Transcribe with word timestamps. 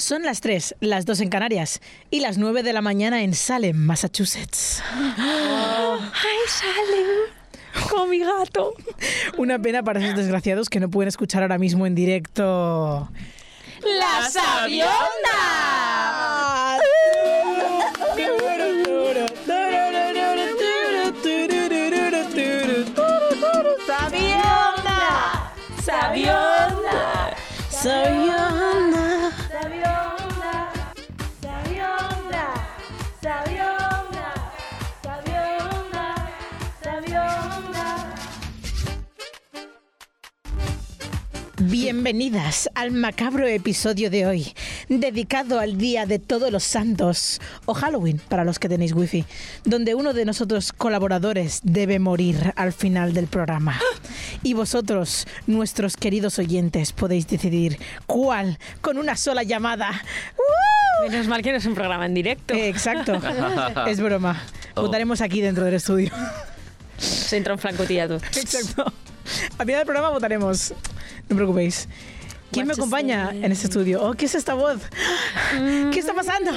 Son 0.00 0.22
las 0.22 0.40
3, 0.40 0.76
las 0.80 1.04
2 1.04 1.20
en 1.20 1.28
Canarias 1.28 1.82
y 2.10 2.20
las 2.20 2.38
9 2.38 2.62
de 2.62 2.72
la 2.72 2.80
mañana 2.80 3.22
en 3.22 3.34
Salem, 3.34 3.76
Massachusetts. 3.76 4.82
¡Ay, 4.96 6.38
Salem! 6.48 7.86
Como 7.90 8.06
mi 8.06 8.20
gato. 8.20 8.72
Una 9.36 9.58
pena 9.58 9.82
para 9.82 10.02
esos 10.02 10.16
desgraciados 10.16 10.70
que 10.70 10.80
no 10.80 10.88
pueden 10.88 11.08
escuchar 11.08 11.42
ahora 11.42 11.58
mismo 11.58 11.86
en 11.86 11.94
directo. 11.94 13.10
¡La! 13.82 14.30
¡Sabionda! 14.30 15.79
Bienvenidas 41.70 42.68
al 42.74 42.90
macabro 42.90 43.46
episodio 43.46 44.10
de 44.10 44.26
hoy, 44.26 44.52
dedicado 44.88 45.60
al 45.60 45.78
Día 45.78 46.04
de 46.04 46.18
Todos 46.18 46.50
los 46.50 46.64
Santos, 46.64 47.40
o 47.64 47.74
Halloween 47.74 48.20
para 48.28 48.44
los 48.44 48.58
que 48.58 48.68
tenéis 48.68 48.92
wifi, 48.92 49.24
donde 49.64 49.94
uno 49.94 50.12
de 50.12 50.24
nosotros 50.24 50.72
colaboradores 50.72 51.60
debe 51.62 52.00
morir 52.00 52.52
al 52.56 52.72
final 52.72 53.14
del 53.14 53.28
programa. 53.28 53.78
Y 54.42 54.54
vosotros, 54.54 55.28
nuestros 55.46 55.96
queridos 55.96 56.40
oyentes, 56.40 56.92
podéis 56.92 57.28
decidir 57.28 57.78
cuál 58.04 58.58
con 58.80 58.98
una 58.98 59.14
sola 59.14 59.44
llamada. 59.44 59.90
¡Uh! 60.36 61.08
Menos 61.08 61.28
mal 61.28 61.40
que 61.40 61.52
no 61.52 61.58
es 61.58 61.66
un 61.66 61.76
programa 61.76 62.06
en 62.06 62.14
directo. 62.14 62.52
Eh, 62.52 62.68
exacto, 62.68 63.12
es 63.86 64.00
broma. 64.00 64.42
Oh. 64.74 64.82
Votaremos 64.82 65.20
aquí 65.20 65.40
dentro 65.40 65.64
del 65.64 65.74
estudio. 65.74 66.10
Se 67.00 67.36
entra 67.36 67.54
un. 67.54 68.16
Exacto. 68.16 68.92
Al 69.58 69.66
final 69.66 69.80
del 69.80 69.86
programa 69.86 70.10
votaremos. 70.10 70.70
No 71.28 71.34
os 71.34 71.36
preocupéis. 71.36 71.88
¿Quién 72.52 72.66
me 72.66 72.72
acompaña 72.72 73.30
en 73.30 73.52
este 73.52 73.66
estudio? 73.68 74.02
Oh, 74.02 74.14
¿Qué 74.14 74.24
es 74.24 74.34
esta 74.34 74.54
voz? 74.54 74.80
¿Qué 75.92 75.98
está 75.98 76.14
pasando? 76.14 76.50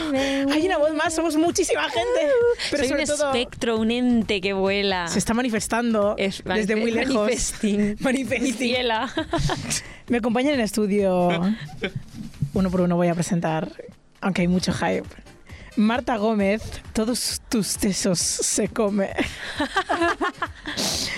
Hay 0.52 0.66
una 0.66 0.77
voz 0.80 0.94
más, 0.95 1.14
somos 1.14 1.36
muchísima 1.36 1.83
gente. 1.83 2.31
Pero 2.71 2.83
Soy 2.83 2.99
un 2.99 3.05
todo 3.05 3.31
espectro, 3.31 3.77
un 3.77 3.91
ente 3.91 4.41
que 4.41 4.53
vuela. 4.53 5.08
se 5.08 5.19
está 5.19 5.33
manifestando 5.36 6.16
Es 6.17 6.41
desde 6.44 6.75
muy 6.75 6.91
lejos. 6.91 7.16
Manifesting. 7.16 7.97
Manifesting. 7.99 8.75
Me 10.08 10.17
acompaña 10.17 10.49
en 10.49 10.55
el 10.55 10.66
estudio. 10.66 11.30
Uno 12.53 12.69
por 12.69 12.81
uno 12.81 12.95
voy 12.95 13.08
a 13.08 13.16
presentar, 13.16 13.71
aunque 14.21 14.41
hay 14.44 14.47
mucho 14.47 14.73
hype. 14.73 15.08
Marta 15.76 16.18
Gómez, 16.18 16.62
todos 16.94 17.42
tus 17.50 17.78
tesos 17.78 18.20
se 18.20 18.68
come. 18.70 19.12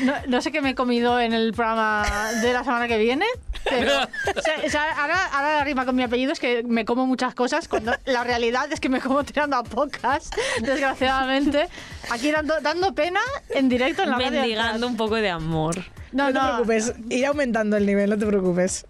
No, 0.03 0.13
no 0.27 0.41
sé 0.41 0.51
qué 0.51 0.61
me 0.61 0.71
he 0.71 0.75
comido 0.75 1.19
en 1.21 1.31
el 1.31 1.53
programa 1.53 2.05
de 2.41 2.51
la 2.51 2.65
semana 2.65 2.87
que 2.89 2.97
viene, 2.97 3.25
pero 3.63 3.93
o 4.03 4.41
sea, 4.41 4.55
o 4.65 4.69
sea, 4.69 4.91
ahora, 5.01 5.25
ahora 5.27 5.57
la 5.59 5.63
rima 5.63 5.85
con 5.85 5.95
mi 5.95 6.03
apellido 6.03 6.33
es 6.33 6.39
que 6.39 6.63
me 6.63 6.83
como 6.83 7.05
muchas 7.07 7.33
cosas, 7.33 7.69
cuando 7.69 7.93
la 8.03 8.23
realidad 8.25 8.69
es 8.73 8.81
que 8.81 8.89
me 8.89 8.99
como 8.99 9.23
tirando 9.23 9.55
a 9.55 9.63
pocas, 9.63 10.29
desgraciadamente. 10.61 11.67
Aquí 12.09 12.29
dando, 12.31 12.59
dando 12.61 12.93
pena 12.93 13.21
en 13.49 13.69
directo 13.69 14.03
en 14.03 14.09
la 14.11 14.17
radio. 14.17 14.31
Mendigando 14.31 14.85
un 14.87 14.97
poco 14.97 15.15
de 15.15 15.29
amor. 15.29 15.77
No, 16.11 16.25
No, 16.25 16.33
te 16.33 16.33
no. 16.33 16.45
preocupes, 16.65 16.93
irá 17.09 17.29
aumentando 17.29 17.77
el 17.77 17.85
nivel, 17.85 18.09
no 18.09 18.17
te 18.17 18.25
preocupes. 18.25 18.85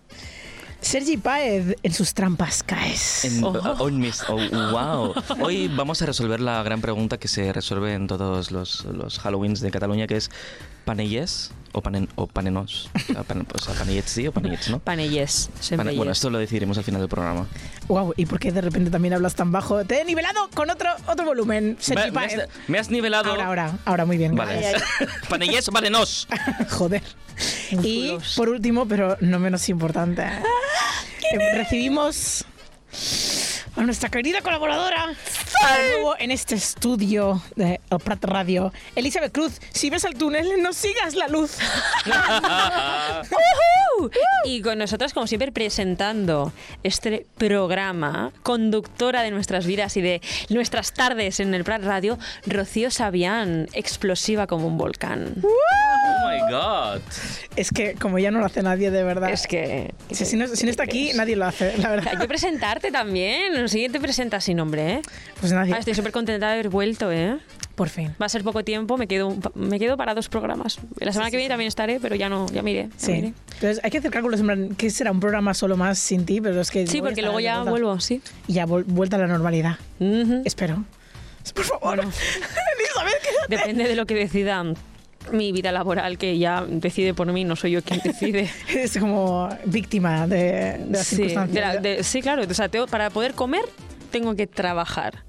Sergi 0.85 1.17
Paez, 1.17 1.75
en 1.81 1.93
sus 1.93 2.13
trampas 2.13 2.61
caes. 2.61 3.25
En- 3.25 3.43
Oh. 3.43 3.53
oh, 3.79 3.89
mis- 3.89 4.23
oh, 4.29 4.37
wow. 4.71 5.13
Hoy 5.43 5.67
vamos 5.67 5.99
a 6.03 6.05
resolver 6.05 6.39
la 6.39 6.61
gran 6.61 6.79
pregunta 6.79 7.17
que 7.17 7.27
se 7.27 7.51
resuelve 7.51 7.93
en 7.95 8.05
todos 8.05 8.51
los, 8.51 8.85
los 8.85 9.17
Halloweens 9.17 9.61
de 9.61 9.71
Cataluña, 9.71 10.05
que 10.05 10.17
es 10.17 10.29
¿panellés 10.85 11.51
o, 11.73 11.81
panen, 11.81 12.07
o 12.15 12.27
panenos? 12.27 12.89
O 13.09 13.13
sea, 13.13 13.23
pan- 13.23 13.45
o 13.53 13.57
sea, 13.57 13.73
panellets 13.73 14.09
sí 14.11 14.25
o 14.27 14.31
panellets, 14.31 14.69
¿no? 14.69 14.79
Panelles. 14.79 15.49
Pane- 15.75 15.95
bueno, 15.95 16.11
esto 16.13 16.29
lo 16.29 16.37
decidiremos 16.37 16.77
al 16.77 16.83
final 16.85 17.01
del 17.01 17.09
programa. 17.09 17.47
Wow, 17.87 18.13
¿y 18.15 18.25
por 18.25 18.39
qué 18.39 18.51
de 18.51 18.61
repente 18.61 18.89
también 18.91 19.13
hablas 19.13 19.35
tan 19.35 19.51
bajo? 19.51 19.83
Te 19.83 19.99
he 20.01 20.05
nivelado 20.05 20.49
con 20.53 20.69
otro, 20.69 20.89
otro 21.07 21.25
volumen, 21.25 21.75
Sergi 21.79 22.11
Me, 22.11 22.19
me 22.19 22.25
has, 22.25 22.49
me 22.67 22.79
has 22.79 22.89
nivelado... 22.89 23.31
Ahora, 23.31 23.45
ahora, 23.47 23.77
ahora, 23.85 24.05
muy 24.05 24.17
bien. 24.17 24.35
Vale. 24.35 24.67
Ay, 24.67 24.73
¿Panellés 25.29 25.67
o 25.67 25.71
panenos? 25.71 26.27
Joder. 26.71 27.03
Y 27.71 28.15
por 28.37 28.47
último, 28.47 28.87
pero 28.87 29.17
no 29.19 29.39
menos 29.39 29.67
importante, 29.67 30.23
eh, 30.23 31.55
recibimos 31.57 32.45
a 33.75 33.81
nuestra 33.81 34.09
querida 34.09 34.41
colaboradora 34.41 35.07
de 35.07 35.91
nuevo 35.91 36.15
en 36.17 36.31
este 36.31 36.55
estudio 36.55 37.41
de 37.55 37.81
El 37.91 37.99
Prat 37.99 38.23
Radio, 38.23 38.71
Elizabeth 38.95 39.33
Cruz. 39.33 39.59
Si 39.73 39.89
ves 39.89 40.05
el 40.05 40.15
túnel, 40.15 40.61
no 40.61 40.71
sigas 40.73 41.15
la 41.15 41.27
luz. 41.27 41.57
Y 44.43 44.61
con 44.61 44.77
nosotros, 44.77 45.13
como 45.13 45.25
siempre, 45.25 45.51
presentando 45.51 46.51
este 46.83 47.25
programa, 47.37 48.31
conductora 48.43 49.23
de 49.23 49.31
nuestras 49.31 49.65
vidas 49.65 49.95
y 49.97 50.01
de 50.01 50.21
nuestras 50.49 50.93
tardes 50.93 51.39
en 51.39 51.53
el 51.53 51.63
Prat 51.63 51.81
Radio, 51.83 52.19
Rocío 52.45 52.91
Sabián, 52.91 53.67
explosiva 53.73 54.47
como 54.47 54.67
un 54.67 54.77
volcán. 54.77 55.33
Oh 55.41 56.29
my 56.29 56.51
god. 56.51 57.01
Es 57.55 57.71
que 57.71 57.95
como 57.95 58.19
ya 58.19 58.31
no 58.31 58.39
lo 58.39 58.45
hace 58.45 58.61
nadie 58.61 58.91
de 58.91 59.03
verdad. 59.03 59.31
Es 59.31 59.47
que... 59.47 59.93
Si, 60.11 60.25
si 60.25 60.35
no, 60.35 60.47
si 60.47 60.65
no 60.65 60.71
está 60.71 60.83
aquí, 60.83 61.11
nadie 61.15 61.35
lo 61.37 61.45
hace, 61.45 61.77
la 61.77 61.89
Hay 61.89 61.95
verdad. 61.95 62.19
que 62.19 62.27
presentarte 62.27 62.91
también. 62.91 63.64
El 63.65 63.69
siguiente 63.71 63.99
presenta 63.99 64.39
sin 64.41 64.57
nombre, 64.57 64.93
¿eh? 64.93 65.01
Pues 65.39 65.51
nadie. 65.51 65.73
Ah, 65.73 65.79
estoy 65.79 65.95
súper 65.95 66.11
contenta 66.11 66.47
de 66.47 66.53
haber 66.53 66.69
vuelto, 66.69 67.11
¿eh? 67.11 67.37
Por 67.73 67.89
fin. 67.89 68.13
Va 68.21 68.27
a 68.27 68.29
ser 68.29 68.43
poco 68.43 68.63
tiempo, 68.63 68.95
me 68.95 69.07
quedo, 69.07 69.35
me 69.55 69.79
quedo 69.79 69.97
para 69.97 70.13
dos 70.13 70.29
programas. 70.29 70.79
La 70.99 71.11
semana 71.11 71.31
que 71.31 71.37
viene 71.37 71.49
también 71.49 71.67
estaré, 71.67 71.99
pero 71.99 72.15
ya 72.15 72.29
no, 72.29 72.45
ya 72.53 72.61
miré. 72.61 72.89
ya 72.99 73.07
miré. 73.07 73.27
Sí. 73.27 73.33
Entonces 73.55 73.81
hay 73.83 73.89
que 73.91 73.97
hacer 73.97 74.11
cálculos 74.11 74.39
en 74.39 74.75
¿qué 74.75 74.89
será 74.91 75.11
un 75.11 75.19
programa 75.19 75.53
solo 75.53 75.75
más 75.77 75.97
sin 75.99 76.25
ti? 76.25 76.39
Pero 76.41 76.61
es 76.61 76.69
que 76.71 76.85
Sí, 76.87 77.01
porque 77.01 77.21
luego 77.21 77.39
ya 77.39 77.55
vuelta. 77.55 77.71
vuelvo, 77.71 77.99
sí. 77.99 78.21
Y 78.47 78.53
ya 78.53 78.65
vuelta 78.65 79.15
a 79.17 79.19
la 79.19 79.27
normalidad. 79.27 79.77
Ujú. 79.99 80.43
Espero. 80.45 80.85
Por 81.53 81.63
favor. 81.65 81.99
Elizabeth, 81.99 83.21
quédate. 83.23 83.55
Depende 83.57 83.87
de 83.87 83.95
lo 83.95 84.05
que 84.05 84.13
decida 84.15 84.63
mi 85.31 85.51
vida 85.51 85.71
laboral, 85.71 86.17
que 86.17 86.37
ya 86.37 86.65
decide 86.67 87.13
por 87.13 87.31
mí, 87.31 87.43
no 87.43 87.55
soy 87.55 87.71
yo 87.71 87.81
quien 87.81 88.01
decide. 88.03 88.49
Es 88.69 88.97
como 88.97 89.49
víctima 89.65 90.27
de, 90.27 90.77
de 90.79 90.85
las 90.89 91.07
sí, 91.07 91.15
circunstancias. 91.17 91.53
de 91.53 91.61
la- 91.61 91.77
de- 91.97 92.03
sí, 92.03 92.21
claro. 92.21 92.43
O 92.49 92.53
sea, 92.53 92.69
tengo- 92.69 92.87
para 92.87 93.09
poder 93.09 93.33
comer 93.33 93.63
tengo 94.11 94.35
que 94.35 94.47
trabajar. 94.47 95.23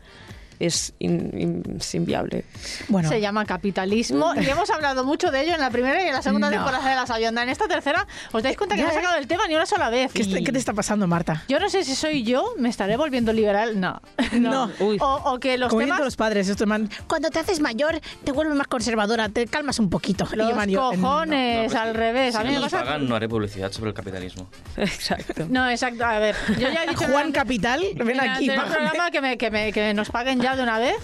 Es 0.58 0.94
in- 0.98 1.30
in- 1.38 1.76
es 1.78 1.94
inviable. 1.94 2.44
Bueno, 2.88 3.08
Se 3.08 3.20
llama 3.20 3.44
capitalismo 3.44 4.34
y 4.34 4.48
hemos 4.48 4.70
hablado 4.70 5.04
mucho 5.04 5.30
de 5.30 5.42
ello 5.42 5.54
en 5.54 5.60
la 5.60 5.70
primera 5.70 6.02
y 6.02 6.06
en 6.08 6.14
la 6.14 6.22
segunda 6.22 6.48
No. 6.50 6.56
temporada 6.56 6.88
de 6.88 6.94
La 6.94 7.06
Sabionda. 7.06 7.42
En 7.42 7.48
esta 7.48 7.68
tercera, 7.68 8.06
¿os 8.32 8.42
dais 8.42 8.56
cuenta 8.56 8.74
que 8.76 8.82
no 8.82 8.88
he 8.90 8.94
sacado 8.94 9.16
el 9.16 9.26
tema 9.26 9.46
ni 9.48 9.54
una 9.54 9.66
sola 9.66 9.90
vez? 9.90 10.12
¿qué, 10.12 10.22
está- 10.22 10.38
qué 10.40 10.52
te 10.52 10.58
está 10.58 10.72
pasando, 10.72 11.06
Marta? 11.06 11.44
Yo 11.48 11.58
no 11.60 11.68
sé 11.68 11.84
si 11.84 11.94
soy 11.94 12.22
yo, 12.22 12.54
me 12.58 12.68
estaré 12.68 12.96
volviendo 12.96 13.32
liberal. 13.32 13.78
No. 13.80 14.00
No. 14.32 14.70
Uy. 14.80 14.98
O, 15.00 15.14
o 15.32 15.38
que 15.40 15.56
los 15.58 15.70
Como 15.70 15.80
temas. 15.82 16.00
los 16.00 16.16
padres, 16.16 16.48
esto 16.48 16.66
man, 16.66 16.88
cuando 17.08 17.30
te 17.30 17.38
haces 17.38 17.60
mayor, 17.60 18.00
te 18.24 18.32
vuelves 18.32 18.54
más 18.56 18.66
conservadora, 18.66 19.28
te 19.28 19.46
calmas 19.46 19.78
un 19.78 19.88
poquito. 19.90 20.26
Y 20.32 20.36
Los 20.36 20.54
man, 20.54 20.68
yo, 20.68 20.92
no. 20.92 21.00
cojones, 21.02 21.72
No, 21.72 21.80
al 21.80 21.88
pues, 21.88 21.96
revés. 21.96 22.34
Si 22.34 22.40
a 22.40 22.44
mí 22.44 22.48
no 22.54 22.60
me 22.60 22.66
pasa- 22.66 22.78
pagan, 22.84 23.08
no 23.08 23.14
haré 23.16 23.28
publicidad 23.28 23.72
sobre 23.72 23.90
el 23.90 23.94
capitalismo. 23.94 24.48
Exacto. 24.76 25.46
No, 25.48 25.68
exacto. 25.70 26.04
A 26.04 26.18
ver, 26.18 26.34
yo 26.58 26.68
ya 26.70 26.84
he 26.84 26.88
dicho 26.88 27.04
en 27.04 27.12
Juan 27.12 27.26
el- 27.28 27.32
Capital, 27.32 27.80
ven 27.96 28.00
en 28.02 28.10
el 28.10 28.20
aquí. 28.20 28.28
anterior 28.50 28.56
págame. 28.64 28.74
programa 28.88 29.10
que, 29.10 29.20
me, 29.20 29.38
que, 29.38 29.50
me- 29.50 29.72
que 29.72 29.94
nos 29.94 30.10
paguen 30.10 30.40
ya 30.40 30.45
de 30.54 30.62
una 30.62 30.78
vez. 30.78 30.98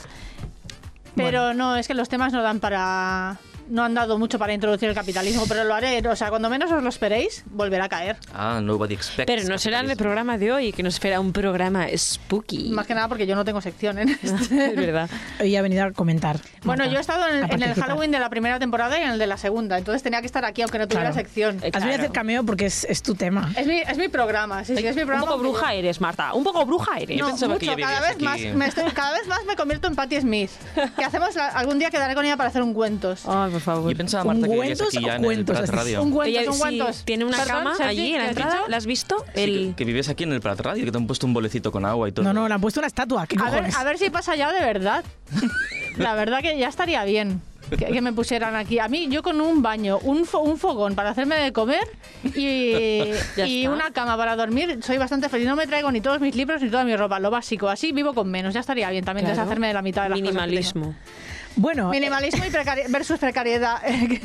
Pero 1.17 1.55
no, 1.55 1.77
es 1.77 1.89
que 1.89 1.95
los 1.95 2.09
temas 2.09 2.33
no 2.33 2.43
dan 2.43 2.61
para. 2.61 3.39
No 3.73 3.83
han 3.85 3.95
dado 3.95 4.19
mucho 4.19 4.39
para 4.39 4.53
introducir 4.53 4.89
el 4.91 4.95
capitalismo, 4.95 5.45
pero 5.49 5.65
lo 5.65 5.75
haré. 5.75 6.07
O 6.07 6.15
sea, 6.17 6.29
cuando 6.29 6.51
menos 6.51 6.71
os 6.71 6.83
lo 6.83 6.89
esperéis, 6.91 7.43
volverá 7.47 7.87
a 7.87 7.89
caer. 7.89 8.17
Ah, 8.35 8.61
nobody 8.63 8.95
expects. 8.95 9.25
Pero 9.27 9.49
no 9.49 9.57
será 9.59 9.81
en 9.81 9.91
el 9.91 9.97
programa 9.97 10.37
de 10.37 10.53
hoy, 10.53 10.73
que 10.73 10.83
nos 10.83 10.95
espera 10.95 11.19
un 11.21 11.33
programa 11.33 11.87
spooky. 11.97 12.69
Más 12.71 12.87
que 12.87 12.95
nada 12.95 13.09
porque 13.09 13.27
yo 13.27 13.35
no 13.35 13.45
tengo 13.45 13.61
sección 13.61 13.99
en 13.99 14.09
este. 14.23 14.31
es 14.67 14.77
verdad. 14.77 15.09
Hoy 15.41 15.57
ha 15.57 15.63
venido 15.63 15.85
a 15.85 15.93
comentar. 15.93 16.37
Bueno, 16.65 16.83
Marta, 16.85 16.93
yo 16.93 16.99
he 16.99 17.01
estado 17.01 17.29
en, 17.29 17.51
en 17.51 17.63
el. 17.63 17.75
Halloween 17.75 18.11
de 18.11 18.19
la 18.21 18.29
primera 18.29 18.59
temporada 18.59 18.99
y 18.99 19.03
en 19.03 19.11
el 19.13 19.19
de 19.19 19.27
la 19.27 19.37
segunda, 19.39 19.79
entonces 19.79 20.03
tenía 20.03 20.21
que 20.21 20.27
estar 20.27 20.45
aquí 20.45 20.63
aunque 20.63 20.79
no 20.79 20.87
tuviera 20.87 21.11
Claro. 21.11 21.15
sección. 21.27 21.57
Eh, 21.63 21.71
Has 21.73 21.73
venido 21.73 21.77
a 21.77 21.81
claro. 21.81 21.95
hacer 22.03 22.13
cameo 22.13 22.45
porque 22.45 22.67
es, 22.67 22.85
es 22.85 23.03
tu 23.03 23.15
tema. 23.15 23.53
Es 23.57 23.67
mi, 23.67 23.79
es 23.81 23.97
mi 23.97 24.09
programa, 24.09 24.65
sí, 24.65 24.77
sí, 24.77 24.87
es 24.87 24.95
mi 24.95 25.03
Un 25.03 25.07
programa. 25.09 25.27
poco 25.27 25.39
porque 25.39 25.49
yo- 25.49 25.53
bruja 25.55 25.75
eres, 25.75 26.01
Marta. 26.01 26.35
Un 26.35 26.45
poco 26.45 26.67
bruja 26.67 26.99
eres. 26.99 27.19
No, 27.19 27.35
que 27.37 27.49
mucho, 27.49 27.65
ya 27.65 27.77
cada 27.77 28.01
vez, 28.09 28.21
más, 28.21 28.35
aquí. 28.35 28.49
me 28.49 28.67
estoy- 28.67 28.91
cada 28.93 29.13
vez 29.13 29.27
más 29.27 29.45
me 29.47 29.57
convierto 29.57 29.89
en 29.89 29.95
Patti 29.97 30.21
Smith. 30.21 30.51
Que 30.97 31.05
hacemos 31.05 31.35
la- 31.35 31.49
algún 31.49 31.79
día 31.79 31.91
quedaré 31.91 32.15
con 32.15 32.25
ella 32.27 32.37
para 32.37 32.51
hacer 32.51 32.63
un 32.63 32.75
cuentos. 32.75 33.23
Ay, 33.27 33.51
por 33.51 33.61
favor. 33.63 33.91
Yo 33.91 33.97
pensaba, 33.97 34.25
Marta, 34.25 34.47
que 34.47 34.53
vivías 34.53 34.81
¿Ungüentos 34.81 34.97
aquí 34.97 35.05
ya 35.07 35.17
en 35.17 35.25
el? 35.25 35.45
Prat 35.45 35.69
Radio. 35.69 36.23
Ella 36.25 36.51
un 36.51 36.93
sí, 36.95 37.03
tiene 37.05 37.25
una 37.25 37.37
Perdón, 37.39 37.57
cama 37.57 37.75
Sergi, 37.77 37.91
allí 37.91 38.07
en 38.07 38.13
¿qué 38.13 38.19
la 38.19 38.23
has 38.25 38.29
entrada. 38.31 38.53
dicho? 38.57 38.69
¿La 38.69 38.77
has 38.77 38.87
visto? 38.87 39.17
Sí, 39.35 39.41
El... 39.41 39.69
que, 39.71 39.75
que 39.77 39.85
vives 39.85 40.09
aquí 40.09 40.25
en 40.25 40.33
el 40.33 40.41
Prat 40.41 40.61
Radio, 40.61 40.85
que 40.85 40.93
te 40.93 40.99
han 40.99 41.07
puesto 41.07 41.27
un 41.27 41.35
bolecito 41.35 41.73
con 41.73 41.85
agua 41.85 42.09
y 42.09 42.13
todo. 42.13 42.25
No, 42.25 42.33
no, 42.33 42.49
le 42.49 42.55
han 42.55 42.61
puesto 42.61 42.81
una 42.81 42.87
estatua. 42.89 43.27
¿Qué 43.27 43.37
A 43.39 43.45
ver, 43.45 43.51
cojones? 43.53 43.77
a 43.77 43.85
ver 43.85 43.99
si 43.99 44.11
pasa 44.11 44.37
ya 44.37 44.53
de 44.53 44.61
verdad. 44.61 45.05
La 45.97 46.15
verdad 46.15 46.41
que 46.41 46.57
ya 46.59 46.69
estaría 46.69 47.05
bien. 47.05 47.41
que, 47.71 47.87
que 47.87 48.01
me 48.03 48.13
pusieran 48.13 48.55
aquí. 48.57 48.79
A 48.79 48.89
mí, 48.89 49.09
yo 49.11 49.23
con 49.23 49.41
un 49.41 49.63
baño, 49.63 49.99
un, 50.03 50.25
fo- 50.27 50.43
un 50.43 50.59
fogón 50.59 50.95
para 50.95 51.11
hacerme 51.11 51.37
de 51.37 51.53
comer 51.53 51.83
y, 52.35 52.73
Ya 53.37 53.47
y 53.47 53.61
está. 53.65 53.75
una 53.75 53.91
cama 53.93 54.17
para 54.17 54.37
dormir, 54.37 54.79
soy 54.83 54.99
bastante 54.99 55.29
feliz. 55.29 55.47
No 55.47 55.57
me 55.57 55.67
traigo 55.67 55.91
ni 55.93 56.01
todos 56.01 56.21
mis 56.21 56.35
libros 56.35 56.61
ni 56.63 56.69
toda 56.71 56.85
mi 56.85 56.95
ropa, 56.97 57.19
lo 57.21 57.31
básico. 57.31 57.69
Así 57.69 57.93
vivo 57.93 58.13
con 58.15 58.31
menos, 58.31 58.53
ya 58.55 58.61
estaría 58.61 58.91
bien 58.91 59.05
también 59.05 59.27
Claro. 59.27 59.41
deshacerme 59.41 59.69
de 59.69 59.75
la 59.75 59.83
mitad 59.83 60.03
de 60.05 60.09
las 60.11 60.19
cosas 60.21 60.33
que 60.33 60.39
tengo. 60.39 60.47
Minimalismo. 60.47 60.95
Bueno, 61.57 61.89
eh, 61.93 61.99
Minimalismo 62.01 62.45
y 62.45 62.49
precari- 62.49 62.85
versus 62.89 63.19
precariedad. 63.19 63.81
¿Qué, 63.83 64.21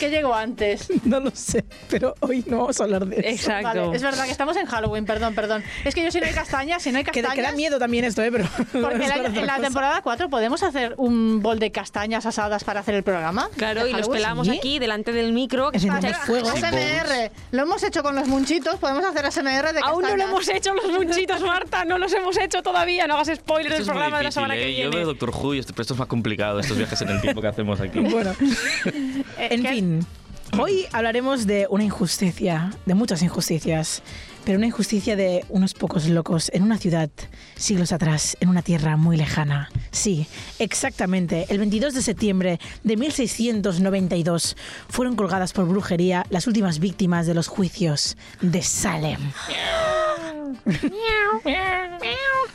qué 0.00 0.10
llegó 0.10 0.34
antes? 0.34 0.88
no 1.04 1.20
lo 1.20 1.30
sé, 1.34 1.64
pero 1.88 2.14
hoy 2.20 2.44
no 2.46 2.58
vamos 2.58 2.80
a 2.80 2.84
hablar 2.84 3.06
de 3.06 3.16
eso. 3.20 3.28
Exacto. 3.28 3.68
Vale, 3.86 3.96
es 3.96 4.02
verdad 4.02 4.24
que 4.26 4.30
estamos 4.32 4.56
en 4.56 4.66
Halloween, 4.66 5.04
perdón, 5.06 5.34
perdón. 5.34 5.64
Es 5.84 5.94
que 5.94 6.02
yo 6.04 6.10
si 6.10 6.20
no 6.20 6.26
hay 6.26 6.32
castañas, 6.34 6.82
si 6.82 6.92
no 6.92 6.98
hay 6.98 7.04
Que, 7.04 7.10
castañas... 7.22 7.34
que 7.34 7.42
da 7.42 7.52
miedo 7.52 7.78
también 7.78 8.04
esto, 8.04 8.22
¿eh? 8.22 8.30
Pero 8.30 8.44
Porque 8.72 9.04
año- 9.06 9.20
otra 9.20 9.26
en 9.40 9.46
la 9.46 9.54
cosa. 9.54 9.62
temporada 9.62 10.02
4 10.02 10.28
podemos 10.28 10.62
hacer 10.62 10.94
un 10.98 11.40
bol 11.42 11.58
de 11.58 11.72
castañas 11.72 12.26
asadas 12.26 12.64
para 12.64 12.80
hacer 12.80 12.94
el 12.94 13.02
programa. 13.02 13.48
Claro, 13.56 13.84
¿De 13.84 13.90
y 13.90 13.92
los 13.94 14.08
pelamos 14.08 14.46
¿sí? 14.48 14.56
aquí 14.58 14.78
delante 14.78 15.12
del 15.12 15.32
micro. 15.32 15.70
que 15.70 15.78
escucha- 15.78 16.12
fuego. 16.26 16.48
ASMR. 16.50 17.30
Lo 17.52 17.62
hemos 17.62 17.82
hecho 17.82 18.02
con 18.02 18.14
los 18.14 18.28
munchitos, 18.28 18.76
podemos 18.76 19.04
hacer 19.04 19.24
ASMR 19.24 19.72
de 19.72 19.80
Aún 19.82 20.02
no 20.02 20.08
lo 20.08 20.24
castañas. 20.24 20.28
hemos 20.28 20.48
hecho 20.48 20.74
los 20.74 20.86
munchitos, 20.92 21.40
Marta. 21.42 21.84
No 21.84 21.98
los 21.98 22.12
hemos 22.12 22.36
hecho 22.38 22.62
todavía. 22.62 23.06
No 23.06 23.14
hagas 23.14 23.30
spoiler 23.36 23.72
Esto 23.72 23.84
del 23.84 23.86
programa 23.86 24.18
de 24.18 24.24
la 24.24 24.28
difícil, 24.28 24.32
semana 24.42 24.54
que 24.54 24.64
¿eh? 24.68 24.72
Yo 24.72 24.76
viene. 24.90 24.96
veo 24.96 25.06
Doctor 25.06 25.30
Who 25.30 25.54
y 25.54 25.58
esto, 25.60 25.72
pero 25.72 25.82
esto 25.82 25.94
es 25.94 25.98
más 26.00 26.08
complicado, 26.08 26.60
estos 26.66 26.78
viajes 26.78 27.00
en 27.02 27.08
el 27.10 27.20
tiempo 27.20 27.40
que 27.40 27.46
hacemos 27.48 27.80
aquí. 27.80 28.00
Bueno, 28.10 28.32
Eh, 28.86 29.48
en 29.50 29.62
¿qué? 29.62 29.68
fin. 29.70 30.06
Hoy 30.58 30.86
hablaremos 30.92 31.46
de 31.46 31.66
una 31.70 31.84
injusticia, 31.84 32.72
de 32.86 32.94
muchas 32.94 33.22
injusticias, 33.22 34.02
pero 34.46 34.58
una 34.58 34.68
injusticia 34.68 35.16
de 35.16 35.44
unos 35.48 35.74
pocos 35.74 36.08
locos 36.08 36.50
en 36.54 36.62
una 36.62 36.78
ciudad 36.78 37.10
siglos 37.56 37.90
atrás, 37.90 38.36
en 38.40 38.48
una 38.48 38.62
tierra 38.62 38.96
muy 38.96 39.16
lejana. 39.16 39.68
Sí, 39.90 40.28
exactamente, 40.60 41.46
el 41.48 41.58
22 41.58 41.92
de 41.94 42.00
septiembre 42.00 42.60
de 42.84 42.96
1692 42.96 44.56
fueron 44.88 45.16
colgadas 45.16 45.52
por 45.52 45.66
brujería 45.66 46.24
las 46.30 46.46
últimas 46.46 46.78
víctimas 46.78 47.26
de 47.26 47.34
los 47.34 47.48
juicios 47.48 48.16
de 48.40 48.62
Salem. 48.62 49.18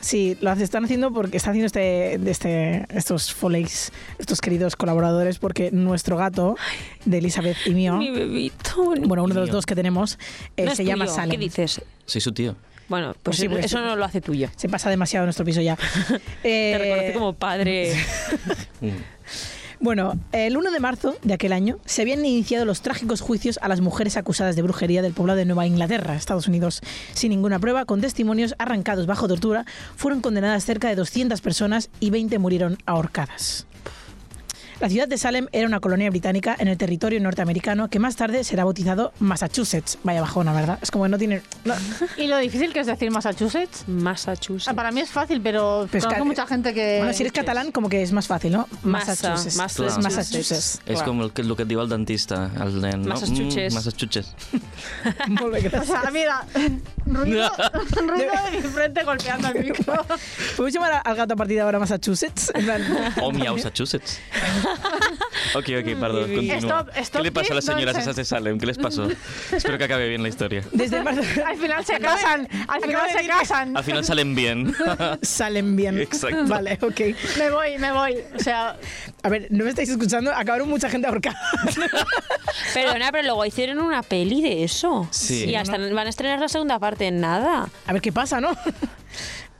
Sí, 0.00 0.36
lo 0.40 0.52
están 0.52 0.84
haciendo 0.84 1.12
porque 1.12 1.36
están 1.36 1.52
haciendo 1.52 1.66
este, 1.66 2.14
este, 2.30 2.86
estos 2.90 3.32
foleyes, 3.32 3.92
estos 4.18 4.40
queridos 4.40 4.76
colaboradores, 4.76 5.38
porque 5.38 5.70
nuestro 5.70 6.16
gato 6.16 6.56
de 7.04 7.18
Elizabeth 7.18 7.56
y 7.66 7.70
mío, 7.70 7.96
Mi 7.98 8.10
bebito. 8.10 8.94
bueno, 9.06 9.24
uno 9.24 9.34
de 9.34 9.40
los 9.40 9.48
mío. 9.48 9.54
dos 9.54 9.66
que 9.66 9.74
tenemos, 9.74 10.18
eh, 10.56 10.64
No 10.64 10.74
se 10.74 10.84
llama. 10.84 11.06
Salem. 11.06 11.30
¿Qué 11.32 11.38
dices? 11.38 11.81
Soy 12.06 12.20
su 12.20 12.32
tío. 12.32 12.56
Bueno, 12.88 13.12
pues 13.14 13.22
Pues 13.22 13.36
sí, 13.38 13.48
pues 13.48 13.64
eso 13.64 13.78
sí. 13.78 13.84
no 13.84 13.96
lo 13.96 14.04
hace 14.04 14.20
tuyo. 14.20 14.48
Se 14.56 14.68
pasa 14.68 14.90
demasiado 14.90 15.24
en 15.24 15.26
nuestro 15.28 15.44
piso 15.44 15.60
ya. 15.60 15.76
Te 16.42 16.72
Eh, 16.74 16.78
reconoce 16.78 17.12
como 17.14 17.32
padre. 17.34 17.92
Mm. 18.80 18.88
Bueno, 19.78 20.12
el 20.32 20.56
1 20.56 20.70
de 20.70 20.78
marzo 20.80 21.16
de 21.22 21.34
aquel 21.34 21.52
año 21.52 21.78
se 21.84 22.02
habían 22.02 22.24
iniciado 22.24 22.64
los 22.64 22.82
trágicos 22.82 23.20
juicios 23.20 23.58
a 23.62 23.68
las 23.68 23.80
mujeres 23.80 24.16
acusadas 24.16 24.54
de 24.54 24.62
brujería 24.62 25.02
del 25.02 25.12
poblado 25.12 25.38
de 25.38 25.44
Nueva 25.44 25.66
Inglaterra, 25.66 26.14
Estados 26.14 26.46
Unidos. 26.46 26.80
Sin 27.14 27.30
ninguna 27.30 27.58
prueba, 27.58 27.84
con 27.84 28.00
testimonios 28.00 28.54
arrancados 28.58 29.06
bajo 29.06 29.26
tortura, 29.26 29.64
fueron 29.96 30.20
condenadas 30.20 30.64
cerca 30.64 30.88
de 30.88 30.94
200 30.94 31.40
personas 31.40 31.90
y 31.98 32.10
20 32.10 32.38
murieron 32.38 32.78
ahorcadas. 32.86 33.66
La 34.82 34.88
ciudad 34.88 35.06
de 35.06 35.16
Salem 35.16 35.46
era 35.52 35.64
una 35.68 35.78
colonia 35.78 36.10
británica 36.10 36.56
en 36.58 36.66
el 36.66 36.76
territorio 36.76 37.20
norteamericano 37.20 37.88
que 37.88 38.00
más 38.00 38.16
tarde 38.16 38.42
será 38.42 38.64
bautizado 38.64 39.12
Massachusetts. 39.20 39.96
Vaya 40.02 40.20
bajona, 40.20 40.52
¿verdad? 40.52 40.80
Es 40.82 40.90
como 40.90 41.04
que 41.04 41.10
no 41.10 41.18
tiene... 41.18 41.40
no- 41.64 41.74
Y 42.16 42.26
lo 42.26 42.36
difícil 42.38 42.72
que 42.72 42.80
es 42.80 42.88
decir 42.88 43.08
Massachusetts. 43.12 43.84
Massachusetts. 43.86 44.66
Ah, 44.66 44.74
Para 44.74 44.90
mí 44.90 44.98
es 45.00 45.08
fácil, 45.10 45.40
pero 45.40 45.86
Pues 45.88 46.02
conozco 46.04 46.24
mucha 46.24 46.48
gente 46.48 46.74
que... 46.74 46.96
Bueno, 46.98 47.12
si 47.14 47.22
eres 47.22 47.32
catalán, 47.32 47.70
como 47.70 47.88
que 47.88 48.02
es 48.02 48.10
más 48.10 48.26
fácil, 48.26 48.50
¿no? 48.54 48.66
Massa, 48.82 49.12
Massachusetts. 49.12 49.56
Massachusetts. 49.56 50.02
Massachusetts. 50.02 50.80
És 50.84 50.96
Clar. 50.96 51.06
com 51.06 51.22
el 51.22 51.30
que, 51.32 51.42
el 51.42 51.54
que 51.54 51.62
et 51.62 51.68
diu 51.68 51.80
el 51.80 51.88
dentista, 51.88 52.50
el 52.60 52.80
nen, 52.82 53.02
no? 53.02 53.10
Massachusetts. 53.14 53.70
Mm, 53.72 53.76
Massachusetts. 53.76 54.34
Molt 55.28 55.52
bé, 55.54 55.78
O 55.78 55.84
sea, 55.84 56.10
mira, 56.12 56.44
ruido, 57.06 57.48
ruido 58.02 58.32
de 58.50 58.56
mi 58.56 58.62
frente 58.66 59.04
golpeando 59.04 59.46
el 59.46 59.62
micro. 59.64 59.94
¿Podemos 60.56 60.74
llamar 60.74 61.02
al 61.04 61.14
gato 61.14 61.34
a 61.34 61.36
partir 61.36 61.54
de 61.54 61.62
ahora 61.62 61.78
Massachusetts? 61.78 62.50
En 62.56 62.64
plan, 62.64 62.82
O 63.22 63.30
Miau 63.30 63.54
Massachusetts. 63.54 64.18
ok, 65.54 65.68
ok, 65.80 66.00
perdón, 66.00 66.34
continúa. 66.34 66.58
Stop, 66.58 66.88
stop 66.96 67.20
¿Qué 67.20 67.24
le 67.24 67.32
pasa 67.32 67.52
a 67.52 67.56
las 67.56 67.64
señoras 67.64 67.98
esas 67.98 68.16
de 68.16 68.24
Salem? 68.24 68.58
¿Qué 68.58 68.66
les 68.66 68.78
pasó? 68.78 69.08
Espero 69.52 69.78
que 69.78 69.84
acabe 69.84 70.08
bien 70.08 70.22
la 70.22 70.28
historia. 70.28 70.64
desde 70.72 71.02
marzo... 71.02 71.22
Al 71.46 71.56
final 71.56 71.84
se 71.84 71.98
casan, 71.98 72.48
al 72.68 72.82
final 72.82 73.10
se 73.10 73.26
casan. 73.26 73.76
Al 73.76 73.84
final 73.84 74.04
salen 74.04 74.34
bien. 74.34 74.74
Salen 75.22 75.76
bien. 75.76 75.98
Exacto. 75.98 76.46
Vale, 76.46 76.78
ok. 76.80 77.00
Me 77.38 77.50
voy, 77.50 77.78
me 77.78 77.92
voy. 77.92 78.16
O 78.34 78.38
sea, 78.38 78.76
A 79.22 79.28
ver, 79.28 79.46
no 79.50 79.64
me 79.64 79.70
estáis 79.70 79.88
escuchando, 79.88 80.32
acabaron 80.32 80.68
mucha 80.68 80.88
gente 80.88 81.06
ahorcada. 81.06 81.38
Perdona, 82.74 83.12
pero 83.12 83.24
luego 83.24 83.44
hicieron 83.44 83.78
una 83.78 84.02
peli 84.02 84.42
de 84.42 84.64
eso. 84.64 85.08
Sí. 85.10 85.44
Y 85.44 85.54
hasta 85.54 85.78
van 85.78 86.06
a 86.06 86.10
estrenar 86.10 86.38
la 86.40 86.48
segunda 86.48 86.78
parte 86.78 87.06
en 87.06 87.20
nada. 87.20 87.68
A 87.86 87.92
ver 87.92 88.02
qué 88.02 88.12
pasa, 88.12 88.40
¿no? 88.40 88.56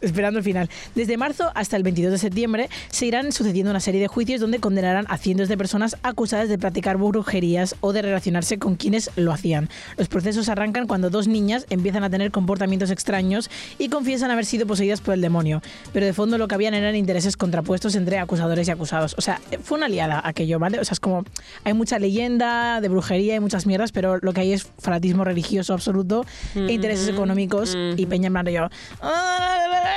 Esperando 0.02 0.38
el 0.38 0.44
final. 0.44 0.68
Desde 0.94 1.16
marzo 1.16 1.50
hasta 1.54 1.76
el 1.76 1.82
22 1.82 2.12
de 2.12 2.18
septiembre 2.18 2.68
se 2.90 3.06
irán 3.06 3.32
sucediendo 3.32 3.70
una 3.70 3.80
serie 3.80 4.00
de 4.00 4.08
juicios 4.08 4.40
donde 4.40 4.58
condenarán 4.58 5.06
a 5.08 5.16
cientos 5.16 5.48
de 5.48 5.56
personas 5.56 5.96
acusadas 6.02 6.48
de 6.48 6.58
practicar 6.58 6.96
brujerías 6.96 7.76
o 7.80 7.92
de 7.92 8.02
relacionarse 8.02 8.58
con 8.58 8.74
quienes 8.74 9.10
lo 9.16 9.32
hacían. 9.32 9.68
Los 9.96 10.08
procesos 10.08 10.48
arrancan 10.48 10.86
cuando 10.86 11.08
dos 11.08 11.28
niñas 11.28 11.66
empiezan 11.70 12.04
a 12.04 12.10
tener 12.10 12.30
comportamientos 12.30 12.90
extraños 12.90 13.50
y 13.78 13.88
confiesan 13.88 14.30
haber 14.30 14.44
sido 14.44 14.66
poseídas 14.66 15.00
por 15.00 15.14
el 15.14 15.20
demonio. 15.20 15.62
Pero 15.92 16.06
de 16.06 16.12
fondo 16.12 16.38
lo 16.38 16.48
que 16.48 16.54
habían 16.54 16.74
eran 16.74 16.96
intereses 16.96 17.36
contrapuestos 17.36 17.94
entre 17.94 18.18
acusadores 18.18 18.68
y 18.68 18.70
acusados. 18.70 19.14
O 19.16 19.20
sea, 19.20 19.40
fue 19.62 19.78
una 19.78 19.88
liada 19.88 20.20
aquello, 20.24 20.58
¿vale? 20.58 20.80
O 20.80 20.84
sea, 20.84 20.94
es 20.94 21.00
como 21.00 21.24
hay 21.64 21.74
mucha 21.74 21.98
leyenda 21.98 22.80
de 22.80 22.88
brujería 22.88 23.36
y 23.36 23.40
muchas 23.40 23.66
mierdas, 23.66 23.92
pero 23.92 24.18
lo 24.18 24.32
que 24.32 24.40
hay 24.40 24.52
es 24.52 24.66
fanatismo 24.78 25.24
religioso 25.24 25.74
absoluto 25.74 26.24
e 26.54 26.72
intereses 26.72 27.08
económicos 27.08 27.76
y 27.96 28.06
peña 28.06 28.28
en 28.28 28.46
yo. 28.52 28.68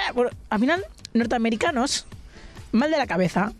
"Ah, 0.08 0.12
Bueno, 0.14 0.32
al 0.50 0.60
final, 0.60 0.86
norteamericanos, 1.14 2.06
mal 2.72 2.92
de 2.92 2.98
la 2.98 3.08
cabeza, 3.08 3.52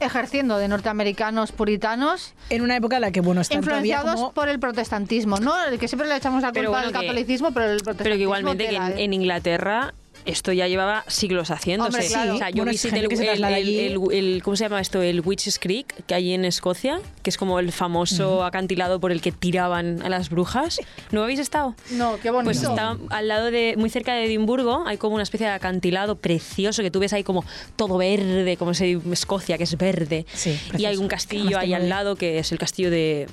ejerciendo 0.00 0.58
de 0.58 0.66
norteamericanos 0.68 1.52
puritanos, 1.52 2.34
en 2.50 2.62
una 2.62 2.76
época 2.76 2.96
en 2.96 3.02
la 3.02 3.10
que, 3.12 3.20
bueno, 3.20 3.40
están 3.40 3.58
influenciados 3.58 4.14
como... 4.16 4.32
por 4.32 4.48
el 4.48 4.58
protestantismo, 4.58 5.38
¿no? 5.38 5.54
El 5.64 5.78
que 5.78 5.86
siempre 5.88 6.08
le 6.08 6.16
echamos 6.16 6.42
la 6.42 6.48
culpa 6.48 6.60
Pero 6.60 6.70
bueno, 6.70 6.86
al 6.88 6.92
que- 6.92 6.98
catolicismo, 7.06 7.52
pero 7.52 7.66
el 7.66 7.76
protestantismo 7.82 8.04
Pero 8.04 8.16
que 8.16 8.22
igualmente 8.22 8.68
que 8.68 8.74
era, 8.76 8.86
en, 8.90 8.98
¿eh? 8.98 9.04
en 9.04 9.12
Inglaterra 9.12 9.94
esto 10.24 10.52
ya 10.52 10.68
llevaba 10.68 11.04
siglos 11.08 11.50
haciéndose. 11.50 11.96
Hombre, 11.96 12.08
claro. 12.08 12.34
O 12.34 12.38
sea, 12.38 12.50
yo 12.50 12.56
Bueno, 12.56 12.72
visité 12.72 13.00
el, 13.00 14.42
¿cómo 14.42 14.56
se 14.56 14.64
llama 14.64 14.80
esto? 14.80 15.02
El 15.02 15.20
Witches 15.20 15.58
Creek, 15.58 16.04
que 16.06 16.14
hay 16.14 16.32
en 16.32 16.44
Escocia, 16.44 17.00
que 17.22 17.30
es 17.30 17.36
como 17.36 17.58
el 17.58 17.72
famoso 17.72 18.44
acantilado 18.44 19.00
por 19.00 19.12
el 19.12 19.20
que 19.20 19.32
tiraban 19.32 20.02
a 20.02 20.08
las 20.08 20.30
brujas. 20.30 20.80
¿No 21.10 21.22
habéis 21.22 21.40
estado? 21.40 21.74
No, 21.90 22.18
qué 22.20 22.30
bonito. 22.30 22.44
Pues 22.44 22.62
está 22.62 22.96
al 23.10 23.28
lado 23.28 23.50
de, 23.50 23.74
muy 23.76 23.90
cerca 23.90 24.14
de 24.14 24.26
Edimburgo, 24.26 24.84
hay 24.86 24.96
como 24.96 25.14
una 25.14 25.22
especie 25.22 25.46
de 25.46 25.52
acantilado 25.52 26.16
precioso 26.16 26.82
que 26.82 26.90
tú 26.90 27.00
ves 27.00 27.12
ahí 27.12 27.24
como 27.24 27.44
todo 27.76 27.98
verde, 27.98 28.56
como 28.56 28.74
se 28.74 28.86
dice 28.86 29.12
Escocia, 29.12 29.58
que 29.58 29.64
es 29.64 29.76
verde. 29.76 30.26
Sí, 30.32 30.58
y 30.78 30.84
hay 30.84 30.96
un 30.96 31.08
¿Qué 31.08 31.16
castillo 31.16 31.58
ahí 31.58 31.74
al 31.74 31.88
lado 31.88 32.16
que 32.16 32.38
es 32.38 32.52
el 32.52 32.58
castillo 32.58 32.90
de, 32.90 33.28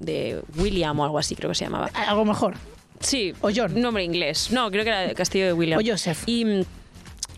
de 0.00 0.42
William 0.56 0.98
o 1.00 1.04
algo 1.04 1.18
así, 1.18 1.34
creo 1.34 1.50
que 1.50 1.54
se 1.54 1.64
llamaba. 1.64 1.90
Algo 1.94 2.24
mejor. 2.24 2.54
Sí. 3.04 3.34
O 3.40 3.50
John. 3.54 3.80
Nombre 3.80 4.02
inglés. 4.02 4.50
No, 4.50 4.70
creo 4.70 4.84
que 4.84 4.90
era 4.90 5.14
castillo 5.14 5.46
de 5.46 5.52
William. 5.52 5.78
O 5.78 5.82
Joseph. 5.84 6.24
Y, 6.26 6.64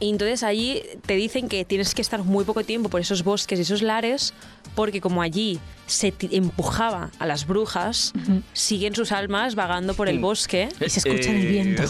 y 0.00 0.10
entonces 0.10 0.42
allí 0.42 0.82
te 1.04 1.14
dicen 1.14 1.48
que 1.48 1.64
tienes 1.64 1.94
que 1.94 2.02
estar 2.02 2.22
muy 2.22 2.44
poco 2.44 2.64
tiempo 2.64 2.88
por 2.88 3.00
esos 3.00 3.24
bosques 3.24 3.58
y 3.58 3.62
esos 3.62 3.82
lares, 3.82 4.32
porque 4.74 5.00
como 5.00 5.22
allí 5.22 5.58
se 5.86 6.12
empujaba 6.32 7.10
a 7.18 7.26
las 7.26 7.46
brujas, 7.46 8.12
siguen 8.52 8.94
sus 8.94 9.12
almas 9.12 9.54
vagando 9.54 9.94
por 9.94 10.08
el 10.08 10.18
bosque. 10.18 10.68
Y 10.84 10.90
se 10.90 10.98
escucha 11.00 11.30
el 11.30 11.36
Eh, 11.44 11.46
viento. 11.48 11.82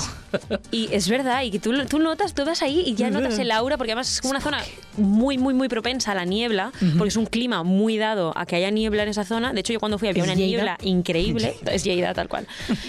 Y 0.71 0.89
es 0.93 1.09
verdad, 1.09 1.43
y 1.43 1.59
tú, 1.59 1.73
tú 1.87 1.99
notas, 1.99 2.35
tú 2.35 2.45
vas 2.45 2.61
ahí 2.63 2.83
y 2.87 2.95
ya 2.95 3.11
notas 3.11 3.39
el 3.39 3.51
aura, 3.51 3.77
porque 3.79 3.93
además 3.93 4.11
es 4.13 4.21
como 4.21 4.33
una 4.33 4.41
zona 4.41 4.59
muy, 4.99 5.39
muy, 5.39 5.55
muy 5.55 5.69
propensa 5.69 6.13
a 6.13 6.15
la 6.15 6.25
niebla, 6.25 6.73
porque 6.99 7.09
es 7.09 7.17
un 7.17 7.27
clima 7.27 7.63
muy 7.63 7.97
dado 7.97 8.33
a 8.37 8.45
que 8.47 8.57
haya 8.57 8.71
niebla 8.71 9.03
en 9.03 9.09
esa 9.09 9.25
zona. 9.25 9.53
De 9.53 9.61
hecho, 9.61 9.73
yo 9.73 9.81
cuando 9.81 9.99
fui 9.99 10.09
había 10.09 10.23
¿Es 10.25 10.29
una 10.29 10.35
Lleida? 10.37 10.47
niebla 10.57 10.79
increíble. 10.83 11.57
Es 11.67 11.85
Lleida, 11.85 12.13
tal 12.13 12.29
cual. 12.29 12.47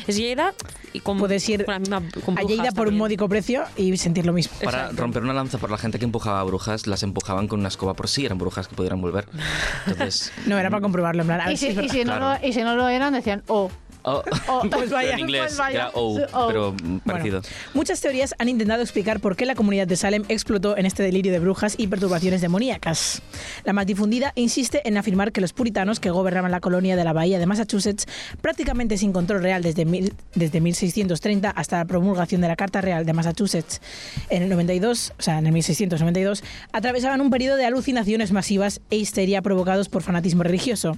Es 0.07 0.17
Lleida 0.17 0.53
y 0.93 0.99
con, 0.99 1.17
Puedes 1.19 1.47
ir 1.49 1.63
con 1.65 1.73
la 1.73 1.79
misma 1.79 2.01
con 2.25 2.37
a 2.37 2.41
brujas 2.41 2.47
Lleida 2.47 2.71
por 2.71 2.79
un 2.81 2.85
también. 2.85 2.97
módico 2.97 3.29
precio 3.29 3.63
y 3.77 3.95
sentir 3.97 4.25
lo 4.25 4.33
mismo. 4.33 4.53
Para 4.63 4.79
Exacto. 4.81 5.01
romper 5.01 5.23
una 5.23 5.33
lanza 5.33 5.57
por 5.57 5.71
la 5.71 5.77
gente 5.77 5.99
que 5.99 6.05
empujaba 6.05 6.41
a 6.41 6.43
brujas, 6.43 6.85
las 6.87 7.01
empujaban 7.03 7.47
con 7.47 7.59
una 7.59 7.69
escoba 7.69 7.93
por 7.93 8.07
si 8.09 8.25
eran 8.25 8.37
brujas 8.37 8.67
que 8.67 8.75
pudieran 8.75 8.99
volver. 9.01 9.27
Entonces, 9.87 10.31
No, 10.45 10.57
era 10.57 10.69
para 10.69 10.81
comprobarlo, 10.97 11.21
en 11.21 11.27
plan. 11.27 11.41
a 11.41 11.45
ver 11.45 11.53
Y 11.53 11.57
si, 11.57 11.67
y 11.67 11.89
si 11.89 11.99
no 12.03 12.17
Claro. 12.17 12.39
lo, 12.41 12.47
y 12.47 12.53
si 12.53 12.63
no 12.63 12.75
lo 12.75 12.87
eran, 12.89 13.13
decían, 13.13 13.43
oh, 13.47 13.69
Oh, 14.09 14.23
Oh, 14.47 14.61
pues 14.69 14.89
vaya, 14.89 15.13
en 15.13 15.19
inglés 15.19 15.41
pues 15.47 15.57
vaya. 15.57 15.75
era 15.79 15.89
O, 15.93 16.19
Oh. 16.33 16.47
pero 16.47 16.71
mm, 16.71 16.77
Bueno, 16.77 17.01
parecido. 17.05 17.41
muchas 17.73 17.99
teorías 17.99 18.33
han 18.39 18.47
intentado 18.49 18.81
explicar 18.81 19.19
por 19.19 19.35
qué 19.35 19.45
la 19.45 19.53
comunidad 19.55 19.85
de 19.87 19.95
Salem 19.97 20.23
explotó 20.29 20.77
en 20.77 20.85
este 20.85 21.03
delirio 21.03 21.31
de 21.31 21.39
brujas 21.39 21.75
y 21.77 21.87
perturbaciones 21.87 22.39
demoníacas. 22.41 23.21
La 23.65 23.73
más 23.73 23.85
difundida 23.85 24.31
insiste 24.35 24.87
en 24.87 24.97
afirmar 24.97 25.31
que 25.31 25.41
los 25.41 25.51
puritanos 25.53 25.99
que 25.99 26.09
gobernaban 26.09 26.51
la 26.51 26.59
colonia 26.61 26.95
de 26.95 27.03
la 27.03 27.11
bahía 27.13 27.37
de 27.39 27.45
Massachusetts, 27.45 28.05
prácticamente 28.41 28.97
sin 28.97 29.11
control 29.11 29.41
real 29.43 29.61
desde, 29.61 29.85
mil- 29.85 30.13
desde 30.35 30.61
1630 30.61 31.49
hasta 31.49 31.77
la 31.77 31.85
promulgación 31.85 32.39
de 32.41 32.47
la 32.47 32.55
Carta 32.55 32.79
Real 32.81 33.05
de 33.05 33.13
Massachusetts 33.13 33.81
en 34.29 34.43
el 34.43 34.49
92, 34.49 35.13
o 35.19 35.21
sea, 35.21 35.37
en 35.39 35.47
el 35.47 35.51
1692, 35.53 36.43
atravesaban 36.71 37.19
un 37.21 37.29
periodo 37.29 37.57
de 37.57 37.65
alucinaciones 37.65 38.31
masivas 38.31 38.79
e 38.89 38.95
histeria 38.95 39.41
provocados 39.41 39.89
por 39.89 40.01
fanatismo 40.03 40.43
religioso. 40.43 40.97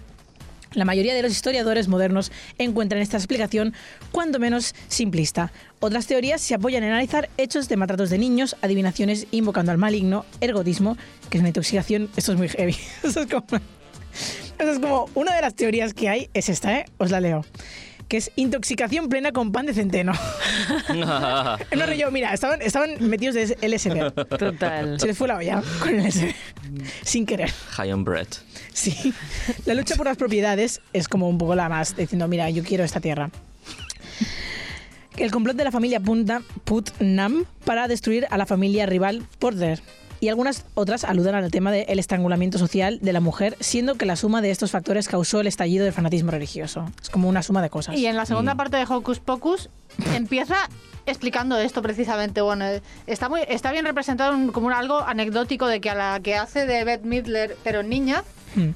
La 0.74 0.86
mayoría 0.86 1.14
de 1.14 1.22
los 1.22 1.32
historiadores 1.32 1.88
modernos 1.88 2.32
encuentran 2.58 3.02
esta 3.02 3.18
explicación 3.18 3.74
cuando 4.12 4.40
menos 4.40 4.76
simplista. 4.88 5.52
Otras 5.80 6.08
teorías 6.08 6.42
se 6.42 6.56
apoyan 6.56 6.84
en 6.84 6.92
analizar 6.92 7.30
hechos 7.38 7.70
de 7.70 7.78
maltratos 7.78 8.10
de 8.10 8.18
niños, 8.18 8.56
adivinaciones 8.62 9.28
invocando 9.32 9.72
al 9.72 9.78
maligno, 9.78 10.26
ergotismo, 10.42 10.98
que 11.30 11.38
es 11.38 11.42
una 11.42 11.50
intoxicación. 11.50 12.10
Esto 12.16 12.34
es 12.34 12.38
muy 12.38 12.50
heavy. 12.50 12.76
Esto 13.04 13.22
es 13.22 13.28
como, 13.28 13.46
esto 14.60 14.72
es 14.72 14.80
como 14.80 15.10
una 15.16 15.36
de 15.36 15.42
las 15.42 15.56
teorías 15.56 15.94
que 15.94 16.10
hay, 16.10 16.30
es 16.34 16.50
esta, 16.50 16.78
¿eh? 16.80 16.86
Os 16.98 17.12
la 17.12 17.22
leo. 17.22 17.46
Que 18.08 18.18
es 18.18 18.32
intoxicación 18.36 19.08
plena 19.08 19.32
con 19.32 19.52
pan 19.52 19.66
de 19.66 19.74
centeno. 19.74 20.14
No, 20.90 21.86
rollo, 21.86 22.12
mira, 22.12 22.34
estaban, 22.34 22.62
estaban 22.62 22.96
metidos 23.08 23.36
de 23.36 23.56
LSD. 23.62 24.12
Total. 24.38 25.00
Se 25.00 25.08
les 25.08 25.18
fue 25.18 25.28
la 25.28 25.38
olla 25.38 25.64
con 25.80 25.90
el 25.90 26.08
LSD. 26.08 26.34
Sin 27.04 27.26
querer. 27.26 27.52
High 27.78 27.94
on 27.94 28.04
bread. 28.04 28.28
Sí. 28.74 29.14
La 29.66 29.74
lucha 29.74 29.96
por 29.96 30.06
las 30.06 30.18
propiedades 30.18 30.80
es 30.94 31.08
como 31.08 31.28
un 31.28 31.38
poco 31.38 31.56
la 31.56 31.68
más, 31.70 31.96
diciendo, 31.96 32.28
mira, 32.28 32.50
yo 32.50 32.64
quiero 32.64 32.84
esta 32.84 33.00
tierra. 33.02 33.30
El 35.18 35.32
complot 35.32 35.58
de 35.58 35.64
la 35.66 35.72
familia 35.72 36.00
Punta, 36.00 36.42
Putnam 36.64 37.44
para 37.66 37.88
destruir 37.88 38.26
a 38.30 38.38
la 38.38 38.46
familia 38.46 38.86
rival 38.86 39.24
Porter. 39.40 39.82
Y 40.22 40.28
algunas 40.28 40.66
otras 40.76 41.06
aluden 41.06 41.34
al 41.36 41.50
tema 41.50 41.72
del 41.72 41.98
estrangulamiento 41.98 42.58
social 42.58 43.00
de 43.02 43.14
la 43.14 43.22
mujer, 43.22 43.56
siendo 43.62 43.96
que 43.96 44.06
la 44.06 44.18
suma 44.18 44.42
de 44.42 44.52
estos 44.52 44.72
factores 44.72 45.08
causó 45.08 45.40
el 45.40 45.48
estallido 45.48 45.86
del 45.86 45.94
fanatismo 45.94 46.32
religioso. 46.32 46.90
Es 47.02 47.10
como 47.10 47.30
una 47.30 47.42
suma 47.42 47.62
de 47.62 47.70
cosas. 47.70 47.96
Y 47.98 48.06
en 48.06 48.18
la 48.18 48.26
segunda 48.26 48.54
Mm. 48.54 48.58
parte 48.58 48.78
de 48.78 48.84
Hocus 48.84 49.20
Pocus 49.20 49.70
empieza 50.16 50.56
explicando 51.06 51.58
esto 51.58 51.82
precisamente. 51.82 52.42
Bueno, 52.42 52.66
está 53.08 53.30
muy 53.30 53.42
está 53.48 53.72
bien 53.72 53.86
representado 53.86 54.34
un- 54.36 54.52
como 54.52 54.68
un 54.68 54.74
algo 54.74 55.00
anecdótico 55.00 55.68
de 55.68 55.80
que 55.80 55.90
a 55.90 55.96
la 55.96 56.20
que 56.22 56.36
hace 56.36 56.66
de 56.66 56.84
Beth 56.84 57.04
Midler, 57.04 57.56
pero 57.64 57.82
niña, 57.82 58.24
Hmm. 58.56 58.72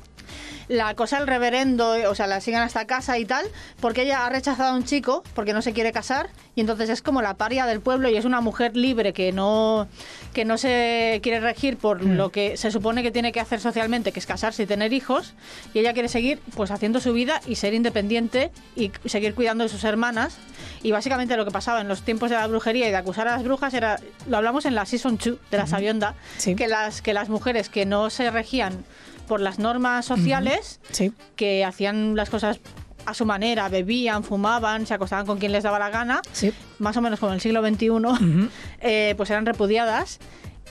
la 0.69 0.93
cosa 0.95 1.17
el 1.17 1.27
reverendo, 1.27 1.93
eh, 1.95 2.07
o 2.07 2.15
sea, 2.15 2.25
la 2.25 2.39
siguen 2.39 2.61
hasta 2.61 2.85
casa 2.87 3.17
y 3.19 3.25
tal, 3.25 3.45
porque 3.81 4.03
ella 4.03 4.25
ha 4.25 4.29
rechazado 4.29 4.71
a 4.71 4.75
un 4.75 4.85
chico 4.85 5.21
porque 5.35 5.51
no 5.53 5.61
se 5.61 5.73
quiere 5.73 5.91
casar 5.91 6.29
y 6.55 6.61
entonces 6.61 6.89
es 6.89 7.01
como 7.01 7.21
la 7.21 7.33
paria 7.33 7.65
del 7.65 7.81
pueblo 7.81 8.09
y 8.09 8.15
es 8.15 8.23
una 8.25 8.39
mujer 8.39 8.77
libre 8.77 9.11
que 9.11 9.31
no 9.33 9.87
que 10.33 10.45
no 10.45 10.57
se 10.57 11.19
quiere 11.21 11.41
regir 11.41 11.77
por 11.77 12.03
lo 12.03 12.31
que 12.31 12.55
se 12.57 12.71
supone 12.71 13.03
que 13.03 13.11
tiene 13.11 13.31
que 13.31 13.39
hacer 13.39 13.59
socialmente, 13.59 14.11
que 14.11 14.19
es 14.19 14.25
casarse 14.25 14.63
y 14.63 14.65
tener 14.65 14.93
hijos, 14.93 15.33
y 15.75 15.79
ella 15.79 15.93
quiere 15.93 16.07
seguir 16.09 16.39
pues 16.55 16.71
haciendo 16.71 16.99
su 17.01 17.13
vida 17.13 17.39
y 17.45 17.55
ser 17.55 17.73
independiente 17.75 18.49
y 18.75 18.91
seguir 19.05 19.35
cuidando 19.35 19.63
de 19.65 19.69
sus 19.69 19.83
hermanas. 19.83 20.37
Y 20.81 20.91
básicamente 20.91 21.37
lo 21.37 21.45
que 21.45 21.51
pasaba 21.51 21.81
en 21.81 21.87
los 21.87 22.01
tiempos 22.01 22.29
de 22.31 22.35
la 22.37 22.47
brujería 22.47 22.87
y 22.87 22.91
de 22.91 22.95
acusar 22.97 23.27
a 23.27 23.31
las 23.35 23.43
brujas 23.43 23.73
era, 23.75 23.99
lo 24.27 24.37
hablamos 24.37 24.65
en 24.65 24.73
la 24.75 24.85
season 24.87 25.17
2 25.23 25.37
de 25.51 25.57
la 25.57 25.67
Sabionda, 25.67 26.15
Sí. 26.37 26.55
que 26.55 26.67
las 26.67 27.01
que 27.03 27.13
las 27.13 27.29
mujeres 27.29 27.69
que 27.69 27.85
no 27.85 28.09
se 28.09 28.31
regían 28.31 28.83
por 29.27 29.39
las 29.41 29.59
normas 29.59 30.05
sociales, 30.05 30.79
Sí. 30.91 31.11
que 31.35 31.63
hacían 31.65 32.15
las 32.15 32.29
cosas 32.29 32.59
a 33.05 33.13
su 33.13 33.25
manera, 33.25 33.67
bebían, 33.69 34.23
fumaban, 34.23 34.87
se 34.87 34.93
acostaban 34.93 35.25
con 35.25 35.37
quien 35.37 35.51
les 35.51 35.63
daba 35.63 35.77
la 35.79 35.89
gana, 35.89 36.21
Sí. 36.31 36.53
más 36.79 36.95
o 36.97 37.01
menos 37.01 37.19
como 37.19 37.31
en 37.31 37.35
el 37.35 37.41
siglo 37.41 37.61
XXI, 37.61 38.49
eh, 38.79 39.13
pues 39.17 39.29
eran 39.29 39.45
repudiadas. 39.45 40.19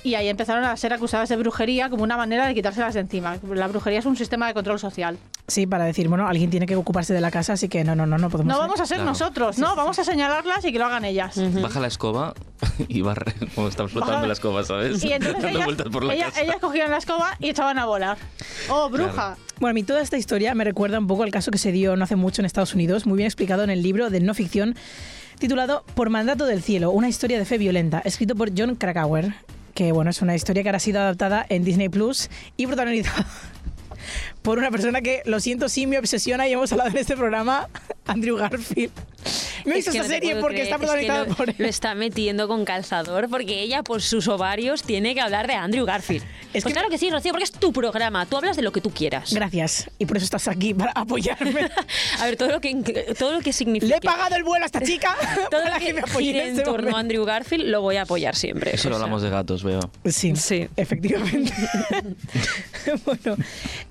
Y 0.04 0.16
ahí 0.16 0.28
empezaron 0.28 0.64
a 0.64 0.76
ser 0.76 0.92
acusadas 0.92 1.28
de 1.28 1.36
brujería 1.36 1.88
como 1.88 2.02
una 2.02 2.16
manera 2.16 2.44
de 2.46 2.54
quitárselas 2.54 2.94
de 2.94 3.00
encima. 3.00 3.36
La 3.54 3.68
brujería 3.68 4.00
es 4.00 4.04
un 4.06 4.16
sistema 4.16 4.48
de 4.48 4.54
control 4.54 4.80
social. 4.80 5.16
Sí, 5.46 5.66
para 5.66 5.84
decir, 5.84 6.08
bueno, 6.08 6.26
alguien 6.26 6.50
tiene 6.50 6.66
que 6.66 6.74
ocuparse 6.74 7.14
de 7.14 7.20
la 7.20 7.30
casa, 7.30 7.52
así 7.52 7.68
que 7.68 7.84
no, 7.84 7.94
no, 7.94 8.04
no, 8.06 8.18
no 8.18 8.28
podemos 8.28 8.52
No 8.52 8.58
vamos 8.58 8.80
a 8.80 8.86
ser 8.86 8.96
Claro. 8.96 9.10
nosotros, 9.10 9.58
no, 9.58 9.76
vamos 9.76 9.98
a 10.00 10.04
señalarlas 10.04 10.64
y 10.64 10.72
que 10.72 10.78
lo 10.80 10.86
hagan 10.86 11.04
ellas. 11.04 11.36
Baja 11.60 11.78
la 11.78 11.86
escoba 11.86 12.34
y 12.88 13.02
barre, 13.02 13.32
como 13.54 13.68
estamos 13.68 13.92
flotando 13.92 14.14
Baja- 14.16 14.26
la 14.26 14.32
escoba, 14.32 14.64
¿sabes? 14.64 15.04
Y 15.04 15.12
entonces 15.12 15.42
Dando 15.42 15.60
ellas, 15.72 15.82
por 15.92 16.02
la 16.04 16.14
ellas- 16.14 16.30
casa. 16.30 16.40
ellas 16.42 16.56
cogían 16.60 16.90
la 16.90 16.96
escoba 16.96 17.36
y 17.38 17.50
echaban 17.50 17.78
a 17.78 17.86
volar. 17.86 18.16
¡Oh, 18.70 18.88
bruja! 18.88 19.36
Bueno, 19.60 19.70
a 19.70 19.74
mí 19.74 19.84
toda 19.84 20.00
esta 20.00 20.16
historia 20.16 20.52
me 20.56 20.64
recuerda 20.64 20.98
un 20.98 21.06
poco 21.06 21.22
al 21.22 21.30
caso 21.30 21.52
que 21.52 21.58
se 21.58 21.70
dio 21.70 21.94
no 21.96 22.02
hace 22.02 22.16
mucho 22.16 22.42
en 22.42 22.46
Estados 22.46 22.74
Unidos, 22.74 23.06
muy 23.06 23.16
bien 23.18 23.26
explicado 23.28 23.62
en 23.62 23.70
el 23.70 23.82
libro 23.82 24.10
de 24.10 24.18
no 24.20 24.34
ficción 24.34 24.74
titulado 25.38 25.84
Por 25.94 26.10
mandato 26.10 26.46
del 26.46 26.62
cielo, 26.62 26.90
una 26.90 27.08
historia 27.08 27.38
de 27.38 27.44
fe 27.44 27.58
violenta, 27.58 28.00
escrito 28.04 28.34
por 28.34 28.50
John 28.56 28.74
Krakauer, 28.76 29.34
que 29.74 29.92
bueno, 29.92 30.10
es 30.10 30.22
una 30.22 30.34
historia 30.34 30.62
que 30.62 30.68
ahora 30.68 30.76
ha 30.76 30.80
sido 30.80 31.00
adaptada 31.00 31.46
en 31.48 31.64
Disney 31.64 31.88
Plus 31.88 32.28
y 32.56 32.66
protagonizada 32.66 33.26
por 34.42 34.58
una 34.58 34.70
persona 34.70 35.00
que, 35.00 35.22
lo 35.24 35.40
siento, 35.40 35.68
sí 35.68 35.86
me 35.86 35.98
obsesiona 35.98 36.48
y 36.48 36.52
hemos 36.52 36.72
hablado 36.72 36.90
en 36.90 36.98
este 36.98 37.16
programa, 37.16 37.68
Andrew 38.06 38.36
Garfield. 38.36 38.92
Me 39.64 39.72
he 39.72 39.76
visto 39.76 39.90
Es 39.90 39.96
que 39.96 39.98
esta 39.98 40.08
no 40.08 40.14
serie 40.14 40.36
porque 40.36 40.56
creer, 40.62 40.72
está 40.72 40.76
es 40.76 40.80
que 40.80 40.86
protagonizada 40.86 41.24
lo, 41.26 41.34
por 41.36 41.48
él. 41.50 41.54
lo 41.58 41.66
está 41.66 41.94
metiendo 41.94 42.48
con 42.48 42.64
calzador 42.64 43.28
porque 43.28 43.60
ella 43.62 43.82
por 43.82 44.02
sus 44.02 44.28
ovarios 44.28 44.82
tiene 44.82 45.14
que 45.14 45.20
hablar 45.20 45.46
de 45.46 45.54
Andrew 45.54 45.84
Garfield. 45.84 46.22
Es 46.22 46.62
pues 46.62 46.64
que- 46.64 46.72
claro 46.72 46.88
que 46.90 46.98
sí, 46.98 47.08
Rocío, 47.10 47.32
porque 47.32 47.44
es 47.44 47.52
tu 47.52 47.72
programa. 47.72 48.26
Tú 48.26 48.36
hablas 48.36 48.56
de 48.56 48.62
lo 48.62 48.72
que 48.72 48.80
tú 48.80 48.90
quieras. 48.90 49.32
Gracias, 49.32 49.90
y 49.98 50.06
por 50.06 50.16
eso 50.18 50.24
estás 50.24 50.48
aquí, 50.48 50.74
para 50.74 50.92
apoyarme. 50.92 51.70
A 52.20 52.26
ver, 52.26 52.36
todo 52.36 52.50
lo 52.50 52.60
que 52.60 52.74
todo 53.18 53.32
lo 53.32 53.40
que 53.40 53.52
significa 53.52 53.86
Le 53.86 53.96
he 53.96 54.00
pagado 54.00 54.36
el 54.36 54.44
vuelo 54.44 54.64
a 54.64 54.66
esta 54.66 54.80
chica 54.82 55.16
todo 55.50 55.62
para 55.62 55.74
lo 55.74 55.78
que, 55.80 55.86
que 55.86 55.94
me 55.94 56.00
apoye 56.00 56.28
en 56.28 56.34
gire 56.34 56.42
en 56.44 56.50
este 56.50 56.62
torno 56.64 56.88
a 56.88 56.90
momento. 56.90 56.96
Andrew 56.98 57.24
Garfield 57.24 57.64
lo 57.68 57.80
voy 57.80 57.96
a 57.96 58.02
apoyar 58.02 58.36
siempre. 58.36 58.74
Eso 58.74 58.88
lo 58.90 58.96
O 58.96 58.98
sea, 58.98 59.04
hablamos 59.04 59.22
de 59.22 59.30
gatos, 59.30 59.62
veo. 59.64 59.80
Sí, 60.04 60.34
Sí. 60.36 60.68
efectivamente. 60.76 61.52
bueno, 63.04 63.36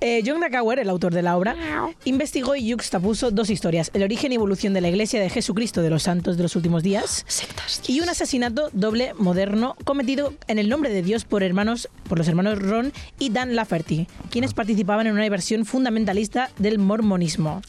eh, 0.00 0.22
John 0.24 0.38
Krakauer, 0.40 0.78
el 0.78 0.88
autor 0.90 1.14
de 1.14 1.22
la 1.22 1.36
obra, 1.36 1.56
investigó 2.04 2.54
y 2.56 2.70
juxtapuso 2.72 3.30
dos 3.30 3.50
historias: 3.50 3.90
el 3.94 4.02
origen 4.02 4.32
y 4.32 4.36
evolución 4.36 4.72
de 4.74 4.80
la 4.80 4.88
Iglesia 4.88 5.20
de 5.20 5.30
Jesucristo 5.30 5.61
de 5.62 5.90
los 5.90 6.02
Santos 6.02 6.36
de 6.36 6.42
los 6.42 6.56
últimos 6.56 6.82
días 6.82 7.24
Sectas. 7.28 7.82
y 7.88 8.00
un 8.00 8.08
asesinato 8.08 8.68
doble 8.72 9.12
moderno 9.16 9.76
cometido 9.84 10.34
en 10.48 10.58
el 10.58 10.68
nombre 10.68 10.90
de 10.90 11.02
Dios 11.02 11.24
por 11.24 11.44
hermanos, 11.44 11.88
por 12.08 12.18
los 12.18 12.26
hermanos 12.26 12.58
Ron 12.58 12.92
y 13.20 13.30
Dan 13.30 13.54
Lafferty, 13.54 14.08
quienes 14.30 14.54
participaban 14.54 15.06
en 15.06 15.12
una 15.12 15.28
versión 15.28 15.64
fundamentalista 15.64 16.50
del 16.58 16.80
mormonismo. 16.80 17.62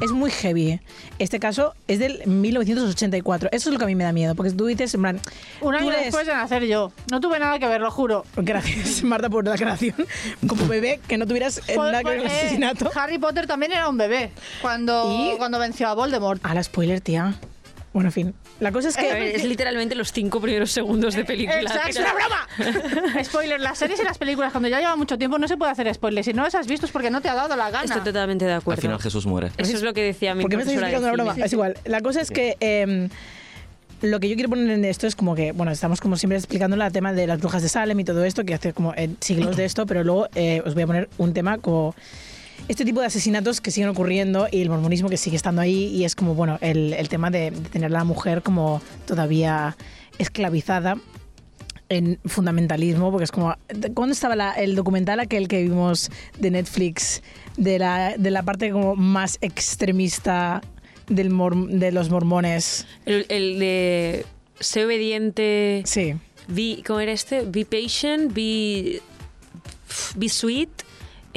Es 0.00 0.12
muy 0.12 0.30
heavy. 0.30 0.78
Este 1.18 1.40
caso 1.40 1.74
es 1.88 1.98
del 1.98 2.20
1984. 2.26 3.48
Eso 3.52 3.68
es 3.70 3.72
lo 3.72 3.78
que 3.78 3.84
a 3.84 3.86
mí 3.86 3.94
me 3.94 4.04
da 4.04 4.12
miedo, 4.12 4.34
porque 4.34 4.52
tú 4.52 4.66
dices, 4.66 4.94
en 4.94 5.00
plan, 5.02 5.20
Un 5.60 5.74
año 5.74 5.90
eres- 5.90 6.04
después 6.06 6.26
de 6.26 6.34
nacer 6.34 6.64
yo. 6.66 6.92
No 7.10 7.20
tuve 7.20 7.38
nada 7.38 7.58
que 7.58 7.66
ver, 7.66 7.80
lo 7.80 7.90
juro. 7.90 8.24
Gracias, 8.36 9.02
Marta, 9.04 9.30
por 9.30 9.44
la 9.46 9.54
aclaración. 9.54 9.94
Como 10.46 10.66
bebé, 10.68 11.00
que 11.08 11.16
no 11.16 11.26
tuvieras 11.26 11.58
eh, 11.58 11.62
Pues, 11.74 11.78
nada 11.78 12.02
que 12.02 12.10
ver 12.10 12.18
con 12.18 12.26
el 12.26 12.32
eh, 12.32 12.38
asesinato. 12.40 12.90
Harry 12.94 13.18
Potter 13.18 13.46
también 13.46 13.72
era 13.72 13.88
un 13.88 13.96
bebé 13.96 14.30
cuando, 14.60 15.32
¿Y? 15.32 15.36
cuando 15.38 15.58
venció 15.58 15.88
a 15.88 15.94
Voldemort. 15.94 16.44
A 16.44 16.52
la 16.54 16.62
spoiler, 16.62 17.00
tía. 17.00 17.34
Bueno, 17.96 18.10
en 18.10 18.12
fin. 18.12 18.34
La 18.60 18.72
cosa 18.72 18.90
es 18.90 18.98
A 18.98 19.00
ver, 19.00 19.12
que. 19.14 19.36
es 19.36 19.44
literalmente 19.44 19.94
los 19.94 20.12
cinco 20.12 20.38
primeros 20.38 20.70
segundos 20.70 21.14
de 21.14 21.24
película. 21.24 21.62
Exacto. 21.62 21.88
¡Es 21.88 21.96
una 21.98 22.12
broma! 22.12 23.24
Spoiler, 23.24 23.58
las 23.58 23.78
series 23.78 23.98
y 23.98 24.04
las 24.04 24.18
películas, 24.18 24.52
cuando 24.52 24.68
ya 24.68 24.80
lleva 24.80 24.96
mucho 24.96 25.16
tiempo, 25.16 25.38
no 25.38 25.48
se 25.48 25.56
puede 25.56 25.72
hacer 25.72 25.94
spoiler. 25.94 26.22
Si 26.22 26.34
no 26.34 26.42
las 26.42 26.54
has 26.54 26.66
visto 26.66 26.84
es 26.84 26.92
porque 26.92 27.10
no 27.10 27.22
te 27.22 27.30
ha 27.30 27.34
dado 27.34 27.56
la 27.56 27.70
gana. 27.70 27.86
Estoy 27.86 28.02
totalmente 28.02 28.44
de 28.44 28.52
Al 28.52 28.58
acuerdo. 28.58 28.82
final 28.82 29.00
Jesús 29.00 29.24
muere. 29.24 29.50
Eso 29.56 29.74
es 29.78 29.82
lo 29.82 29.94
que 29.94 30.02
decía 30.02 30.34
mi 30.34 30.42
¿Por 30.42 30.50
qué 30.50 30.58
me 30.58 30.66
de 30.66 30.74
explicando 30.74 31.08
una 31.08 31.12
broma? 31.14 31.42
Es 31.42 31.50
igual. 31.54 31.78
La 31.86 32.02
cosa 32.02 32.20
es 32.20 32.30
que. 32.30 32.58
eh, 32.60 33.08
lo 34.02 34.20
que 34.20 34.28
yo 34.28 34.34
quiero 34.34 34.50
poner 34.50 34.68
en 34.68 34.84
esto 34.84 35.06
es 35.06 35.16
como 35.16 35.34
que, 35.34 35.52
bueno, 35.52 35.72
estamos 35.72 36.02
como 36.02 36.18
siempre 36.18 36.36
explicando 36.36 36.76
el 36.76 36.92
tema 36.92 37.14
de 37.14 37.26
las 37.26 37.38
brujas 37.40 37.62
de 37.62 37.70
Salem 37.70 37.98
y 37.98 38.04
todo 38.04 38.26
esto, 38.26 38.44
que 38.44 38.52
hace 38.52 38.74
como 38.74 38.92
eh, 38.94 39.08
siglos 39.20 39.56
de 39.56 39.64
esto, 39.64 39.86
pero 39.86 40.04
luego 40.04 40.28
eh, 40.34 40.62
os 40.66 40.74
voy 40.74 40.82
a 40.82 40.86
poner 40.86 41.08
un 41.16 41.32
tema 41.32 41.56
como 41.56 41.94
este 42.68 42.84
tipo 42.84 43.00
de 43.00 43.06
asesinatos 43.06 43.60
que 43.60 43.70
siguen 43.70 43.90
ocurriendo 43.90 44.48
y 44.50 44.60
el 44.62 44.68
mormonismo 44.70 45.08
que 45.08 45.16
sigue 45.16 45.36
estando 45.36 45.62
ahí 45.62 45.86
y 45.86 46.04
es 46.04 46.14
como, 46.16 46.34
bueno, 46.34 46.58
el, 46.60 46.92
el 46.94 47.08
tema 47.08 47.30
de, 47.30 47.50
de 47.52 47.68
tener 47.68 47.86
a 47.86 47.98
la 47.98 48.04
mujer 48.04 48.42
como 48.42 48.82
todavía 49.06 49.76
esclavizada 50.18 50.96
en 51.88 52.18
fundamentalismo, 52.24 53.12
porque 53.12 53.24
es 53.24 53.30
como, 53.30 53.54
¿cuándo 53.94 54.12
estaba 54.12 54.34
la- 54.34 54.52
el 54.54 54.74
documental 54.74 55.20
aquel 55.20 55.46
que 55.46 55.62
vimos 55.62 56.10
de 56.38 56.50
Netflix 56.50 57.22
de 57.56 57.78
la, 57.78 58.16
de 58.16 58.30
la 58.32 58.42
parte 58.42 58.72
como 58.72 58.96
más 58.96 59.38
extremista 59.40 60.60
del 61.08 61.30
mor- 61.30 61.68
de 61.68 61.92
los 61.92 62.10
mormones? 62.10 62.86
El, 63.04 63.26
el 63.28 63.60
de 63.60 64.26
sé 64.58 64.84
obediente, 64.84 65.82
Sí. 65.84 66.14
be, 66.48 66.82
¿cómo 66.84 66.98
era 66.98 67.12
este? 67.12 67.42
Be 67.42 67.64
patient, 67.64 68.32
be, 68.34 69.00
be 70.16 70.28
sweet, 70.28 70.70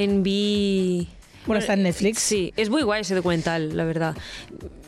and 0.00 0.24
be... 0.24 1.06
Bueno, 1.46 1.60
está 1.60 1.74
en 1.74 1.82
Netflix. 1.82 2.20
Sí, 2.20 2.52
es 2.56 2.70
muy 2.70 2.82
guay 2.82 3.02
ese 3.02 3.14
documental, 3.14 3.76
la 3.76 3.84
verdad. 3.84 4.16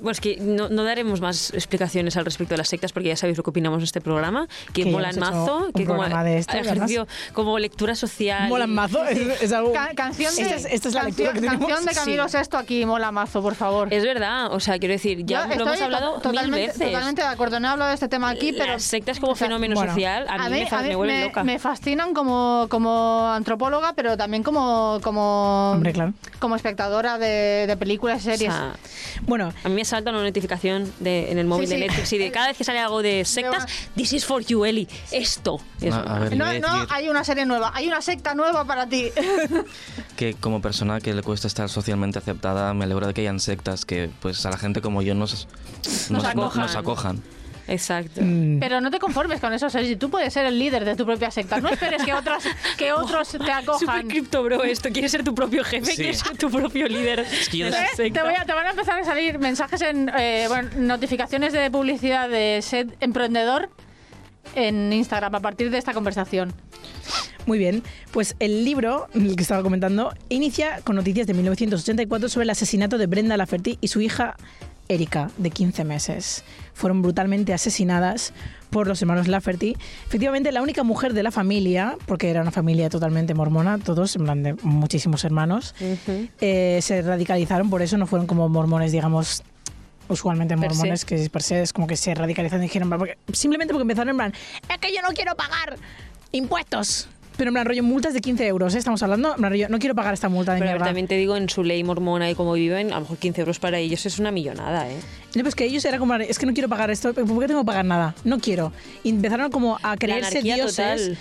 Bueno, 0.02 0.12
es 0.12 0.20
que 0.20 0.36
no, 0.40 0.68
no 0.68 0.84
daremos 0.84 1.20
más 1.20 1.52
explicaciones 1.54 2.16
al 2.16 2.24
respecto 2.24 2.54
de 2.54 2.58
las 2.58 2.68
sectas 2.68 2.92
porque 2.92 3.08
ya 3.08 3.16
sabéis 3.16 3.38
lo 3.38 3.44
que 3.44 3.50
opinamos 3.50 3.78
en 3.78 3.84
este 3.84 4.00
programa, 4.00 4.48
que, 4.72 4.84
Que 4.84 4.90
molan 4.90 5.18
mazo, 5.18 5.68
que 5.74 5.84
como 5.86 6.00
programa 6.00 6.24
de 6.24 6.38
esto, 6.38 6.56
ejercicio, 6.56 7.06
como 7.32 7.58
lectura 7.58 7.94
social. 7.94 8.48
Molan 8.48 8.70
y- 8.70 8.74
mazo. 8.74 9.04
Es, 9.04 9.42
es 9.42 9.52
algo. 9.52 9.72
Ca- 9.72 9.92
canción 9.94 10.34
de, 10.34 10.42
esta, 10.42 10.54
es, 10.56 10.64
esta 10.66 10.88
es 10.88 10.94
la 10.94 11.02
lectura 11.04 11.32
que 11.32 11.40
canción, 11.40 11.50
tenemos. 11.58 11.68
canción 11.68 11.86
de 11.86 11.94
Camilo 12.00 12.28
Sí. 12.28 12.32
Sesto 12.32 12.58
aquí, 12.58 12.84
mola 12.86 13.12
mazo, 13.12 13.42
por 13.42 13.54
favor. 13.54 13.92
Es 13.92 14.02
verdad, 14.04 14.52
o 14.52 14.58
sea, 14.60 14.78
quiero 14.78 14.92
decir, 14.92 15.24
ya 15.24 15.48
Yo 15.48 15.56
lo 15.56 15.66
hemos 15.66 15.80
hablado 15.80 16.14
to- 16.14 16.20
totalmente, 16.22 16.56
mil 16.58 16.66
veces. 16.66 16.86
Totalmente 16.90 17.22
de 17.22 17.28
acuerdo, 17.28 17.60
no 17.60 17.68
he 17.68 17.70
hablado 17.70 17.88
de 17.90 17.94
este 17.94 18.08
tema 18.08 18.30
aquí, 18.30 18.52
pero... 18.52 18.72
Las 18.72 18.82
sectas 18.82 19.20
como 19.20 19.32
o 19.32 19.36
sea, 19.36 19.46
fenómeno 19.46 19.74
bueno, 19.76 19.90
social 19.92 20.26
a 20.28 20.48
mí, 20.48 20.60
me, 20.60 20.66
fa- 20.66 20.78
a 20.78 20.82
mí 20.82 20.88
me 20.88 20.96
vuelven 20.96 21.18
me- 21.20 21.24
loca. 21.26 21.44
me 21.44 21.58
fascinan 21.58 22.14
como, 22.14 22.66
como 22.70 23.28
antropóloga, 23.28 23.92
pero 23.94 24.16
también 24.16 24.42
como, 24.42 24.98
como, 25.02 25.72
Hombre, 25.72 25.92
claro. 25.92 26.12
como 26.40 26.56
espectadora 26.56 27.18
de, 27.18 27.66
de 27.66 27.76
películas 27.76 28.20
O 28.20 28.24
series. 28.24 28.52
sea, 28.52 28.74
Bueno, 29.22 29.52
a 29.62 29.68
mí 29.68 29.74
me 29.74 29.84
salta 29.92 30.10
una 30.10 30.22
notificación 30.22 30.90
de, 31.00 31.30
en 31.30 31.38
el 31.38 31.46
móvil 31.46 31.68
Sí, 31.68 31.74
de 31.74 31.80
sí. 31.82 31.86
Netflix 31.86 32.12
y 32.14 32.18
de 32.18 32.30
cada 32.32 32.46
vez 32.48 32.56
que 32.56 32.64
sale 32.64 32.78
algo 32.78 33.02
de 33.02 33.24
sectas, 33.26 33.66
this 33.94 34.12
is 34.14 34.24
for 34.24 34.42
you, 34.42 34.64
Eli. 34.64 34.88
Esto. 35.10 35.60
Es 35.82 35.92
A- 35.94 36.00
a 36.00 36.18
ver, 36.18 36.36
no, 36.36 36.46
no, 36.60 36.86
hay 36.88 37.08
una 37.10 37.22
serie 37.24 37.44
nueva, 37.44 37.72
hay 37.74 37.86
una 37.88 38.00
secta 38.00 38.34
nueva 38.34 38.64
para 38.64 38.86
ti. 38.86 39.10
que 40.16 40.34
como 40.34 40.60
persona 40.62 41.00
que 41.00 41.12
le 41.14 41.22
cuesta 41.22 41.46
estar 41.46 41.68
socialmente 41.68 42.18
aceptada, 42.18 42.72
me 42.74 42.84
alegro 42.84 43.06
de 43.06 43.12
que 43.14 43.20
hayan 43.20 43.38
sectas 43.38 43.84
que 43.84 44.10
pues 44.20 44.44
a 44.46 44.50
la 44.50 44.56
gente 44.56 44.80
como 44.80 45.02
yo 45.02 45.14
nos, 45.14 45.46
nos, 46.10 46.24
acojan. 46.24 46.62
nos 46.62 46.76
acojan. 46.76 47.22
Exacto. 47.72 48.20
mm, 48.22 48.58
Pero 48.60 48.80
no 48.80 48.90
te 48.90 48.98
conformes 48.98 49.40
con 49.40 49.52
eso, 49.52 49.68
Sergi. 49.70 49.96
Tú 49.96 50.10
puedes 50.10 50.32
ser 50.32 50.46
el 50.46 50.58
líder 50.58 50.84
de 50.84 50.94
tu 50.96 51.04
propia 51.06 51.30
secta. 51.30 51.60
No 51.60 51.68
esperes 51.68 52.02
que, 52.04 52.12
otras, 52.12 52.44
que 52.76 52.92
otros 52.92 53.28
te 53.28 53.38
Super 53.38 53.50
acojan. 53.50 54.08
cripto, 54.08 54.42
bro, 54.42 54.62
esto. 54.64 54.90
Quieres 54.90 55.10
ser 55.10 55.24
tu 55.24 55.34
propio 55.34 55.64
jefe, 55.64 55.86
Sí. 55.92 55.96
quieres 55.96 56.18
ser 56.18 56.36
tu 56.36 56.50
propio 56.50 56.86
líder. 56.88 57.24
que 57.50 57.56
yo 57.58 57.66
de 57.70 57.72
¿Eh? 57.72 58.10
Te, 58.10 58.22
voy 58.22 58.34
a- 58.34 58.44
te 58.44 58.52
van 58.52 58.66
a 58.66 58.70
empezar 58.70 58.98
a 59.00 59.04
salir 59.04 59.38
mensajes 59.38 59.80
en 59.82 60.10
eh, 60.16 60.44
bueno, 60.48 60.68
notificaciones 60.76 61.52
de 61.52 61.70
publicidad 61.70 62.28
de 62.28 62.60
Set 62.62 62.94
Emprendedor 63.00 63.70
en 64.54 64.92
Instagram 64.92 65.34
a 65.34 65.40
partir 65.40 65.70
de 65.70 65.78
esta 65.78 65.94
conversación. 65.94 66.52
Muy 67.46 67.58
bien, 67.58 67.82
pues 68.12 68.36
el 68.38 68.64
libro, 68.64 69.08
el 69.14 69.34
que 69.34 69.42
estaba 69.42 69.62
comentando, 69.62 70.12
inicia 70.28 70.80
con 70.84 70.94
noticias 70.96 71.26
de 71.26 71.34
1984 71.34 72.28
sobre 72.28 72.44
el 72.44 72.50
asesinato 72.50 72.98
de 72.98 73.06
Brenda 73.06 73.36
Lafferty 73.36 73.78
y 73.80 73.88
su 73.88 74.00
hija 74.00 74.36
Erika, 74.88 75.30
de 75.38 75.50
15 75.50 75.84
meses. 75.84 76.44
Fueron 76.74 77.02
brutalmente 77.02 77.52
asesinadas 77.52 78.32
por 78.70 78.86
los 78.86 79.00
hermanos 79.02 79.28
Lafferty. 79.28 79.76
Efectivamente, 80.06 80.50
la 80.52 80.62
única 80.62 80.82
mujer 80.82 81.12
de 81.12 81.22
la 81.22 81.30
familia, 81.30 81.96
porque 82.06 82.30
era 82.30 82.40
una 82.40 82.50
familia 82.50 82.88
totalmente 82.88 83.34
mormona, 83.34 83.78
todos, 83.78 84.16
en 84.16 84.24
plan 84.24 84.42
de 84.42 84.54
muchísimos 84.62 85.24
hermanos, 85.24 85.74
Ujú. 85.80 86.28
eh, 86.40 86.78
se 86.82 87.02
radicalizaron, 87.02 87.68
por 87.68 87.82
eso 87.82 87.98
no 87.98 88.06
fueron 88.06 88.26
como 88.26 88.48
mormones, 88.48 88.90
digamos, 88.92 89.42
usualmente 90.08 90.56
Per 90.56 90.70
se. 90.70 90.76
mormones, 90.76 91.04
que 91.04 91.28
per 91.30 91.42
se 91.42 91.62
es 91.62 91.72
como 91.72 91.86
que 91.86 91.96
se 91.96 92.14
radicalizaron 92.14 92.64
y 92.64 92.68
dijeron, 92.68 92.88
porque, 92.90 93.16
simplemente 93.32 93.72
porque 93.74 93.82
empezaron 93.82 94.08
en 94.10 94.16
plan, 94.16 94.32
es 94.68 94.78
que 94.78 94.94
yo 94.94 95.02
no 95.02 95.08
quiero 95.14 95.34
pagar 95.36 95.76
impuestos. 96.32 97.08
Pero 97.36 97.48
en 97.48 97.54
plan, 97.54 97.64
rollo, 97.66 97.82
multas 97.82 98.12
de 98.12 98.20
15 98.20 98.46
euros, 98.46 98.74
¿eh? 98.74 98.78
estamos 98.78 99.02
hablando, 99.02 99.30
en 99.30 99.36
plan, 99.36 99.50
rollo, 99.52 99.68
no 99.70 99.78
quiero 99.78 99.94
pagar 99.94 100.12
esta 100.12 100.28
multa 100.28 100.52
de 100.52 100.58
Pero 100.60 100.72
mierda. 100.72 100.84
también 100.86 101.06
te 101.08 101.16
digo, 101.16 101.34
en 101.36 101.48
su 101.48 101.64
ley 101.64 101.82
mormona 101.82 102.28
y 102.30 102.34
cómo 102.34 102.52
viven, 102.52 102.92
a 102.92 102.96
lo 102.96 103.00
mejor 103.02 103.16
15 103.16 103.40
euros 103.40 103.58
para 103.58 103.78
ellos 103.78 104.04
es 104.04 104.18
una 104.18 104.30
millonada, 104.30 104.90
¿eh? 104.90 104.96
No, 105.34 105.42
pues 105.42 105.54
que 105.54 105.64
ellos 105.64 105.84
era 105.84 105.98
como, 105.98 106.14
es 106.16 106.38
que 106.38 106.46
no 106.46 106.52
quiero 106.52 106.68
pagar 106.68 106.90
esto, 106.90 107.14
¿por 107.14 107.24
qué 107.40 107.46
tengo 107.46 107.60
que 107.60 107.66
pagar 107.66 107.84
nada? 107.84 108.14
No 108.24 108.38
quiero. 108.38 108.72
Y 109.02 109.10
empezaron 109.10 109.50
como 109.50 109.78
a 109.82 109.96
creerse 109.96 110.42
dioses. 110.42 110.76
total. 110.76 111.18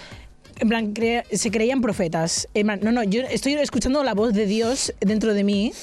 En 0.60 0.70
plan, 0.70 0.94
crea- 0.94 1.24
se 1.32 1.50
creían 1.50 1.82
profetas. 1.82 2.48
En 2.54 2.68
plan, 2.68 2.80
no, 2.84 2.92
no, 2.92 3.04
yo 3.04 3.22
estoy 3.24 3.54
escuchando 3.54 4.04
la 4.04 4.14
voz 4.14 4.32
de 4.34 4.46
Dios 4.46 4.94
dentro 5.00 5.34
de 5.34 5.44
mí 5.44 5.74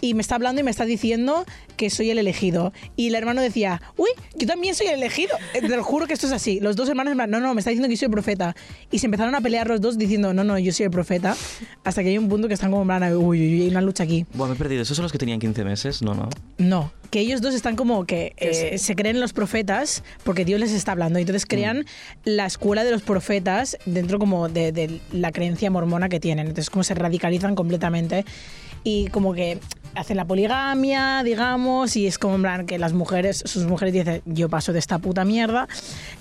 y 0.00 0.14
me 0.14 0.20
está 0.22 0.36
hablando 0.36 0.60
y 0.60 0.64
me 0.64 0.70
está 0.70 0.84
diciendo 0.84 1.44
que 1.76 1.90
soy 1.90 2.10
el 2.10 2.18
elegido. 2.20 2.72
Y 2.94 3.08
el 3.08 3.16
hermano 3.16 3.40
decía, 3.42 3.82
uy, 3.96 4.10
yo 4.36 4.46
también 4.46 4.76
soy 4.76 4.86
el 4.86 4.94
elegido. 4.94 5.36
Eh, 5.54 5.62
Te 5.62 5.68
lo 5.68 5.82
juro 5.82 6.06
que 6.06 6.12
esto 6.12 6.28
es 6.28 6.32
así. 6.32 6.60
Los 6.60 6.76
dos 6.76 6.88
hermanos, 6.88 7.10
en 7.10 7.16
plan, 7.18 7.28
no, 7.30 7.40
no, 7.40 7.54
me 7.54 7.60
está 7.60 7.70
diciendo 7.70 7.88
que 7.88 7.96
soy 7.96 8.06
el 8.06 8.12
profeta. 8.12 8.54
Y 8.92 9.00
se 9.00 9.06
empezaron 9.06 9.34
a 9.34 9.40
pelear 9.40 9.66
los 9.66 9.80
dos 9.80 9.98
diciendo, 9.98 10.32
no, 10.32 10.44
no, 10.44 10.56
yo 10.60 10.70
soy 10.70 10.84
el 10.84 10.92
profeta. 10.92 11.36
Hasta 11.82 12.04
que 12.04 12.10
hay 12.10 12.18
un 12.18 12.28
punto 12.28 12.46
que 12.46 12.54
están 12.54 12.70
como 12.70 12.82
en 12.82 12.88
plan, 12.88 13.16
uy, 13.16 13.24
uy, 13.40 13.54
uy, 13.54 13.62
hay 13.62 13.68
una 13.70 13.80
lucha 13.80 14.04
aquí. 14.04 14.26
Bueno, 14.34 14.50
me 14.52 14.54
he 14.54 14.58
perdido. 14.58 14.82
¿Esos 14.82 14.96
son 14.96 15.02
los 15.04 15.10
que 15.10 15.18
tenían 15.18 15.40
15 15.40 15.64
meses? 15.64 16.02
No, 16.02 16.14
no. 16.14 16.28
No, 16.58 16.92
que 17.10 17.20
ellos 17.20 17.40
dos 17.40 17.54
están 17.54 17.76
como 17.76 18.04
que 18.04 18.34
eh, 18.36 18.78
se 18.78 18.94
creen 18.94 19.20
los 19.20 19.32
profetas 19.32 20.02
porque 20.24 20.44
Dios 20.44 20.60
les 20.60 20.72
está 20.72 20.92
hablando. 20.92 21.18
Y 21.18 21.22
entonces 21.22 21.46
crean 21.46 21.84
la 22.24 22.46
escuela 22.46 22.84
de 22.84 22.90
los 22.90 23.02
profetas 23.02 23.76
dentro 23.86 24.18
como 24.18 24.48
de, 24.48 24.72
de 24.72 25.00
la 25.12 25.32
creencia 25.32 25.70
mormona 25.70 26.08
que 26.08 26.20
tienen. 26.20 26.46
Entonces 26.46 26.70
como 26.70 26.84
se 26.84 26.94
radicalizan 26.94 27.54
completamente 27.54 28.24
y 28.84 29.08
como 29.08 29.34
que 29.34 29.58
hacen 29.94 30.16
la 30.16 30.24
poligamia, 30.24 31.22
digamos, 31.24 31.96
y 31.96 32.06
es 32.06 32.18
como 32.18 32.36
en 32.36 32.42
plan 32.42 32.66
que 32.66 32.78
las 32.78 32.92
mujeres, 32.92 33.42
sus 33.44 33.66
mujeres 33.66 33.92
dicen, 33.92 34.22
yo 34.24 34.48
paso 34.48 34.72
de 34.72 34.78
esta 34.78 34.98
puta 34.98 35.24
mierda. 35.24 35.68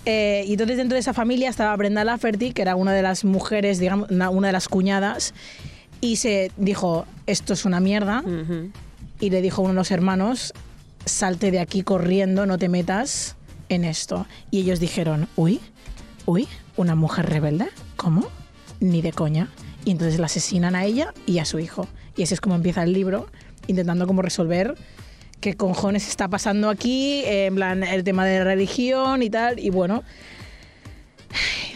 Eh, 0.05 0.43
y 0.48 0.53
entonces 0.53 0.77
dentro 0.77 0.96
de 0.96 1.00
esa 1.00 1.13
familia 1.13 1.50
estaba 1.50 1.75
Brenda 1.75 2.03
Lafferty, 2.03 2.51
que 2.51 2.63
era 2.63 2.75
una 2.75 2.93
de 2.93 3.01
las 3.01 3.24
mujeres, 3.24 3.79
digamos, 3.79 4.10
una, 4.10 4.29
una 4.29 4.48
de 4.48 4.53
las 4.53 4.67
cuñadas, 4.67 5.34
y 6.01 6.15
se 6.15 6.51
dijo, 6.58 7.05
esto 7.27 7.53
es 7.53 7.65
una 7.65 7.79
mierda 7.79 8.24
y 9.19 9.29
le 9.29 9.41
dijo 9.41 9.62
a 9.62 9.65
uno 9.65 9.74
de 9.74 9.75
los 9.75 9.91
hermanos, 9.91 10.53
salte 11.06 11.51
de 11.51 11.60
aquí 11.60 11.84
corriendo, 11.84 12.46
no 12.46 12.58
te 12.58 12.70
metas 12.70 13.36
en 13.70 13.84
esto. 13.84 14.25
Y 14.51 14.62
ellos 14.62 14.79
dijeron, 14.79 15.27
uy, 15.36 15.60
uy, 16.25 16.48
una 16.77 16.96
mujer 16.96 17.27
rebelde, 17.29 17.68
¿cómo? 17.96 18.27
Ni 18.79 19.01
de 19.01 19.12
coña. 19.12 19.50
Y 19.86 19.91
entonces 19.91 20.20
la 20.20 20.27
asesinan 20.27 20.75
a 20.75 20.86
ella 20.86 21.13
y 21.25 21.39
a 21.39 21.46
su 21.46 21.59
hijo. 21.59 21.88
Y 22.16 22.24
así 22.24 22.33
es 22.33 22.42
como 22.42 22.55
empieza 22.55 22.83
el 22.83 22.94
libro, 22.94 23.27
intentando 23.68 24.07
como 24.07 24.22
resolver 24.22 24.75
qué 25.40 25.55
cojones 25.55 26.07
está 26.07 26.27
pasando 26.27 26.70
aquí, 26.70 27.24
en 27.25 27.55
plan 27.55 27.83
el 27.83 28.03
tema 28.03 28.25
de 28.25 28.40
la 28.40 28.46
religión 28.46 29.24
y 29.24 29.29
tal. 29.29 29.59
Y 29.59 29.70
bueno, 29.70 30.03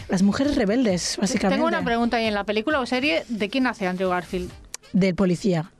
las 0.09 0.21
mujeres 0.21 0.55
rebeldes, 0.55 1.17
básicamente. 1.19 1.55
Tengo 1.55 1.67
una 1.67 1.83
pregunta 1.83 2.17
ahí 2.17 2.25
en 2.25 2.33
la 2.33 2.43
película 2.43 2.79
o 2.79 2.85
serie, 2.85 3.23
¿de 3.29 3.49
quién 3.49 3.67
hace 3.67 3.87
Andrew 3.87 4.09
Garfield? 4.09 4.51
del 4.93 5.15
policía 5.15 5.71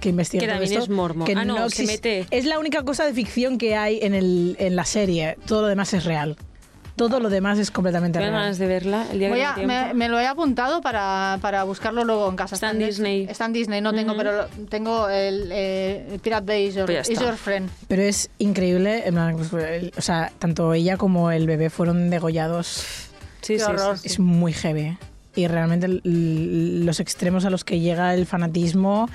que 0.00 0.08
investiga 0.08 0.40
Que 0.40 0.46
todo 0.46 0.54
también 0.58 0.72
esto, 0.72 0.84
es 0.84 0.90
mormon. 0.90 1.26
que 1.26 1.34
Ah, 1.34 1.44
no, 1.44 1.68
se 1.70 1.84
exis- 1.84 1.86
mete- 1.86 2.26
Es 2.30 2.44
la 2.46 2.58
única 2.58 2.82
cosa 2.84 3.04
de 3.04 3.12
ficción 3.14 3.58
que 3.58 3.76
hay 3.76 3.98
en, 4.02 4.14
el, 4.14 4.56
en 4.58 4.74
la 4.76 4.84
serie. 4.84 5.36
Todo 5.46 5.62
lo 5.62 5.66
demás 5.68 5.92
es 5.94 6.04
real. 6.04 6.36
Todo 6.96 7.18
lo 7.18 7.30
demás 7.30 7.58
es 7.58 7.70
completamente 7.70 8.18
Tengo 8.18 8.30
real. 8.32 8.42
ganas 8.42 8.58
de 8.58 8.66
verla 8.66 9.06
el 9.10 9.18
día 9.20 9.28
que 9.28 9.34
Voy 9.34 9.40
a- 9.42 9.54
tiempo. 9.54 9.72
me, 9.72 9.94
me 9.94 10.08
lo 10.10 10.20
he 10.20 10.26
apuntado 10.26 10.82
para, 10.82 11.38
para 11.40 11.64
buscarlo 11.64 12.04
luego 12.04 12.28
en 12.28 12.36
casa. 12.36 12.56
Está 12.56 12.72
en 12.72 12.78
Disney. 12.78 13.26
Está 13.30 13.46
en 13.46 13.54
Disney, 13.54 13.80
no 13.80 13.94
tengo, 13.94 14.10
Ujú. 14.12 14.18
pero 14.18 14.36
lo- 14.36 14.48
tengo 14.68 15.08
el, 15.08 15.48
eh, 15.50 16.08
el 16.12 16.18
Pirate 16.20 16.44
Bay 16.46 16.66
is 16.66 16.74
your, 16.74 16.84
Pues 16.86 17.08
is 17.08 17.18
your 17.18 17.36
friend. 17.36 17.70
Pero 17.88 18.02
es 18.02 18.28
increíble. 18.38 19.04
pues, 19.50 19.92
o 19.96 20.02
sea, 20.02 20.30
tanto 20.38 20.74
ella 20.74 20.98
como 20.98 21.30
el 21.30 21.46
bebé 21.46 21.70
fueron 21.70 22.10
degollados. 22.10 22.84
Sí, 23.40 23.54
Qué 23.54 23.60
sí, 23.60 23.64
horror. 23.64 23.96
sí, 23.96 24.02
sí. 24.02 24.14
Es 24.14 24.18
muy 24.18 24.52
heavy. 24.52 24.98
Y 25.36 25.46
realmente 25.46 25.86
los 26.04 27.00
extremos 27.00 27.44
a 27.46 27.50
los 27.50 27.64
que 27.64 27.78
llega 27.80 28.12
el 28.12 28.26
fanatismo 28.26 29.08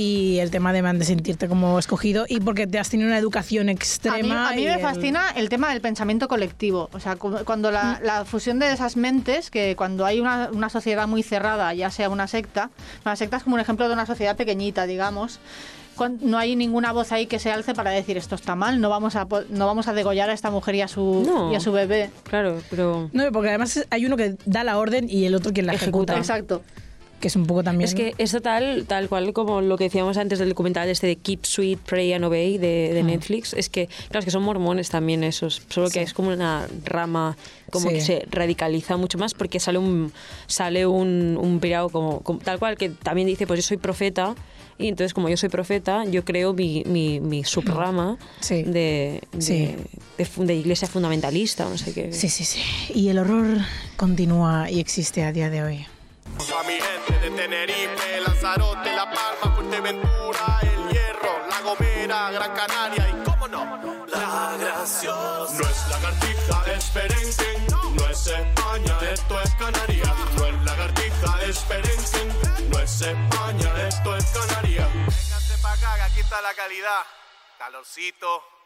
y 0.00 0.38
el 0.38 0.50
tema 0.52 0.72
de, 0.72 0.80
de 0.80 1.04
sentirte 1.04 1.48
como 1.48 1.76
escogido 1.76 2.24
y 2.28 2.38
porque 2.38 2.68
te 2.68 2.78
has 2.78 2.88
tenido 2.88 3.08
una 3.08 3.18
educación 3.18 3.62
A 3.68 3.72
mí, 3.72 3.72
extrema. 3.72 4.48
a 4.48 4.52
mí 4.54 4.64
me 4.64 4.74
el- 4.74 4.80
fascina 4.80 5.30
el 5.34 5.48
tema 5.48 5.70
del 5.70 5.80
pensamiento 5.80 6.28
colectivo. 6.28 6.88
O 6.92 7.00
sea, 7.00 7.16
cu- 7.16 7.38
cuando 7.44 7.72
la, 7.72 8.00
la 8.04 8.24
fusión 8.24 8.60
de 8.60 8.72
esas 8.72 8.96
mentes, 8.96 9.50
que 9.50 9.74
cuando 9.74 10.06
hay 10.06 10.20
una, 10.20 10.50
una 10.52 10.68
sociedad 10.68 11.08
muy 11.08 11.24
cerrada, 11.24 11.74
ya 11.74 11.90
sea 11.90 12.10
una 12.10 12.28
secta, 12.28 12.70
una 13.04 13.16
secta 13.16 13.38
es 13.38 13.42
como 13.42 13.54
un 13.56 13.60
ejemplo 13.60 13.88
de 13.88 13.94
una 13.94 14.06
sociedad 14.06 14.36
pequeñita, 14.36 14.86
digamos. 14.86 15.40
No 16.20 16.38
hay 16.38 16.54
ninguna 16.54 16.92
voz 16.92 17.10
ahí 17.10 17.26
que 17.26 17.40
se 17.40 17.50
alce 17.50 17.74
para 17.74 17.90
decir 17.90 18.16
esto 18.16 18.36
está 18.36 18.54
mal, 18.54 18.80
no 18.80 18.88
vamos 18.88 19.16
a, 19.16 19.26
no 19.50 19.66
vamos 19.66 19.88
a 19.88 19.92
degollar 19.94 20.30
a 20.30 20.32
esta 20.32 20.48
mujer 20.48 20.76
y 20.76 20.82
a 20.82 20.86
su, 20.86 21.24
No. 21.26 21.50
y 21.52 21.56
a 21.56 21.60
su 21.60 21.72
bebé. 21.72 22.10
Claro, 22.22 22.62
pero... 22.70 23.10
No, 23.12 23.32
porque 23.32 23.48
además 23.48 23.84
hay 23.90 24.06
uno 24.06 24.16
que 24.16 24.36
da 24.46 24.62
la 24.62 24.78
orden 24.78 25.10
y 25.10 25.24
el 25.24 25.34
otro 25.34 25.52
quien 25.52 25.66
la 25.66 25.72
ejecuta. 25.72 26.12
Ejecuta. 26.12 26.34
Exacto. 26.36 26.62
Que 27.20 27.26
es 27.28 27.34
un 27.36 27.46
poco 27.46 27.64
también. 27.64 27.88
Es 27.88 27.94
que 27.96 28.14
esto 28.18 28.40
tal, 28.40 28.84
tal 28.86 29.08
cual 29.08 29.32
como 29.32 29.60
lo 29.60 29.76
que 29.76 29.84
decíamos 29.84 30.16
antes 30.18 30.38
del 30.38 30.50
documental 30.50 30.88
este 30.88 31.08
de 31.08 31.16
Keep 31.16 31.44
Sweet, 31.46 31.78
Pray 31.80 32.12
and 32.12 32.24
Obey 32.24 32.58
de, 32.58 33.00
Mm. 33.02 33.06
Netflix, 33.06 33.54
es 33.54 33.68
que, 33.68 33.88
claro, 34.08 34.20
es 34.20 34.24
que 34.24 34.30
son 34.30 34.44
mormones 34.44 34.88
también 34.88 35.24
esos, 35.24 35.62
solo 35.68 35.90
que 35.90 36.02
es 36.02 36.12
como 36.14 36.28
una 36.30 36.68
rama 36.84 37.36
como 37.70 37.88
Sí. 37.88 37.94
que 37.96 38.00
se 38.02 38.26
radicaliza 38.30 38.96
mucho 38.96 39.18
más 39.18 39.34
porque 39.34 39.58
sale 39.58 39.78
un 39.78 40.12
sale 40.46 40.86
un, 40.86 41.36
un 41.40 41.58
pirao 41.60 41.88
como, 41.90 42.20
como- 42.20 42.38
tal 42.38 42.58
cual 42.60 42.76
que 42.76 42.88
también 42.88 43.26
dice, 43.26 43.46
pues 43.48 43.58
yo 43.58 43.66
soy 43.66 43.76
profeta 43.78 44.34
y 44.78 44.86
entonces 44.86 45.12
como 45.12 45.28
yo 45.28 45.36
soy 45.36 45.48
profeta, 45.48 46.04
yo 46.04 46.24
creo 46.24 46.52
mi, 46.54 46.84
mi, 46.86 47.18
mi 47.18 47.42
subrama 47.42 48.16
Sí. 48.40 48.62
de, 48.62 49.20
de, 49.32 49.40
Sí. 49.42 49.74
de 50.36 50.54
iglesia 50.54 50.86
fundamentalista, 50.86 51.68
no 51.68 51.76
sé 51.76 51.92
qué. 51.92 52.12
Sí, 52.12 52.28
sí, 52.28 52.44
sí. 52.44 52.60
Y 52.94 53.08
el 53.08 53.18
horror 53.18 53.58
continúa 53.96 54.70
y 54.70 54.78
existe 54.78 55.24
a 55.24 55.32
día 55.32 55.50
de 55.50 55.62
hoy. 55.64 55.86
A 56.38 56.62
mi 56.62 56.80
gente 56.80 57.18
de 57.18 57.30
Tenerife, 57.30 58.20
Lanzarote, 58.20 58.94
La 58.94 59.04
Palma, 59.04 59.56
Fuerteventura, 59.56 60.60
El 60.62 60.88
Hierro, 60.88 61.46
La 61.50 61.60
Gomera, 61.60 62.30
Gran 62.30 62.54
Canaria 62.54 63.08
y 63.08 63.24
cómo 63.24 63.48
no, 63.48 64.06
La 64.06 64.56
Graciosa. 64.58 65.52
No 65.52 65.68
es 65.68 65.88
lagartija, 65.88 66.72
es 66.72 66.84
Perenquen, 66.86 67.66
no 67.94 68.08
es 68.08 68.26
España, 68.26 68.98
esto 69.12 69.40
es 69.40 69.54
Canarias. 69.56 70.14
No 70.36 70.46
es 70.46 70.62
lagartija, 70.64 71.42
es 71.42 71.58
Perenquen, 71.58 72.70
no 72.70 72.78
es 72.78 73.00
España, 73.02 73.88
esto 73.88 74.16
es 74.16 74.24
Canarias. 74.26 74.94
Véngase 74.94 75.58
pa' 75.60 75.72
acá, 75.72 75.96
que 75.96 76.02
aquí 76.02 76.20
está 76.20 76.40
la 76.40 76.54
calidad. 76.54 77.02
calorcito 77.58 78.57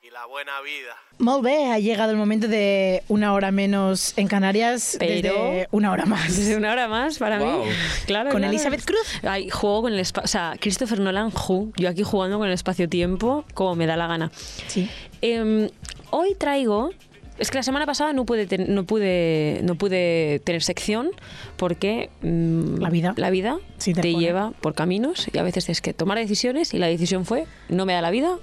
y 0.00 0.10
la 0.10 0.26
buena 0.26 0.52
vida. 0.60 0.94
Molt 1.18 1.42
bé, 1.42 1.66
ha 1.72 1.78
llegado 1.80 2.12
el 2.12 2.16
momento 2.16 2.46
de 2.46 3.02
una 3.08 3.32
hora 3.32 3.50
menos 3.50 4.14
en 4.16 4.28
Canarias 4.28 4.96
Pero- 4.98 5.32
desde 5.32 5.68
una 5.72 5.90
hora 5.90 6.06
más. 6.06 6.36
Desde 6.36 6.56
una 6.56 6.70
hora 6.72 6.86
más 6.86 7.18
para 7.18 7.38
Wow. 7.40 7.64
mí. 7.64 7.70
Claro, 8.06 8.30
¿Con 8.30 8.40
claro. 8.40 8.52
Elizabeth 8.54 8.84
Cruz? 8.84 9.00
Ay, 9.22 9.50
juego 9.50 9.82
con 9.82 9.92
el 9.92 9.98
espacio. 9.98 10.24
O 10.24 10.28
sea, 10.28 10.54
Christopher 10.60 11.00
Nolan, 11.00 11.32
who. 11.32 11.72
Yo 11.76 11.88
aquí 11.88 12.04
jugando 12.04 12.38
con 12.38 12.46
el 12.46 12.54
espacio-tiempo 12.54 13.44
como 13.54 13.74
me 13.74 13.86
da 13.86 13.96
la 13.96 14.06
gana. 14.06 14.30
Sí. 14.68 14.88
Em, 15.20 15.68
hoy 16.10 16.34
traigo. 16.36 16.90
Es 17.38 17.50
que 17.50 17.58
la 17.58 17.62
semana 17.62 17.86
pasada 17.86 18.12
no 18.12 18.24
pude, 18.24 18.46
ten- 18.46 18.74
no 18.74 18.84
pude, 18.84 19.60
no 19.62 19.74
pude 19.76 20.40
tener 20.44 20.60
sección 20.62 21.10
porque 21.56 22.10
mm, 22.22 22.78
La 22.80 22.90
vida. 22.90 23.14
la 23.16 23.30
vida 23.30 23.58
Sí, 23.78 23.94
te 23.94 24.00
te 24.02 24.14
lleva 24.14 24.52
por 24.60 24.74
caminos 24.74 25.26
y 25.32 25.38
a 25.38 25.44
veces 25.44 25.64
tienes 25.64 25.80
que 25.80 25.92
tomar 25.92 26.18
decisiones 26.18 26.74
y 26.74 26.78
la 26.78 26.88
decisión 26.88 27.24
fue 27.24 27.46
no 27.68 27.86
me 27.86 27.92
da 27.92 28.00
la 28.02 28.10
vida, 28.10 28.38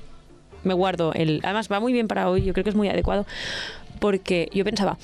me 0.65 0.73
guardo 0.73 1.13
el. 1.13 1.39
Además 1.43 1.69
va 1.71 1.79
muy 1.79 1.93
bien 1.93 2.07
para 2.07 2.29
hoy, 2.29 2.43
yo 2.43 2.53
creo 2.53 2.63
que 2.63 2.69
es 2.69 2.75
muy 2.75 2.89
adecuado 2.89 3.25
porque 3.99 4.49
yo 4.53 4.65
pensaba 4.65 4.97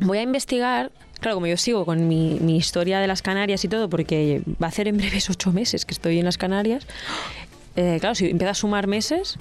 voy 0.00 0.18
a 0.18 0.22
investigar. 0.22 0.92
Claro, 1.20 1.36
como 1.36 1.46
yo 1.46 1.56
sigo 1.56 1.86
con 1.86 2.08
mi, 2.08 2.38
mi 2.40 2.56
historia 2.56 3.00
de 3.00 3.06
las 3.06 3.22
Canarias 3.22 3.64
y 3.64 3.68
todo, 3.68 3.88
porque 3.88 4.42
va 4.62 4.66
a 4.66 4.68
hacer 4.68 4.86
en 4.86 4.98
breves 4.98 5.30
ocho 5.30 5.50
meses 5.50 5.86
que 5.86 5.94
estoy 5.94 6.18
en 6.18 6.26
las 6.26 6.36
Canarias. 6.36 6.86
eh, 7.76 7.96
claro, 8.00 8.14
si 8.14 8.26
empieza 8.26 8.50
a 8.50 8.54
sumar 8.54 8.86
meses, 8.86 9.38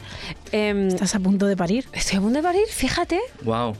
em, 0.54 0.88
¿Estás 0.88 1.16
a 1.16 1.20
punto 1.20 1.48
de 1.48 1.58
parir? 1.58 1.86
estoy 1.92 2.18
a 2.18 2.22
punto 2.22 2.38
de 2.38 2.44
parir, 2.44 2.66
fíjate. 2.70 3.20
Wow. 3.44 3.76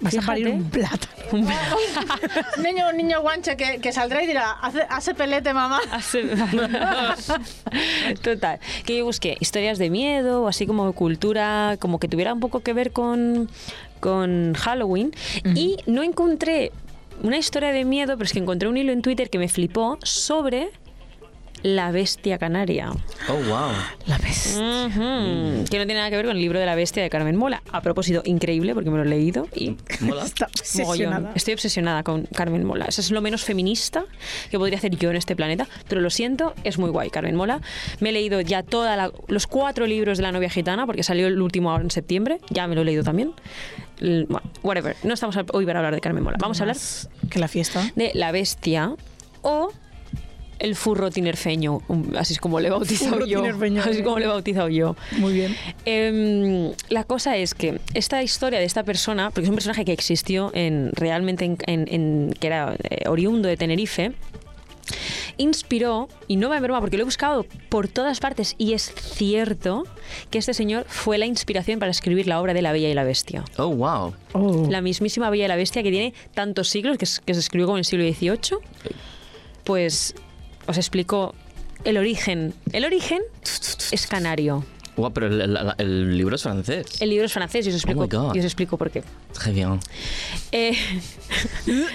Vas 0.00 0.16
a 0.16 0.22
parir 0.22 0.48
un 0.48 0.70
plátano. 0.70 1.12
Un 1.32 1.40
niño, 2.62 2.88
un 2.90 2.96
niño 2.96 3.20
guanche 3.20 3.56
que, 3.56 3.80
que 3.80 3.92
saldrá 3.92 4.22
y 4.22 4.26
dirá, 4.26 4.52
hace, 4.52 4.82
hace 4.88 5.14
pelete, 5.14 5.52
mamá. 5.52 5.80
Total, 8.22 8.60
que 8.84 8.98
yo 8.98 9.04
busqué 9.04 9.36
historias 9.40 9.78
de 9.78 9.90
miedo, 9.90 10.46
así 10.46 10.66
como 10.66 10.92
cultura, 10.92 11.76
como 11.80 11.98
que 11.98 12.08
tuviera 12.08 12.32
un 12.32 12.40
poco 12.40 12.60
que 12.60 12.72
ver 12.72 12.92
con, 12.92 13.50
con 14.00 14.54
Halloween, 14.54 15.12
y 15.54 15.76
no 15.86 16.02
encontré 16.02 16.72
una 17.22 17.36
historia 17.36 17.72
de 17.72 17.84
miedo, 17.84 18.16
pero 18.16 18.26
es 18.26 18.32
que 18.32 18.38
encontré 18.38 18.68
un 18.68 18.76
hilo 18.76 18.92
en 18.92 19.02
Twitter 19.02 19.30
que 19.30 19.38
me 19.38 19.48
flipó 19.48 19.98
sobre 20.02 20.70
la 21.62 21.90
bestia 21.90 22.38
canaria. 22.38 22.90
Oh, 23.28 23.34
wow. 23.48 23.70
La. 24.06 24.16
Ujú, 24.16 25.64
Que 25.68 25.78
no 25.78 25.84
tiene 25.86 25.94
nada 25.94 26.10
que 26.10 26.16
ver 26.16 26.26
con 26.26 26.36
el 26.36 26.42
libro 26.42 26.58
de 26.60 26.66
la 26.66 26.74
bestia 26.74 27.02
de 27.02 27.10
Carmen 27.10 27.36
Mola. 27.36 27.62
A 27.72 27.80
propósito, 27.82 28.22
increíble, 28.24 28.74
porque 28.74 28.90
me 28.90 28.96
lo 28.98 29.02
he 29.04 29.06
leído 29.08 29.48
y 29.54 29.76
Mola. 30.00 30.24
Está 30.26 30.46
Mogollón. 30.78 31.08
obsesionada. 31.14 31.32
Estoy 31.34 31.54
obsesionada 31.54 32.02
con 32.02 32.22
Carmen 32.26 32.64
Mola. 32.64 32.84
Eso 32.86 33.00
es 33.00 33.10
lo 33.10 33.20
menos 33.20 33.44
feminista 33.44 34.04
que 34.50 34.58
podría 34.58 34.78
hacer 34.78 34.96
yo 34.96 35.10
en 35.10 35.16
este 35.16 35.34
planeta. 35.36 35.66
Pero 35.88 36.00
lo 36.00 36.10
siento, 36.10 36.54
es 36.64 36.78
muy 36.78 36.90
guay, 36.90 37.10
Carmen 37.10 37.34
Mola. 37.34 37.60
Me 38.00 38.10
he 38.10 38.12
leído 38.12 38.40
ya 38.40 38.62
toda 38.62 38.96
la- 38.96 39.10
los 39.26 39.46
cuatro 39.46 39.86
libros 39.86 40.18
de 40.18 40.22
la 40.22 40.32
novia 40.32 40.50
gitana, 40.50 40.86
porque 40.86 41.02
salió 41.02 41.26
el 41.26 41.40
último 41.40 41.70
ahora 41.70 41.84
en 41.84 41.90
septiembre. 41.90 42.40
Ya 42.50 42.66
me 42.66 42.74
lo 42.74 42.82
he 42.82 42.84
leído 42.84 43.02
también. 43.02 43.32
Bueno, 44.00 44.42
whatever. 44.62 44.96
No 45.02 45.14
estamos 45.14 45.36
a- 45.36 45.44
hoy 45.52 45.66
para 45.66 45.80
hablar 45.80 45.94
de 45.94 46.00
Carmen 46.00 46.22
Mola. 46.22 46.36
Vamos 46.40 46.60
a 46.60 46.62
hablar 46.64 46.76
Que 47.30 47.38
la 47.40 47.48
fiesta. 47.48 47.90
de 47.96 48.12
la 48.14 48.30
bestia 48.32 48.94
o 49.42 49.72
el 50.58 50.74
furro 50.76 51.10
tinerfeño. 51.10 51.82
un- 51.88 52.16
Así 52.16 52.32
es 52.34 52.38
como 52.40 52.58
le 52.60 52.68
he 52.68 52.70
bautizado 52.70 53.12
Furro 53.14 53.26
yo. 53.26 53.40
tinerfeño. 53.42 53.80
Así 53.82 53.98
es 53.98 54.02
como 54.02 54.18
le 54.18 54.24
he 54.24 54.28
bautizado 54.28 54.68
yo. 54.68 54.96
Muy 55.18 55.32
bien. 55.32 55.54
Em, 55.84 56.72
la 56.88 57.04
cosa 57.04 57.36
es 57.36 57.54
que 57.54 57.80
esta 57.94 58.22
historia 58.22 58.58
de 58.58 58.64
esta 58.64 58.82
persona, 58.82 59.30
porque 59.30 59.42
es 59.44 59.48
un 59.50 59.54
personaje 59.56 59.84
que 59.84 59.92
existió 59.92 60.50
en, 60.54 60.90
realmente 60.94 61.44
en, 61.44 61.58
en- 61.66 61.88
en- 61.90 62.34
que 62.38 62.46
era 62.46 62.76
eh, 62.90 63.08
oriundo 63.08 63.48
de 63.48 63.56
Tenerife, 63.56 64.12
inspiró, 65.36 66.08
y 66.26 66.36
no 66.36 66.48
me 66.48 66.58
broma 66.60 66.80
porque 66.80 66.96
lo 66.96 67.02
he 67.02 67.04
buscado 67.04 67.46
por 67.68 67.88
todas 67.88 68.20
partes 68.20 68.54
y 68.58 68.72
es 68.72 68.92
cierto 68.94 69.84
que 70.30 70.38
este 70.38 70.54
señor 70.54 70.84
fue 70.88 71.18
la 71.18 71.26
inspiración 71.26 71.78
para 71.78 71.90
escribir 71.90 72.26
la 72.26 72.40
obra 72.40 72.54
de 72.54 72.62
La 72.62 72.72
Bella 72.72 72.88
y 72.88 72.94
la 72.94 73.04
Bestia. 73.04 73.44
Oh, 73.56 73.68
wow. 73.68 74.14
Oh. 74.32 74.66
La 74.68 74.80
mismísima 74.80 75.30
Bella 75.30 75.44
y 75.44 75.48
la 75.48 75.56
Bestia 75.56 75.82
que 75.82 75.90
tiene 75.90 76.14
tantos 76.34 76.68
siglos, 76.68 76.98
que, 76.98 77.04
es- 77.04 77.20
que 77.20 77.34
se 77.34 77.40
escribió 77.40 77.66
como 77.66 77.76
en 77.76 77.80
el 77.80 77.84
siglo 77.84 78.04
XVIII, 78.04 78.58
pues 79.64 80.14
os 80.68 80.76
explico 80.76 81.34
el 81.84 81.96
origen. 81.96 82.54
El 82.72 82.84
origen 82.84 83.22
es 83.90 84.06
canario. 84.06 84.64
Wow, 84.98 85.12
pero 85.12 85.28
el, 85.28 85.40
el- 85.40 85.58
el 85.78 86.18
libro 86.18 86.36
es 86.36 86.42
francés. 86.42 86.86
El 87.00 87.10
libro 87.10 87.24
es 87.26 87.32
francés 87.32 87.64
y 87.66 87.70
os 87.70 87.76
explico, 87.76 88.06
Oh 88.18 88.30
os 88.30 88.36
explico 88.36 88.76
por 88.76 88.90
qué. 88.90 89.02
Très 89.32 89.54
bien. 89.54 89.78
Eh, 90.52 90.76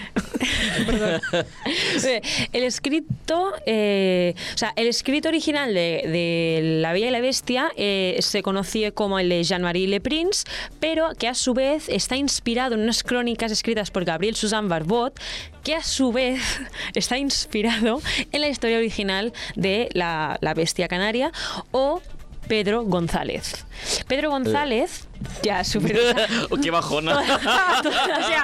Eh, 2.05 2.21
el 2.51 2.63
escrito, 2.63 3.53
eh, 3.65 4.33
o 4.53 4.57
sea, 4.57 4.73
el 4.75 4.87
escrito 4.87 5.29
original 5.29 5.73
de, 5.73 6.03
de 6.05 6.79
La 6.81 6.91
Bella 6.93 7.07
y 7.07 7.11
la 7.11 7.21
Bestia 7.21 7.71
eh, 7.77 8.17
se 8.19 8.43
conocía 8.43 8.91
como 8.91 9.19
el 9.19 9.29
de 9.29 9.43
Jean-Marie 9.43 9.87
Le 9.87 10.01
Prince, 10.01 10.43
pero 10.79 11.09
que 11.17 11.27
a 11.27 11.33
su 11.33 11.53
vez 11.53 11.87
está 11.89 12.15
inspirado 12.15 12.75
en 12.75 12.81
unas 12.81 13.03
crónicas 13.03 13.51
escritas 13.51 13.89
por 13.91 14.05
Gabriel 14.05 14.35
Suzanne 14.35 14.67
Barbot, 14.67 15.19
que 15.63 15.75
a 15.75 15.83
su 15.83 16.11
vez 16.11 16.41
está 16.93 17.17
inspirado 17.17 18.01
en 18.31 18.41
la 18.41 18.49
historia 18.49 18.77
original 18.77 19.33
de 19.55 19.89
La, 19.93 20.37
la 20.41 20.53
Bestia 20.53 20.87
Canaria 20.87 21.31
o 21.71 22.01
Pedro 22.47 22.83
González. 22.83 23.65
Pedro 24.07 24.29
González, 24.29 25.07
ya 25.41 25.63
súper... 25.63 25.97
oh, 26.49 26.57
qué 26.57 26.71
bajona. 26.71 27.17
o 27.19 27.23
sea, 27.23 28.43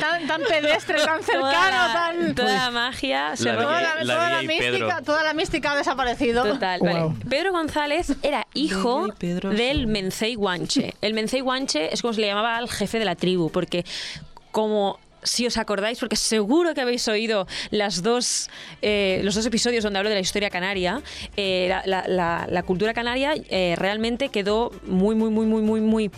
tan, 0.00 0.26
tan 0.26 0.42
pedestre, 0.42 0.96
tan 0.98 1.20
Toda 1.20 1.50
cercano, 1.50 1.52
la- 1.52 1.92
tan... 1.92 2.34
toda 2.34 2.52
la 2.54 2.70
magia 2.70 3.36
se 3.36 3.44
La 3.44 3.56
rompe. 3.56 3.66
Toda 3.68 4.04
la, 4.04 4.14
toda 4.14 4.42
mística, 4.42 5.02
toda 5.02 5.22
la 5.24 5.34
mística 5.34 5.72
ha 5.72 5.76
desaparecido. 5.76 6.44
Total, 6.44 6.80
Wow. 6.80 6.88
vale. 6.88 7.14
Pedro 7.28 7.52
González 7.52 8.12
era 8.22 8.46
hijo 8.54 9.08
Pedro 9.18 9.50
del 9.50 9.86
Mencey 9.86 10.34
Guanche. 10.34 10.94
El 11.00 11.14
Mencey 11.14 11.40
Guanche 11.40 11.92
es 11.92 12.02
como 12.02 12.14
se 12.14 12.20
le 12.20 12.26
llamaba 12.28 12.56
al 12.56 12.68
jefe 12.68 12.98
de 12.98 13.04
la 13.04 13.14
tribu, 13.16 13.50
porque 13.50 13.84
como 14.50 14.98
si 15.22 15.46
os 15.46 15.56
acordáis, 15.56 15.98
porque 15.98 16.16
seguro 16.16 16.74
que 16.74 16.80
habéis 16.80 17.06
oído 17.08 17.46
las 17.70 18.02
dos, 18.02 18.50
eh, 18.82 19.20
los 19.22 19.34
dos 19.34 19.46
episodios 19.46 19.84
donde 19.84 19.98
hablo 19.98 20.08
de 20.10 20.16
la 20.16 20.20
historia 20.20 20.50
canaria, 20.50 21.00
eh, 21.36 21.72
la, 21.86 22.62
cultura 22.66 22.92
canaria 22.92 23.34
eh, 23.48 23.74
realmente 23.78 24.30
quedó 24.30 24.70
muy, 24.86 25.14
muy, 25.14 25.30
muy, 25.30 25.46
muy, 25.46 25.62
muy, 25.62 25.80
muy 25.80 26.10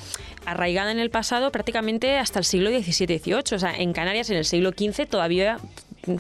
arraigada 0.47 0.91
en 0.93 0.99
el 0.99 1.11
pasado 1.11 1.51
prácticamente 1.53 2.17
hasta 2.17 2.39
el 2.39 2.45
siglo 2.45 2.71
XVII-XVIII. 2.71 3.55
O 3.55 3.59
sea, 3.59 3.75
en 3.77 3.93
Canarias 3.93 4.31
en 4.31 4.37
el 4.37 4.45
siglo 4.45 4.71
XV 4.71 5.07
todavía 5.07 5.59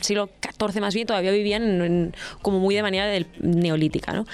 siglo 0.00 0.30
XIV 0.40 0.80
más 0.80 0.94
bien 0.94 1.06
todavía 1.06 1.30
vivían 1.30 2.14
como 2.40 2.58
muy 2.58 2.74
de 2.74 2.82
manera 2.82 3.06
del- 3.06 3.26
neolítica, 3.40 4.12
¿no? 4.14 4.24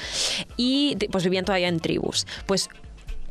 Y 0.57 0.97
pues 1.11 1.25
vivían 1.25 1.45
todavía 1.45 1.67
en 1.69 1.81
tribus. 1.81 2.25
Pues 2.47 2.69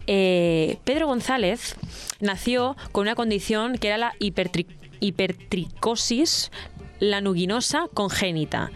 Pedro 0.06 1.08
González 1.08 1.76
nació 2.20 2.76
con 2.92 3.04
una 3.04 3.16
condición 3.16 3.78
que 3.78 3.88
era 3.88 3.98
la 3.98 4.14
hipertri- 4.20 4.66
hipertricosis 5.00 6.52
lanuginosa 7.00 7.86
congénita. 7.94 8.72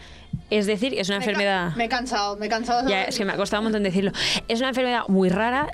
Es 0.49 0.65
decir, 0.65 0.93
es 0.97 1.09
una 1.09 1.19
Me 1.19 1.25
ca- 1.25 1.31
enfermedad... 1.31 1.75
Me 1.75 1.85
he 1.85 1.89
cansado, 1.89 2.37
me 2.37 2.45
he 2.45 2.49
cansado. 2.49 2.87
Ya, 2.89 3.03
es 3.03 3.17
que 3.17 3.25
me 3.25 3.33
ha 3.33 3.37
costado 3.37 3.61
un 3.61 3.65
montón 3.65 3.83
decirlo. 3.83 4.11
Es 4.47 4.59
una 4.59 4.69
enfermedad 4.69 5.03
muy 5.07 5.29
rara 5.29 5.67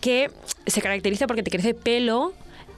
que 0.00 0.30
se 0.66 0.80
caracteriza 0.82 1.26
porque 1.26 1.42
te 1.42 1.50
crece 1.50 1.74
pelo 1.74 2.32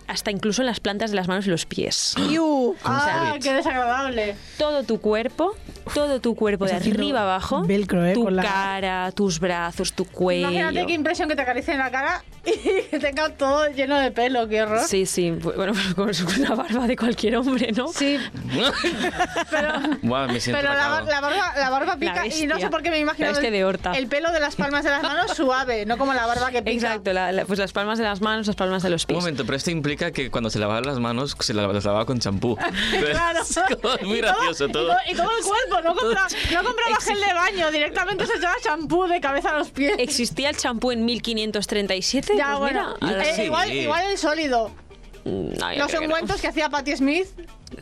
hasta 0.07 0.31
incluso 0.31 0.63
en 0.63 0.67
las 0.67 0.81
plantas 0.81 1.11
de 1.11 1.17
las 1.17 1.29
manos 1.29 1.47
y 1.47 1.51
los 1.51 1.67
pies. 1.67 2.15
Iu. 2.31 2.75
Ah, 2.85 3.37
qué 3.43 3.53
desagradable. 3.53 4.37
Todo 4.57 4.83
tu 4.85 5.01
cuerpo, 5.01 5.55
todo 5.95 6.21
tu 6.21 6.35
cuerpo 6.35 6.65
de 6.65 6.73
arriba 6.73 7.23
abajo, 7.23 7.63
velcro, 7.65 8.05
¿eh? 8.07 8.15
tu 8.15 8.29
la- 8.31 8.43
cara, 8.43 9.13
tus 9.13 9.39
brazos, 9.39 9.93
tu 9.93 10.07
cuello. 10.07 10.49
Imagínate 10.51 10.87
qué 10.87 10.93
impresión 10.95 11.29
que 11.29 11.37
te 11.37 11.43
acaricien 11.43 11.79
la 11.79 11.91
cara 11.91 12.25
y 12.47 12.83
que 12.89 12.99
tenga 12.99 13.29
todo 13.31 13.69
lleno 13.69 13.99
de 13.99 14.11
pelo, 14.11 14.49
qué 14.49 14.63
horror. 14.63 14.81
Sí, 14.87 15.07
sí, 15.07 15.31
bueno, 15.31 15.73
como 15.95 16.09
es 16.11 16.21
una 16.21 16.55
barba 16.55 16.87
de 16.87 16.97
cualquier 16.97 17.37
hombre, 17.37 17.73
¿no? 17.73 17.89
Sí, 17.89 18.19
pero, 19.51 19.73
wow, 20.03 20.29
me 20.29 20.41
siento 20.41 20.61
pero 20.61 20.73
la, 20.75 21.01
la 21.03 21.21
barba, 21.21 21.53
la 21.57 21.71
barba 21.71 21.97
pica 21.97 22.27
y 22.27 22.47
no 22.47 22.59
sé 22.59 22.69
por 22.71 22.83
qué 22.83 22.91
me 22.91 22.99
imagino 22.99 23.31
La 23.33 23.39
el, 23.39 23.53
de 23.53 23.65
Horta. 23.65 23.93
el 23.93 24.07
pelo 24.09 24.31
de 24.33 24.41
las 24.41 24.57
palmas 24.57 24.85
de 24.85 24.91
las 24.91 25.03
manos 25.03 25.33
suave, 25.37 25.87
no 25.87 25.97
como 25.99 26.15
la 26.15 26.27
barba 26.27 26.51
que 26.51 26.63
pica. 26.63 26.71
Exacto, 26.73 27.13
la- 27.13 27.33
la- 27.33 27.45
pues 27.45 27.59
las 27.59 27.73
palmas 27.73 27.99
de 27.99 28.05
las 28.05 28.21
manos, 28.21 28.47
las 28.47 28.57
palmas 28.57 28.83
de 28.83 28.91
los 28.91 29.03
Un 29.05 29.07
pies. 29.09 29.19
momento, 29.21 29.45
pero 29.45 29.57
esto 29.57 29.71
implica 29.71 30.11
que 30.11 30.31
cuando 30.31 30.51
se 30.51 30.59
lavaban 30.59 30.85
las 30.85 30.99
manos, 30.99 31.37
se 31.41 31.55
la- 31.55 31.67
las 31.67 31.85
lavaba 31.85 32.07
con 32.07 32.19
champú. 32.19 32.57
Claro. 33.09 33.41
Es 33.43 34.07
muy 34.07 34.19
Y 34.19 34.21
gracioso 34.21 34.69
todo. 34.69 34.95
Y 35.11 35.15
todo 35.15 35.29
el 35.31 35.45
cuerpo, 35.45 35.83
no, 35.89 35.95
compra, 35.95 36.27
no 36.53 36.65
compraba 36.65 36.97
gel 37.01 37.21
de 37.21 37.35
baño, 37.35 37.71
directamente 37.71 38.27
se 38.27 38.35
echaba 38.37 38.55
champú 38.63 39.07
de 39.07 39.21
cabeza 39.21 39.51
a 39.51 39.59
los 39.59 39.71
pies. 39.71 39.95
¿Existía 39.99 40.51
el 40.51 40.57
champú 40.57 40.91
en 40.93 41.05
1537? 41.05 42.35
Ya, 42.39 42.47
Pues 42.57 42.59
bueno, 42.59 42.95
mira, 43.01 43.13
ahora 43.15 43.29
eh, 43.31 43.35
sí. 43.35 43.43
igual, 43.43 43.73
igual 43.73 44.05
el 44.11 44.19
sólido. 44.19 44.71
Mm, 45.25 45.59
no, 45.59 45.73
yo 45.73 45.79
Los 45.79 45.87
creo 45.89 46.01
que 46.01 46.09
no. 46.09 46.15
que 46.41 46.47
hacía 46.49 46.69
Patti 46.71 46.97
Smith. 46.97 47.27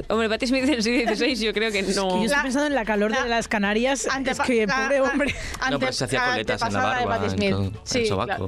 Hombre, 0.08 0.28
Patti 0.28 0.46
Smith 0.48 0.64
en 0.64 0.74
el 0.74 0.82
siglo 0.82 1.14
XVI 1.14 1.34
yo 1.36 1.52
creo 1.52 1.70
que 1.70 1.84
Que 1.84 1.92
yo 1.92 2.02
no. 2.02 2.08
estoy 2.24 2.28
La- 2.28 2.42
pensando 2.42 2.66
en 2.66 2.74
la 2.74 2.84
calor 2.84 3.10
la- 3.12 3.22
de 3.22 3.28
las 3.28 3.46
Canarias. 3.48 4.08
Antepa- 4.10 4.42
es 4.42 4.48
que, 4.48 4.66
la- 4.66 4.74
pobre 4.82 4.98
la- 4.98 5.02
hombre. 5.04 5.34
No, 5.70 5.78
pero 5.78 5.92
se 5.92 6.04
hacía 6.04 6.20
ante- 6.20 6.32
coletas 6.32 6.62
en 6.62 6.72
la 6.72 6.78
antepasada 6.78 6.98
de 7.00 7.06
barba, 7.06 7.22
Patti 7.24 7.36
Smith. 7.36 7.52
en, 7.54 7.64
el 7.64 7.72
Sí, 7.84 8.06
sobaco. 8.06 8.26
claro. 8.26 8.46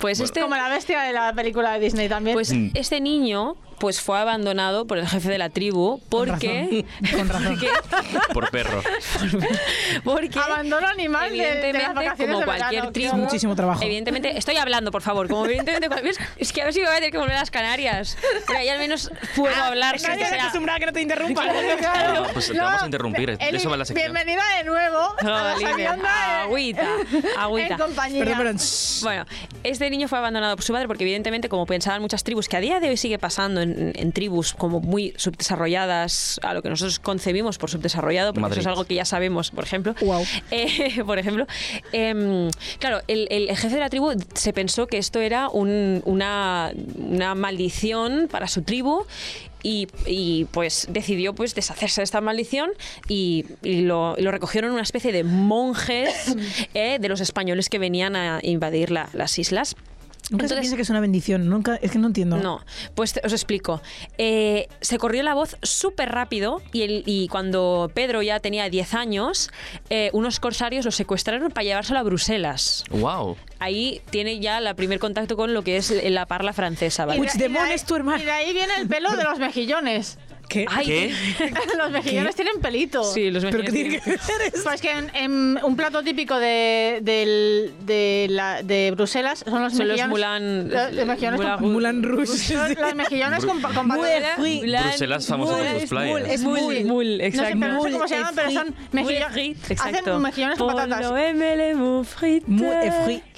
Pues 0.00 0.20
este... 0.20 0.40
Como 0.42 0.56
la 0.56 0.68
bestia 0.68 1.00
de 1.02 1.12
la 1.14 1.32
película 1.32 1.72
de 1.72 1.80
Disney 1.80 2.08
también. 2.08 2.34
Pues 2.34 2.52
este 2.74 3.00
niño 3.00 3.56
pues 3.78 4.00
fue 4.00 4.18
abandonado 4.18 4.86
por 4.86 4.98
el 4.98 5.06
jefe 5.08 5.28
de 5.28 5.38
la 5.38 5.50
tribu 5.50 6.00
porque 6.08 6.84
Con 7.16 7.28
razón. 7.28 7.58
Por 8.32 8.50
perro. 8.50 8.82
porque 10.04 10.38
Abandono 10.38 10.86
animal 10.86 11.30
de, 11.30 11.36
de 11.38 11.72
las 11.72 11.82
evidentemente, 11.82 12.26
como 12.26 12.38
de 12.40 12.44
cualquier 12.44 12.70
verano. 12.70 12.92
tribu, 12.92 13.08
Es 13.08 13.14
muchísimo 13.14 13.56
trabajo. 13.56 13.82
Evidentemente, 13.82 14.36
estoy 14.36 14.56
hablando, 14.56 14.90
por 14.90 15.02
favor. 15.02 15.28
Como 15.28 15.46
evidentemente, 15.46 16.12
es 16.36 16.52
que 16.52 16.62
a 16.62 16.64
ver 16.64 16.74
si 16.74 16.80
me 16.80 16.86
voy 16.86 16.92
a 16.94 16.96
tener 16.98 17.10
que 17.10 17.18
volver 17.18 17.36
a 17.36 17.40
las 17.40 17.50
Canarias. 17.50 18.16
Pero 18.46 18.58
ahí 18.58 18.68
al 18.68 18.78
menos 18.78 19.10
puedo 19.36 19.54
hablar. 19.54 19.98
sin 19.98 20.12
que 20.16 20.26
sea- 20.26 20.40
acostumbrada 20.42 20.76
a 20.76 20.80
que 20.80 20.86
no 20.86 20.92
te 20.92 21.02
interrumpan. 21.02 21.48
Claro. 21.84 22.24
No, 22.24 22.28
pues 22.32 22.48
te 22.48 22.58
vamos 22.58 22.82
a 22.82 22.84
interrumpir. 22.86 23.36
De 23.36 23.44
Eli, 23.48 23.56
eso 23.58 23.68
va 23.70 23.76
la 23.76 23.84
sección. 23.84 24.12
Bienvenida 24.12 24.42
de 24.58 24.64
nuevo 24.64 24.98
a 25.18 25.24
la 25.24 25.56
eh, 25.60 25.86
agüita, 26.42 26.86
agüita. 27.38 27.74
En 27.74 27.78
compañía. 27.78 28.24
Perdón. 28.24 28.56
Bueno, 29.02 29.24
este 29.62 29.90
niño 29.90 30.08
fue 30.08 30.18
abandonado 30.18 30.56
por 30.56 30.64
su 30.64 30.72
padre 30.72 30.86
porque 30.86 31.04
evidentemente, 31.04 31.48
como 31.48 31.66
pensaban 31.66 32.00
muchas 32.00 32.22
tribus, 32.24 32.48
que 32.48 32.56
a 32.56 32.60
día 32.60 32.80
de 32.80 32.88
hoy 32.88 32.96
sigue 32.96 33.18
pasando 33.18 33.60
en, 33.64 33.92
en 33.96 34.12
tribus 34.12 34.54
como 34.54 34.80
muy 34.80 35.12
subdesarrolladas, 35.16 36.38
a 36.42 36.54
lo 36.54 36.62
que 36.62 36.68
nosotros 36.70 36.98
concebimos 37.00 37.58
por 37.58 37.70
subdesarrollado, 37.70 38.32
porque 38.32 38.42
Madrid. 38.42 38.58
eso 38.60 38.60
es 38.60 38.66
algo 38.68 38.84
que 38.84 38.94
ya 38.94 39.04
sabemos, 39.04 39.50
por 39.50 39.64
ejemplo. 39.64 39.94
Guau. 40.00 40.24
Eh, 40.50 41.02
por 41.04 41.18
ejemplo, 41.18 41.46
em, 41.92 42.48
claro, 42.78 43.00
el, 43.08 43.26
el 43.30 43.48
jefe 43.56 43.74
de 43.74 43.80
la 43.80 43.88
tribu 43.90 44.12
se 44.34 44.52
pensó 44.52 44.86
que 44.86 44.98
esto 44.98 45.20
era 45.20 45.48
un- 45.48 46.02
una, 46.04 46.72
una 46.96 47.34
maldición 47.34 48.28
para 48.30 48.46
su 48.46 48.62
tribu. 48.62 49.04
Y, 49.66 49.88
y, 50.04 50.44
pues 50.52 50.88
decidió 50.90 51.34
pues 51.34 51.54
deshacerse 51.54 52.02
de 52.02 52.04
esta 52.04 52.20
maldición 52.20 52.68
y, 53.08 53.46
y 53.62 53.80
lo, 53.80 54.14
y 54.18 54.20
lo 54.20 54.30
recogieron 54.30 54.72
una 54.72 54.82
especie 54.82 55.10
de 55.10 55.24
monjes 55.24 56.36
eh, 56.74 56.98
de 57.00 57.08
los 57.08 57.22
españoles 57.22 57.70
que 57.70 57.78
venían 57.78 58.14
a 58.14 58.40
invadir 58.42 58.90
la- 58.90 59.08
las 59.14 59.38
islas. 59.38 59.74
Nunca 60.34 60.48
se 60.48 60.54
Entonces- 60.54 60.60
piensa 60.60 60.76
que 60.76 60.82
es 60.82 60.90
una 60.90 61.00
bendición. 61.00 61.48
Nunca, 61.48 61.76
es 61.76 61.90
que 61.90 61.98
no 61.98 62.06
entiendo. 62.08 62.36
no, 62.36 62.60
pues 62.94 63.12
te- 63.14 63.20
os 63.24 63.32
explico. 63.32 63.80
Eh, 64.18 64.68
se 64.80 64.98
corrió 64.98 65.22
la 65.22 65.34
voz 65.34 65.56
súper 65.62 66.10
rápido 66.10 66.60
y, 66.72 66.82
el- 66.82 67.02
y 67.06 67.28
cuando 67.28 67.90
Pedro 67.94 68.22
ya 68.22 68.40
tenía 68.40 68.68
10 68.68 68.94
años, 68.94 69.50
eh, 69.90 70.10
unos 70.12 70.40
corsarios 70.40 70.84
lo 70.84 70.90
secuestraron 70.90 71.50
para 71.50 71.64
llevárselo 71.64 71.98
a 71.98 72.02
Bruselas. 72.02 72.84
Wow. 72.90 73.36
Ahí 73.58 74.02
tiene 74.10 74.40
ya 74.40 74.58
el 74.58 74.74
primer 74.74 74.98
contacto 74.98 75.36
con 75.36 75.54
lo 75.54 75.62
que 75.62 75.76
es 75.76 75.90
la 75.90 76.26
parla 76.26 76.52
francesa, 76.52 77.04
Y 77.04 77.06
¿vale? 77.06 77.20
de- 77.20 77.46
y 77.46 77.48
de 77.52 77.58
ahí- 77.58 77.72
es 77.74 77.84
tu 77.84 77.94
hermano. 77.96 78.22
Y 78.22 78.26
de 78.26 78.30
ahí 78.32 78.52
viene 78.52 78.72
el 78.78 78.88
pelo 78.88 79.10
de 79.16 79.24
los 79.24 79.38
mejillones. 79.38 80.18
¿Qué? 80.48 80.66
Ay, 80.68 80.86
¿Qué? 80.86 81.14
los 81.78 81.90
mejillones 81.90 82.34
tienen 82.36 82.60
pelito. 82.60 83.02
Sí, 83.04 83.30
los 83.30 83.44
¿Pero 83.44 83.62
qué 83.64 83.70
mejillones 83.72 84.02
tiene 84.02 84.18
que 84.18 84.32
ver 84.38 84.54
eso? 84.54 84.64
Pues 84.64 84.80
que 84.80 84.90
en, 84.90 85.10
en 85.14 85.58
un 85.62 85.76
plato 85.76 86.02
típico 86.02 86.38
de, 86.38 87.00
del- 87.02 87.72
de, 87.86 88.26
la- 88.30 88.62
de 88.62 88.90
Bruselas 88.92 89.44
son 89.46 89.62
los 89.62 89.72
Son 89.74 89.88
los 89.88 89.96
mejillones. 89.98 90.08
Moulin- 90.26 90.68
los- 90.68 90.92
los 90.94 91.06
mejillones 91.06 91.40
Moulin 91.40 91.56
con, 91.58 91.72
Moulin 91.72 92.02
Rouge. 92.02 92.54
los, 92.54 92.78
los 92.78 92.94
mejillones 92.94 93.44
con, 93.44 93.60
con. 93.74 93.88
Bruselas 93.88 95.26
famoso 95.26 95.56
por 95.56 95.80
sus 95.80 95.88
playas. 95.90 96.28
Es 96.28 96.42
Mul, 96.42 96.60
mul. 96.60 96.84
mul, 96.84 97.10
No 97.12 97.16
sé, 97.18 97.26
exacto. 97.26 97.56
pero 97.60 97.72
no 97.74 97.82
sé 97.82 97.90
cómo 97.92 98.08
se 98.08 98.14
llaman, 98.16 98.34
pero 98.34 98.50
son 98.50 98.74
mejillones. 98.92 99.58
Hacen 99.80 100.22
mejillones 100.22 100.58
con 100.58 100.68
patatas. 100.74 101.06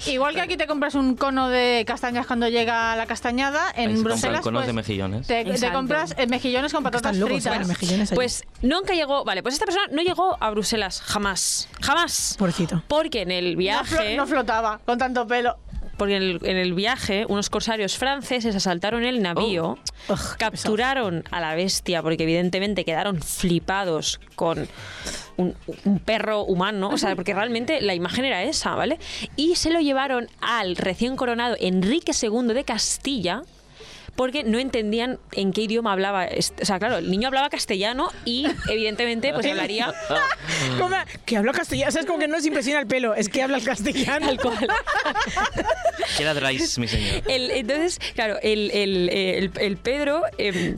Igual 0.07 0.35
que 0.35 0.41
aquí 0.41 0.57
te 0.57 0.67
compras 0.67 0.95
un 0.95 1.15
cono 1.15 1.49
de 1.49 1.83
castañas 1.87 2.25
cuando 2.27 2.47
llega 2.49 2.95
la 2.95 3.05
castañada, 3.05 3.71
en 3.75 4.03
Bruselas 4.03 4.41
conos 4.41 4.61
pues, 4.61 4.67
de 4.67 4.73
mejillones. 4.73 5.27
te, 5.27 5.45
compras 5.71 6.15
eh, 6.17 6.27
mejillones 6.27 6.73
con 6.73 6.83
patatas 6.83 6.96
Están 6.97 7.19
locos, 7.19 7.43
fritas. 7.43 7.67
mejillones 7.67 8.11
allí. 8.11 8.15
Pues 8.15 8.43
nunca 8.61 8.93
llegó, 8.93 9.23
vale, 9.23 9.41
pues 9.43 9.53
esta 9.55 9.65
persona 9.65 9.85
no 9.91 10.01
llegó 10.01 10.37
a 10.41 10.49
Bruselas, 10.51 11.01
jamás, 11.01 11.69
jamás. 11.81 12.35
Pobrecito. 12.37 12.83
Porque 12.87 13.21
en 13.21 13.31
el 13.31 13.45
no, 13.45 13.51
flo- 13.53 13.57
viaje, 13.57 14.15
no 14.17 14.27
flotaba 14.27 14.79
con 14.85 14.97
tanto 14.97 15.25
pelo. 15.27 15.57
porque 15.97 16.15
en 16.17 16.21
el, 16.23 16.39
en 16.43 16.57
el 16.57 16.73
viaje 16.73 17.25
unos 17.27 17.49
corsarios 17.49 17.97
franceses 17.97 18.55
asaltaron 18.55 19.03
el 19.03 19.21
navío, 19.21 19.77
Oh. 20.09 20.13
Ugh, 20.13 20.37
capturaron 20.37 21.23
a 21.31 21.39
la 21.41 21.55
bestia 21.55 22.01
porque 22.03 22.23
evidentemente 22.23 22.85
quedaron 22.85 23.19
flipados 23.21 24.19
con 24.35 24.67
un, 25.37 25.55
un 25.85 25.99
perro 25.99 26.43
humano, 26.43 26.89
o 26.89 26.97
sea, 26.97 27.15
porque 27.15 27.33
realmente 27.33 27.81
la 27.81 27.93
imagen 27.95 28.25
era 28.25 28.43
esa, 28.43 28.75
¿vale? 28.75 28.99
Y 29.35 29.55
se 29.55 29.69
lo 29.71 29.79
llevaron 29.81 30.29
al 30.39 30.75
recién 30.77 31.15
coronado 31.15 31.55
Enrique 31.59 32.11
II 32.19 32.53
de 32.53 32.63
Castilla 32.63 33.41
porque 34.17 34.43
no 34.43 34.59
entendían 34.59 35.19
en 35.31 35.53
qué 35.53 35.61
idioma 35.61 35.93
hablaba. 35.93 36.25
O 36.61 36.65
sea, 36.65 36.79
claro, 36.79 36.97
el 36.97 37.09
niño 37.09 37.27
hablaba 37.27 37.49
castellano 37.49 38.11
y 38.25 38.45
evidentemente 38.69 39.31
pues 39.31 39.45
hablaría 39.45 39.93
¿Cómo? 40.79 40.95
Que 41.25 41.37
habla 41.37 41.53
castellano. 41.53 41.91
¿Sabes? 41.91 42.05
Como 42.07 42.19
que 42.19 42.27
no 42.27 42.35
les 42.35 42.45
impresiona 42.45 42.79
el 42.81 42.87
pelo. 42.87 43.13
Es 43.15 43.29
que 43.29 43.41
habla 43.43 43.57
el 43.57 43.63
castellano. 43.63 44.25
tal 44.25 44.39
cual. 44.41 44.67
Quedaréis, 46.17 46.77
mi 46.79 46.87
señor. 46.87 47.21
El- 47.27 47.51
entonces, 47.51 47.99
claro, 48.15 48.37
el, 48.41 48.71
el- 48.71 49.09
el- 49.09 49.51
el 49.59 49.77
Pedro... 49.77 50.23
em, 50.37 50.77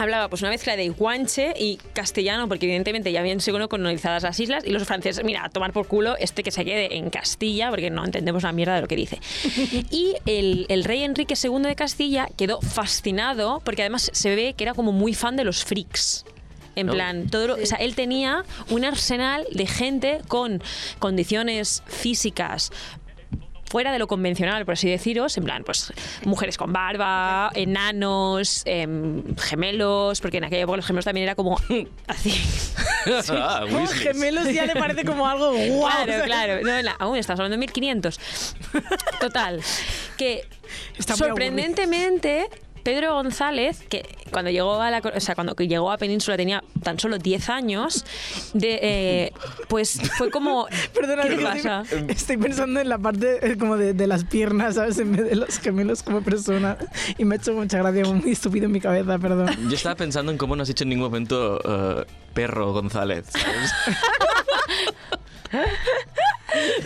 Hablaba 0.00 0.28
pues 0.28 0.42
una 0.42 0.50
mezcla 0.52 0.76
de 0.76 0.88
guanche 0.90 1.54
y 1.58 1.76
castellano, 1.92 2.46
porque 2.46 2.66
evidentemente 2.66 3.10
ya 3.10 3.18
habían 3.20 3.40
sido 3.40 3.68
colonizadas 3.68 4.22
las 4.22 4.38
islas, 4.38 4.64
y 4.64 4.70
los 4.70 4.84
franceses, 4.84 5.24
mira, 5.24 5.44
a 5.44 5.48
tomar 5.48 5.72
por 5.72 5.88
culo 5.88 6.16
este 6.18 6.42
que 6.44 6.52
se 6.52 6.64
quede 6.64 6.96
en 6.96 7.10
Castilla, 7.10 7.68
porque 7.70 7.90
no 7.90 8.04
entendemos 8.04 8.44
la 8.44 8.52
mierda 8.52 8.76
de 8.76 8.82
lo 8.82 8.86
que 8.88 8.96
dice. 8.96 9.18
Y 9.90 10.14
el, 10.26 10.66
el 10.68 10.84
rey 10.84 11.02
Enrique 11.02 11.34
II 11.42 11.62
de 11.62 11.74
Castilla 11.74 12.28
quedó 12.36 12.60
fascinado, 12.60 13.60
porque 13.64 13.82
además 13.82 14.10
se 14.12 14.34
ve 14.36 14.54
que 14.56 14.64
era 14.64 14.74
como 14.74 14.92
muy 14.92 15.14
fan 15.14 15.34
de 15.36 15.44
los 15.44 15.64
freaks. 15.64 16.24
En 16.76 16.86
plan, 16.86 17.28
todo 17.28 17.48
lo- 17.48 17.54
o 17.54 17.66
sea, 17.66 17.78
él 17.78 17.96
tenía 17.96 18.44
un 18.70 18.84
arsenal 18.84 19.46
de 19.50 19.66
gente 19.66 20.20
con 20.28 20.62
condiciones 21.00 21.82
físicas 21.88 22.70
fuera 23.70 23.92
de 23.92 23.98
lo 23.98 24.06
convencional, 24.06 24.64
por 24.64 24.74
así 24.74 24.88
deciros, 24.88 25.36
en 25.36 25.44
plan, 25.44 25.62
pues 25.64 25.92
mujeres 26.24 26.56
con 26.56 26.72
barba, 26.72 27.50
enanos, 27.54 28.62
em, 28.64 29.36
gemelos, 29.36 30.20
porque 30.20 30.38
en 30.38 30.44
aquella 30.44 30.62
época 30.62 30.76
los 30.76 30.86
gemelos 30.86 31.04
también 31.04 31.24
era 31.24 31.34
como 31.34 31.58
así. 32.06 32.34
Ah, 33.30 33.60
Como 33.64 33.78
Weasleys. 33.78 34.02
gemelos 34.02 34.52
ya 34.52 34.66
le 34.66 34.74
parece 34.74 35.02
como 35.04 35.26
algo 35.26 35.52
guau. 35.68 35.90
Claro, 36.04 36.24
claro. 36.24 36.60
No, 36.62 36.82
la- 36.82 36.96
aún 36.98 37.16
estamos 37.16 37.40
hablando 37.40 37.54
de 37.54 37.58
1500. 37.60 38.20
Total. 39.20 39.62
Que 40.18 40.44
Está 40.98 41.16
sorprendentemente. 41.16 42.48
Pedro 42.88 43.12
González, 43.12 43.84
que 43.86 44.08
cuando 44.30 44.50
llegó 44.50 44.80
a 44.80 44.90
la, 44.90 45.00
o 45.00 45.20
sea, 45.20 45.34
cuando 45.34 45.54
llegó 45.56 45.92
a 45.92 45.98
Península 45.98 46.38
tenía 46.38 46.64
tan 46.82 46.98
solo 46.98 47.18
10 47.18 47.50
años, 47.50 48.06
de, 48.54 48.78
eh, 48.80 49.32
pues 49.68 50.00
fue 50.16 50.30
como 50.30 50.66
Perdona, 50.94 51.24
¿qué 51.24 51.36
te 51.36 51.42
pasa? 51.42 51.82
Estoy, 51.82 52.06
estoy 52.08 52.36
pensando 52.38 52.80
en 52.80 52.88
la 52.88 52.96
parte 52.96 53.46
eh, 53.46 53.58
como 53.58 53.76
de, 53.76 53.92
de 53.92 54.06
las 54.06 54.24
piernas, 54.24 54.76
¿sabes? 54.76 54.98
En 55.00 55.12
vez 55.14 55.28
de 55.28 55.36
los 55.36 55.58
gemelos 55.58 56.02
como 56.02 56.22
persona. 56.22 56.78
Y 57.18 57.26
me 57.26 57.34
ha 57.34 57.36
hecho 57.36 57.52
mucha 57.52 57.76
gracia, 57.76 58.06
muy 58.06 58.32
estúpido 58.32 58.64
en 58.64 58.72
mi 58.72 58.80
cabeza, 58.80 59.18
perdón. 59.18 59.54
Yo 59.68 59.74
estaba 59.74 59.94
pensando 59.94 60.32
en 60.32 60.38
cómo 60.38 60.56
no 60.56 60.62
has 60.62 60.68
dicho 60.68 60.84
en 60.84 60.88
ningún 60.88 61.08
momento 61.08 61.60
eh, 61.62 62.06
perro 62.32 62.72
González. 62.72 63.26
¿sabes? 63.28 63.70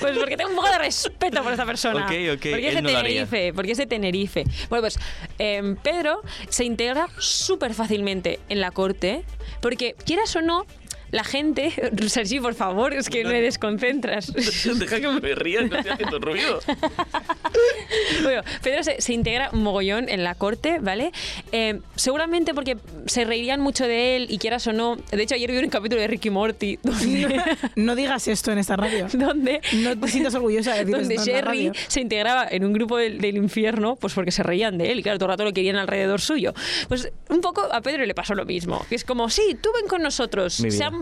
Pues 0.01 0.19
porque 0.19 0.37
tengo 0.37 0.51
un 0.51 0.57
poco 0.57 0.69
de 0.71 0.79
respeto 0.79 1.43
por 1.43 1.53
esta 1.53 1.65
persona. 1.65 2.05
Ok, 2.05 2.13
ok, 2.35 2.47
Porque 2.51 2.69
es 2.69 2.75
de 2.75 2.83
no. 2.83 2.89
Tenerife. 2.89 3.53
Porque 3.55 3.73
es 3.73 3.79
de 3.79 3.87
Tenerife. 3.87 4.45
Bueno, 4.69 4.83
pues 4.83 4.99
em, 5.39 5.77
Pedro 5.77 6.23
se 6.49 6.65
integra 6.65 7.09
súper 7.19 7.75
fácilmente 7.75 8.41
en 8.49 8.61
la 8.61 8.71
corte. 8.71 9.25
Porque, 9.61 9.95
quieras 10.05 10.35
o 10.37 10.43
no, 10.43 10.67
la 11.13 11.23
gente. 11.25 11.73
Sergi, 12.09 12.41
por 12.41 12.55
favor, 12.55 12.93
es 12.93 13.09
que 13.09 13.25
me 13.25 13.41
desconcentras. 13.41 14.33
Deja 14.35 15.01
que 15.01 15.09
me 15.09 15.35
ría, 15.37 15.61
no 15.63 15.77
estoy 15.77 15.93
haciendo 15.93 16.19
ruido. 16.19 16.59
bueno, 18.23 18.43
Pedro 18.63 18.83
se, 18.83 19.01
se 19.01 19.13
integra 19.13 19.51
un 19.53 19.63
mogollón 19.63 20.09
en 20.09 20.25
la 20.25 20.35
corte, 20.35 20.79
¿vale? 20.81 21.13
Eh, 21.53 21.81
seguramente 21.97 22.55
porque 22.55 22.77
se 23.07 23.25
reirían 23.25 23.61
mucho 23.61 23.87
de 23.87 24.17
él 24.17 24.27
y 24.31 24.39
quieras 24.39 24.67
o 24.67 24.73
no. 24.73 24.97
De 25.11 25.23
hecho, 25.23 25.35
ayer 25.35 25.51
vi 25.51 25.59
un 25.59 25.69
capítulo 25.71 26.01
de 26.01 26.07
Ricky 26.07 26.31
Morty 26.31 26.79
donde. 26.83 27.43
No 27.77 27.95
digas 27.95 28.27
esto 28.29 28.53
en 28.53 28.59
esta 28.59 28.77
radio. 28.77 29.07
donde 29.13 29.61
No 29.75 29.99
te 29.99 30.09
sientas 30.09 30.35
orgullosa 30.35 30.73
de 30.75 30.79
decir 30.85 30.97
donde 30.97 31.15
esto 31.15 31.31
en 31.31 31.35
la 31.37 31.41
Sherry 31.43 31.69
radio. 31.69 31.73
se 31.89 32.01
integraba 32.01 32.47
en 32.51 32.65
un 32.65 32.73
grupo 32.73 32.97
del, 32.97 33.21
del 33.21 33.37
infierno, 33.37 33.97
pues 33.97 34.15
porque 34.15 34.31
se 34.31 34.43
reían 34.43 34.79
de 34.79 34.93
él 34.93 35.01
y 35.01 35.03
claro, 35.03 35.19
todo 35.19 35.27
el 35.27 35.33
rato 35.33 35.45
lo 35.45 35.53
querían 35.53 35.77
alrededor 35.77 36.21
suyo. 36.21 36.55
Pues 36.89 37.11
un 37.29 37.41
poco 37.41 37.63
a 37.71 37.81
Pedro 37.81 38.05
le 38.07 38.15
pasó 38.15 38.35
lo 38.35 38.45
mismo, 38.45 38.85
que 38.89 38.95
es 38.95 39.05
como, 39.05 39.29
sí, 39.29 39.57
tú 39.61 39.71
ven 39.75 39.87
con 39.89 40.03
nosotros. 40.03 40.55
Sean- 40.55 40.71
se- 40.71 40.79
se- 40.79 40.83
se- 40.83 41.02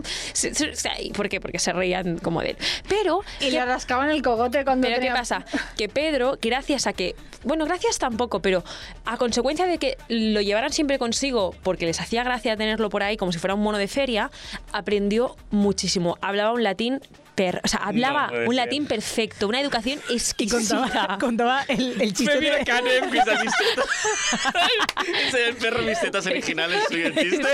¿Por 1.15 1.29
qué? 1.29 1.39
Porque 1.39 1.59
se 1.59 1.73
reían 1.73 2.17
como 2.19 2.41
de 2.41 2.51
él. 2.51 2.57
Pero, 2.87 3.21
Y 3.39 3.45
¿qué 3.45 3.51
le 3.51 3.65
rascaban 3.65 4.09
el 4.09 4.21
cogote 4.21 4.63
cuando 4.63 4.87
pero 4.87 5.01
¿qué 5.01 5.11
pasa? 5.11 5.45
Que 5.77 5.89
Pedro, 5.89 6.37
gracias 6.41 6.87
a 6.87 6.93
que, 6.93 7.15
bueno, 7.43 7.65
gracias 7.65 7.97
tampoco, 7.99 8.41
pero 8.41 8.63
a 9.05 9.17
consecuencia 9.17 9.65
de 9.65 9.77
que 9.77 9.97
lo 10.09 10.41
llevaran 10.41 10.71
siempre 10.71 10.99
consigo, 10.99 11.55
porque 11.63 11.85
les 11.85 11.99
hacía 11.99 12.23
gracia 12.23 12.55
tenerlo 12.57 12.89
por 12.89 13.03
ahí 13.03 13.17
como 13.17 13.31
si 13.31 13.39
fuera 13.39 13.55
un 13.55 13.61
mono 13.61 13.77
de 13.77 13.87
feria, 13.87 14.31
aprendió 14.71 15.35
muchísimo. 15.49 16.17
Hablaba 16.21 16.51
un 16.51 16.63
latín, 16.63 17.01
per- 17.35 17.61
o 17.63 17.67
sea, 17.67 17.79
hablaba 17.81 18.27
puede 18.29 18.47
un 18.47 18.55
ser. 18.55 18.65
latín 18.65 18.85
perfecto, 18.85 19.47
una 19.47 19.59
educación 19.61 19.99
Y 20.09 20.13
exquisita. 20.13 20.77
contaba, 20.77 21.17
contaba 21.17 21.63
el, 21.67 22.01
el 22.01 22.13
chiste 22.13 22.39
de... 22.39 22.63
Canem, 22.65 23.09
mis 23.09 23.23
tetas. 23.23 23.41
Ese 25.27 25.43
es 25.43 25.49
el 25.49 25.55
perro 25.55 25.81
mis 25.83 25.99
tetas 25.99 26.25
originales, 26.25 26.83
soy 26.89 27.01
el 27.03 27.15
chiste. 27.15 27.47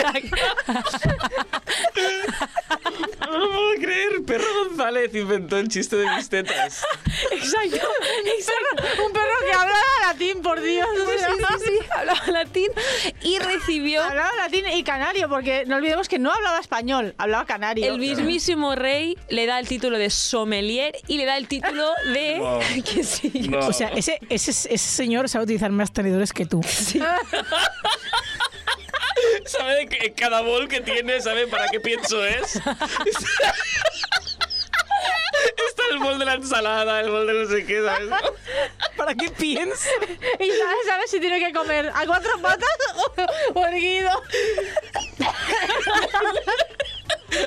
No 3.32 3.38
lo 3.40 3.52
puedo 3.52 3.74
creer, 3.82 4.24
perro 4.26 4.46
González 4.68 5.13
inventó 5.13 5.58
el 5.58 5.68
chiste 5.68 5.96
de 5.96 6.10
mis 6.16 6.30
tetas. 6.30 6.84
Exacto, 7.32 7.88
exacto. 8.38 9.04
Un 9.06 9.12
perro 9.13 9.34
que 9.46 9.52
habla 9.54 9.76
latín, 10.08 10.42
por 10.42 10.62
Dios. 10.62 10.88
Sí, 10.96 11.18
sí, 11.18 11.66
sí, 11.66 11.80
hablaba 11.96 12.28
latín 12.28 12.68
y 13.22 13.40
recibió 13.40 14.04
Hablaba 14.04 14.32
latín 14.36 14.66
y 14.68 14.84
canario, 14.84 15.28
porque 15.30 15.66
no 15.66 15.78
olvidemos 15.78 16.08
que 16.08 16.20
no 16.20 16.32
hablaba 16.32 16.60
español, 16.60 17.16
hablaba 17.18 17.46
canario. 17.46 17.92
el 17.92 18.00
mismísimo 18.00 18.76
rey 18.76 19.18
le 19.30 19.46
da 19.48 19.60
el 19.60 19.68
título 19.68 19.98
de 19.98 20.10
sommelier 20.10 20.96
y 21.08 21.18
le 21.18 21.26
da 21.26 21.38
el 21.38 21.48
título 21.48 21.90
de 22.13 22.38
No. 22.38 22.60
que 22.84 23.04
sí. 23.04 23.48
No. 23.50 23.60
O 23.60 23.74
sea, 23.74 23.88
ese, 23.90 24.20
ese, 24.30 24.52
ese 24.52 24.78
señor 24.78 25.28
sabe 25.30 25.46
utilizar 25.46 25.72
más 25.72 25.92
tenedores 25.92 26.34
que 26.34 26.46
tú. 26.46 26.62
¿Sabe 29.45 29.88
que 29.88 30.13
cada 30.13 30.41
bol 30.41 30.67
que 30.67 30.82
tiene, 30.82 31.21
sabe 31.21 31.47
para 31.47 31.67
qué 31.67 31.80
pienso 31.80 32.26
es? 32.26 32.56
Está 35.67 35.84
el 35.91 36.00
bol 36.00 36.17
de 36.19 36.26
la 36.26 36.34
ensalada, 36.36 37.00
el 37.00 37.10
bol 37.10 37.28
de 37.28 37.34
no 37.34 37.47
sé 37.50 37.65
qué, 37.65 37.84
¿sabes? 37.84 38.10
¿Para 38.95 39.13
qué 39.15 39.30
piensas? 39.30 39.88
Y 40.39 40.52
sabes, 40.52 40.86
sabes 40.88 41.12
si 41.12 41.19
tiene 41.19 41.39
que 41.39 41.54
comer 41.54 41.91
a 41.93 42.06
cuatro 42.06 42.32
patas 42.41 42.69
o, 42.95 43.60
o 43.60 43.65
erguido. 43.65 44.10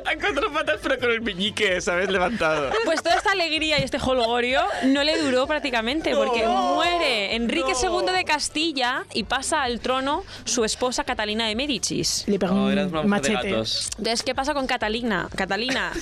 A 0.06 0.14
cuatro 0.20 0.52
patas, 0.52 0.78
pero 0.82 0.98
con 0.98 1.10
el 1.10 1.20
meñique, 1.22 1.80
¿sabes? 1.80 2.10
Levantado. 2.10 2.70
Pues 2.84 3.02
toda 3.02 3.16
esta 3.16 3.32
alegría 3.32 3.78
y 3.80 3.82
este 3.82 3.96
holgorio 3.98 4.62
no 4.84 5.02
le 5.04 5.16
duró 5.22 5.46
prácticamente 5.46 6.14
porque 6.14 6.46
muere 6.46 7.34
Enrique 7.34 7.72
II 7.80 8.12
de 8.12 8.24
Castilla 8.24 9.04
y 9.14 9.24
pasa 9.24 9.62
al 9.62 9.80
trono 9.80 10.24
su 10.44 10.64
esposa 10.64 11.04
Catalina 11.04 11.46
de 11.48 11.54
Médicis. 11.54 12.24
Le 12.26 12.38
pega 12.38 12.52
No, 12.52 12.64
un 12.66 13.08
machete. 13.08 13.48
Entonces, 13.48 14.22
¿qué 14.22 14.34
pasa 14.34 14.52
con 14.54 14.66
Catalina? 14.66 15.28
Catalina 15.34 15.92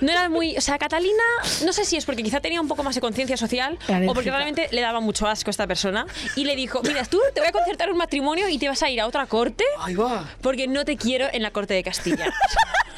no 0.00 0.12
era 0.12 0.28
muy... 0.28 0.56
O 0.56 0.60
sea, 0.60 0.78
Catalina, 0.78 1.22
no 1.64 1.72
sé 1.72 1.84
si 1.84 1.96
es 1.96 2.04
porque 2.04 2.22
quizá 2.22 2.40
tenía 2.40 2.60
un 2.60 2.68
poco 2.68 2.82
más 2.82 2.94
de 2.94 3.00
conciencia 3.00 3.36
social 3.36 3.78
o 4.06 4.14
porque 4.14 4.30
realmente 4.30 4.68
le 4.70 4.80
daba 4.80 5.00
mucho 5.00 5.26
asco 5.26 5.48
a 5.48 5.52
esta 5.52 5.66
persona 5.66 6.06
y 6.36 6.44
le 6.44 6.56
dijo, 6.56 6.82
mira, 6.84 7.04
tú 7.04 7.20
te 7.34 7.40
voy 7.40 7.48
a 7.48 7.52
concertar 7.52 7.90
un 7.90 7.96
matrimonio 7.98 8.48
y 8.48 8.58
te 8.58 8.68
vas 8.68 8.82
a 8.82 8.90
ir 8.90 9.00
a 9.00 9.06
otra 9.06 9.26
corte 9.26 9.64
Ahí 9.80 9.94
va. 9.94 10.28
porque 10.42 10.68
no 10.68 10.84
te 10.84 10.96
quiero 10.96 11.26
en 11.32 11.42
la 11.42 11.50
corte 11.50 11.74
de 11.74 11.82
Castilla. 11.82 12.26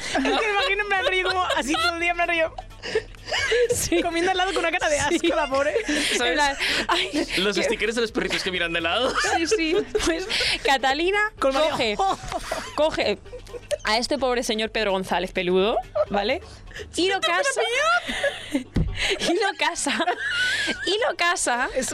Es 0.09 0.15
que 0.15 0.21
me 0.21 0.51
imagino 0.51 0.81
en 0.83 0.87
plan 0.87 1.05
rollo 1.05 1.23
como 1.29 1.43
así 1.55 1.73
todo 1.73 1.93
el 1.93 1.99
día, 1.99 2.11
en 2.11 2.17
plan 2.17 2.27
rollo. 2.27 2.53
Comiendo 4.01 4.31
al 4.31 4.37
lado 4.37 4.53
con 4.53 4.59
una 4.59 4.71
cara 4.71 4.89
de 4.89 4.99
asco, 4.99 5.35
la 5.35 5.47
pobre. 5.49 5.73
Ay, 6.87 7.27
Los 7.37 7.55
stickers 7.55 7.95
de 7.95 8.01
los 8.01 8.11
perritos 8.11 8.43
que 8.43 8.51
miran 8.51 8.73
de 8.73 8.81
lado. 8.81 9.13
Sí, 9.35 9.47
sí. 9.47 9.75
Pues 10.05 10.27
Catalina 10.63 11.19
coge, 11.39 11.97
coge 12.75 13.19
a 13.83 13.97
este 13.97 14.17
pobre 14.17 14.43
señor 14.43 14.71
Pedro 14.71 14.91
González 14.91 15.31
peludo, 15.31 15.77
¿vale? 16.09 16.41
Y 16.95 17.09
lo 17.09 17.19
casa. 17.19 17.61
Y 18.53 18.59
lo 19.33 19.57
casa. 19.57 19.91
Y 20.85 20.97
lo 21.07 21.15
casa 21.15 21.69
Es. 21.75 21.87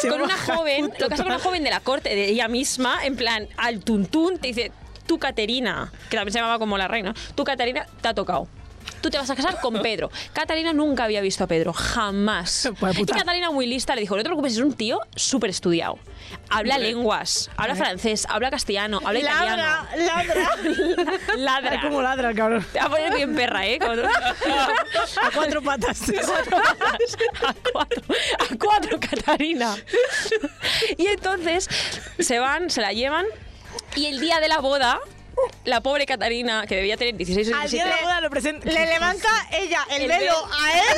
Se 0.00 0.08
con 0.08 0.20
una 0.20 0.36
joven, 0.36 0.92
lo 0.98 1.08
casa 1.08 1.22
con 1.22 1.32
una 1.32 1.40
joven 1.40 1.64
de 1.64 1.70
la 1.70 1.80
corte 1.80 2.10
de 2.10 2.26
ella 2.26 2.48
misma, 2.48 3.04
en 3.04 3.16
plan, 3.16 3.48
al 3.56 3.80
tuntún, 3.80 4.38
te 4.38 4.48
dice, 4.48 4.72
tú 5.08 5.18
Caterina, 5.18 5.90
que 6.08 6.16
también 6.16 6.32
se 6.32 6.38
llamaba 6.38 6.60
como 6.60 6.78
la 6.78 6.86
reina, 6.86 7.12
tú 7.34 7.42
Caterina, 7.42 7.86
te 8.00 8.06
ha 8.08 8.14
tocado. 8.14 8.46
Tú 9.00 9.10
te 9.10 9.18
vas 9.18 9.30
a 9.30 9.36
casar 9.36 9.60
con 9.60 9.74
Pedro. 9.82 10.10
Catalina 10.32 10.72
nunca 10.72 11.04
había 11.04 11.20
visto 11.20 11.44
a 11.44 11.46
Pedro, 11.46 11.72
jamás. 11.72 12.68
Y. 12.98 13.04
Catalina 13.06 13.50
muy 13.50 13.66
lista 13.66 13.94
le 13.94 14.00
dijo, 14.00 14.16
no 14.16 14.22
te 14.22 14.28
preocupes, 14.28 14.52
es 14.54 14.58
un 14.58 14.72
tío 14.72 15.00
súper 15.14 15.50
estudiado. 15.50 15.98
Habla 16.50 16.78
lenguas, 16.78 17.48
habla 17.56 17.74
francés, 17.74 18.26
habla 18.28 18.50
castellano, 18.50 19.00
habla 19.04 19.20
Ladra, 19.20 19.88
italiano. 19.94 20.06
ladra. 20.06 21.12
Ladra. 21.36 21.70
Ay, 21.72 21.78
cómo 21.82 22.02
ladra 22.02 22.34
cabrón. 22.34 22.66
Te 22.72 22.78
va 22.80 22.86
a 22.86 22.90
poner 22.90 23.14
bien 23.14 23.34
perra, 23.34 23.66
¿eh? 23.66 23.78
Como- 23.78 23.92
A 23.92 25.30
cuatro 25.32 25.62
patas. 25.62 26.02
a 26.02 27.54
cuatro, 27.72 28.02
a 28.40 28.56
cuatro 28.58 29.00
Catarina. 29.00 29.76
Y 30.96 31.06
entonces 31.06 31.68
se 32.18 32.38
van, 32.38 32.68
se 32.70 32.80
la 32.82 32.92
llevan 32.92 33.26
y 33.96 34.06
el 34.06 34.20
día 34.20 34.40
de 34.40 34.48
la 34.48 34.58
boda, 34.60 35.00
la 35.64 35.80
pobre 35.80 36.04
Catarina, 36.06 36.66
que 36.66 36.76
debía 36.76 36.96
tener 36.96 37.16
16 37.16 37.48
o 37.48 37.56
Al 37.56 37.70
día 37.70 37.84
17 37.84 37.88
de 37.88 37.94
la 37.94 38.02
boda 38.02 38.20
lo 38.20 38.30
presenta. 38.30 38.66
Le 38.70 38.86
levanta 38.86 39.28
ella 39.52 39.86
el, 39.90 40.02
El 40.02 40.08
velo 40.08 40.20
velo. 40.20 40.48
a 40.52 40.72
él. 40.72 40.96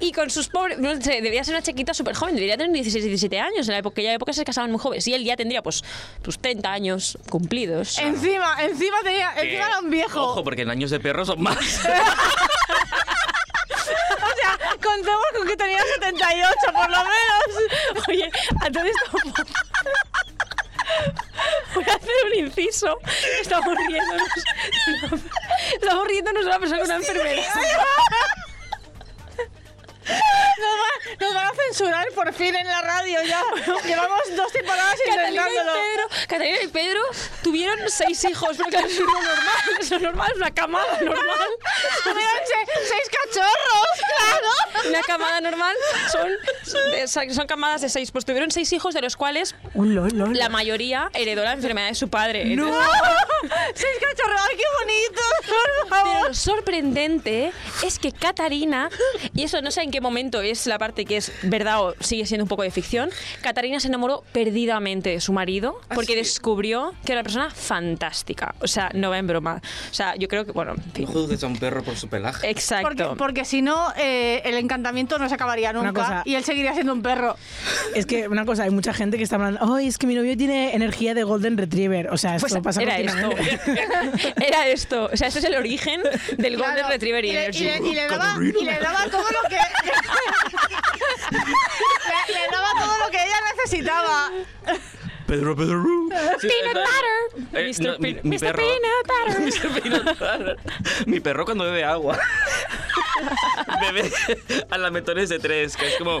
y 0.00 0.12
con 0.12 0.30
sus 0.30 0.48
pobres, 0.48 0.78
no 0.78 0.94
sé, 1.00 1.20
debería 1.20 1.44
ser 1.44 1.54
una 1.54 1.62
chiquita 1.62 1.92
súper 1.92 2.14
joven, 2.14 2.34
debería 2.34 2.56
tener 2.56 2.72
16 2.72 3.04
17 3.04 3.38
años, 3.40 3.68
en 3.68 3.72
la 3.72 3.78
época, 3.78 3.94
aquella 3.94 4.14
época 4.14 4.32
se 4.32 4.44
casaban 4.44 4.70
muy 4.70 4.80
jóvenes 4.80 5.06
y 5.08 5.14
él 5.14 5.24
ya 5.24 5.36
tendría 5.36 5.62
pues 5.62 5.82
sus 6.24 6.38
30 6.38 6.72
años 6.72 7.18
cumplidos. 7.28 7.98
Encima, 7.98 8.56
encima 8.62 8.96
tenía, 9.02 9.32
encima 9.36 9.66
era 9.66 9.78
un 9.80 9.90
viejo. 9.90 10.22
Ojo, 10.22 10.44
porque 10.44 10.62
en 10.62 10.70
años 10.70 10.90
de 10.90 11.00
perro 11.00 11.24
son 11.24 11.42
más. 11.42 11.58
O 13.80 14.40
sea, 14.40 14.58
contemos 14.82 15.24
con 15.36 15.46
que 15.46 15.56
tenía 15.56 15.80
78 15.94 16.54
por 16.74 16.90
lo 16.90 16.98
menos. 16.98 18.06
Oye, 18.08 18.30
a 18.60 18.70
todo 18.70 18.84
esto 18.84 19.44
voy 21.74 21.84
a 21.84 21.94
hacer 21.94 22.10
un 22.26 22.46
inciso. 22.46 22.98
Estamos 23.40 23.76
riéndonos. 23.76 24.28
Estamos 25.74 26.08
riéndonos 26.08 26.44
de 26.44 26.48
una 26.48 26.58
persona 26.58 26.78
con 26.78 26.86
una 26.86 26.96
enfermedad. 26.96 27.44
Nos 30.08 30.74
van, 30.78 31.18
nos 31.20 31.34
van 31.34 31.46
a 31.46 31.52
censurar 31.54 32.08
por 32.14 32.32
fin 32.32 32.54
en 32.56 32.66
la 32.66 32.80
radio 32.82 33.22
ya. 33.22 33.42
Llevamos 33.84 34.20
dos 34.36 34.52
temporadas 34.52 34.94
Catalina 35.06 35.28
y 35.28 35.36
intentándolo. 35.36 35.72
Pedro, 35.72 36.08
Catalina 36.28 36.58
y 36.62 36.68
Pedro 36.68 37.00
tuvieron 37.42 37.78
seis 37.88 38.24
hijos, 38.24 38.56
pero 38.56 38.70
claro, 38.70 38.86
es 38.88 38.98
lo 39.00 39.06
normal, 39.06 39.76
es 39.80 39.90
lo 39.90 39.98
normal, 39.98 40.30
es 40.32 40.36
una 40.36 40.54
camada 40.54 41.00
normal. 41.00 41.48
Tuvieron 42.02 42.38
se- 42.46 42.88
seis 42.88 43.02
cachorros, 43.10 43.88
claro. 44.16 44.88
Una 44.88 45.00
camada 45.02 45.40
normal 45.40 45.76
son, 47.06 47.46
camadas 47.46 47.80
de 47.82 47.88
seis, 47.88 48.10
pues 48.10 48.24
tuvieron 48.24 48.50
seis 48.50 48.72
hijos, 48.72 48.94
de 48.94 49.02
los 49.02 49.16
cuales 49.16 49.54
Un 49.74 49.94
lol, 49.94 50.10
lol. 50.14 50.34
la 50.36 50.48
mayoría 50.48 51.10
heredó 51.14 51.44
la 51.44 51.52
enfermedad 51.52 51.88
de 51.88 51.94
su 51.94 52.08
padre. 52.08 52.42
Entonces, 52.42 52.76
Seis 53.74 53.96
cachorros, 54.00 54.40
ay, 54.50 54.56
qué 54.56 54.64
bonitos, 54.78 55.24
por 55.46 55.88
Pero. 55.88 56.17
Lo 56.28 56.34
sorprendente 56.34 57.52
es 57.82 57.98
que 57.98 58.12
Catarina, 58.12 58.90
y 59.34 59.44
eso 59.44 59.62
no 59.62 59.70
sé 59.70 59.80
en 59.82 59.90
qué 59.90 60.02
momento 60.02 60.42
es 60.42 60.66
la 60.66 60.78
parte 60.78 61.06
que 61.06 61.16
es 61.16 61.32
verdad 61.42 61.82
o 61.82 61.94
sigue 62.00 62.26
siendo 62.26 62.44
un 62.44 62.48
poco 62.48 62.64
de 62.64 62.70
ficción, 62.70 63.08
Catarina 63.40 63.80
se 63.80 63.88
enamoró 63.88 64.24
perdidamente 64.32 65.08
de 65.08 65.20
su 65.22 65.32
marido 65.32 65.80
porque 65.94 66.14
descubrió 66.16 66.92
que 67.06 67.12
era 67.12 67.20
una 67.20 67.22
persona 67.22 67.50
fantástica. 67.50 68.54
O 68.60 68.66
sea, 68.66 68.90
no 68.92 69.08
va 69.08 69.16
en 69.16 69.26
broma. 69.26 69.62
O 69.90 69.94
sea, 69.94 70.16
yo 70.16 70.28
creo 70.28 70.44
que, 70.44 70.52
bueno, 70.52 70.74
en 70.74 70.92
fin. 70.92 71.04
No 71.06 71.12
juzgues 71.12 71.42
a 71.42 71.46
un 71.46 71.56
perro 71.56 71.82
por 71.82 71.96
su 71.96 72.08
pelaje. 72.08 72.50
Exacto. 72.50 72.88
Porque, 72.88 73.16
porque 73.16 73.44
si 73.46 73.62
no, 73.62 73.90
eh, 73.96 74.42
el 74.44 74.56
encantamiento 74.56 75.18
no 75.18 75.30
se 75.30 75.34
acabaría 75.34 75.72
nunca 75.72 75.94
cosa. 75.94 76.22
y 76.26 76.34
él 76.34 76.44
seguiría 76.44 76.74
siendo 76.74 76.92
un 76.92 77.00
perro. 77.00 77.36
Es 77.94 78.04
que 78.04 78.28
una 78.28 78.44
cosa, 78.44 78.64
hay 78.64 78.70
mucha 78.70 78.92
gente 78.92 79.16
que 79.16 79.22
está 79.22 79.36
hablando, 79.36 79.60
ay, 79.74 79.86
es 79.86 79.96
que 79.96 80.06
mi 80.06 80.14
novio 80.14 80.36
tiene 80.36 80.74
energía 80.74 81.14
de 81.14 81.22
Golden 81.22 81.56
Retriever. 81.56 82.10
O 82.10 82.18
sea, 82.18 82.36
esto 82.36 82.48
Pues 82.48 82.62
pasa 82.62 82.82
era 82.82 82.98
esto. 82.98 83.30
era 84.36 84.68
esto. 84.68 85.08
O 85.10 85.16
sea, 85.16 85.28
ese 85.28 85.38
es 85.38 85.44
el 85.46 85.54
origen 85.54 86.02
del 86.36 86.56
Golden 86.56 86.74
Claro, 86.74 86.88
Retriever 86.90 87.24
y 87.24 87.32
le, 87.32 87.44
Energy. 87.44 87.64
y 87.64 87.66
le- 87.68 87.88
y 87.88 87.94
le 87.94 88.06
daba, 88.08 88.36
y 88.40 88.64
le 88.64 88.78
daba 88.78 89.04
todo 89.10 89.22
lo 89.30 89.48
que 89.48 89.56
le, 91.30 92.34
le 92.34 92.40
daba 92.50 92.68
todo 92.78 92.98
lo 93.04 93.10
que 93.10 93.16
ella 93.24 93.36
necesitaba. 93.56 94.30
Pedro, 95.26 95.54
Pedro. 95.54 95.84
Sí, 96.40 96.48
Peanut 96.48 96.86
butter. 96.86 97.60
eh, 97.60 97.68
Mr. 97.70 97.82
no, 97.86 97.98
mi, 97.98 98.14
Pe- 98.14 98.20
mi 98.22 98.36
Mr. 98.36 98.40
perro. 98.40 98.62
Peanut 98.66 99.06
butter. 99.06 99.40
Mr. 99.70 99.80
Peanut 99.82 100.04
butter. 100.18 100.56
Mi 101.06 101.20
perro 101.20 101.44
cuando 101.44 101.64
bebe 101.64 101.84
agua. 101.84 102.18
bebe 103.80 104.10
a 104.70 104.78
lametones 104.78 105.28
de 105.28 105.38
tres, 105.38 105.76
que 105.76 105.88
es 105.88 105.96
como. 105.96 106.20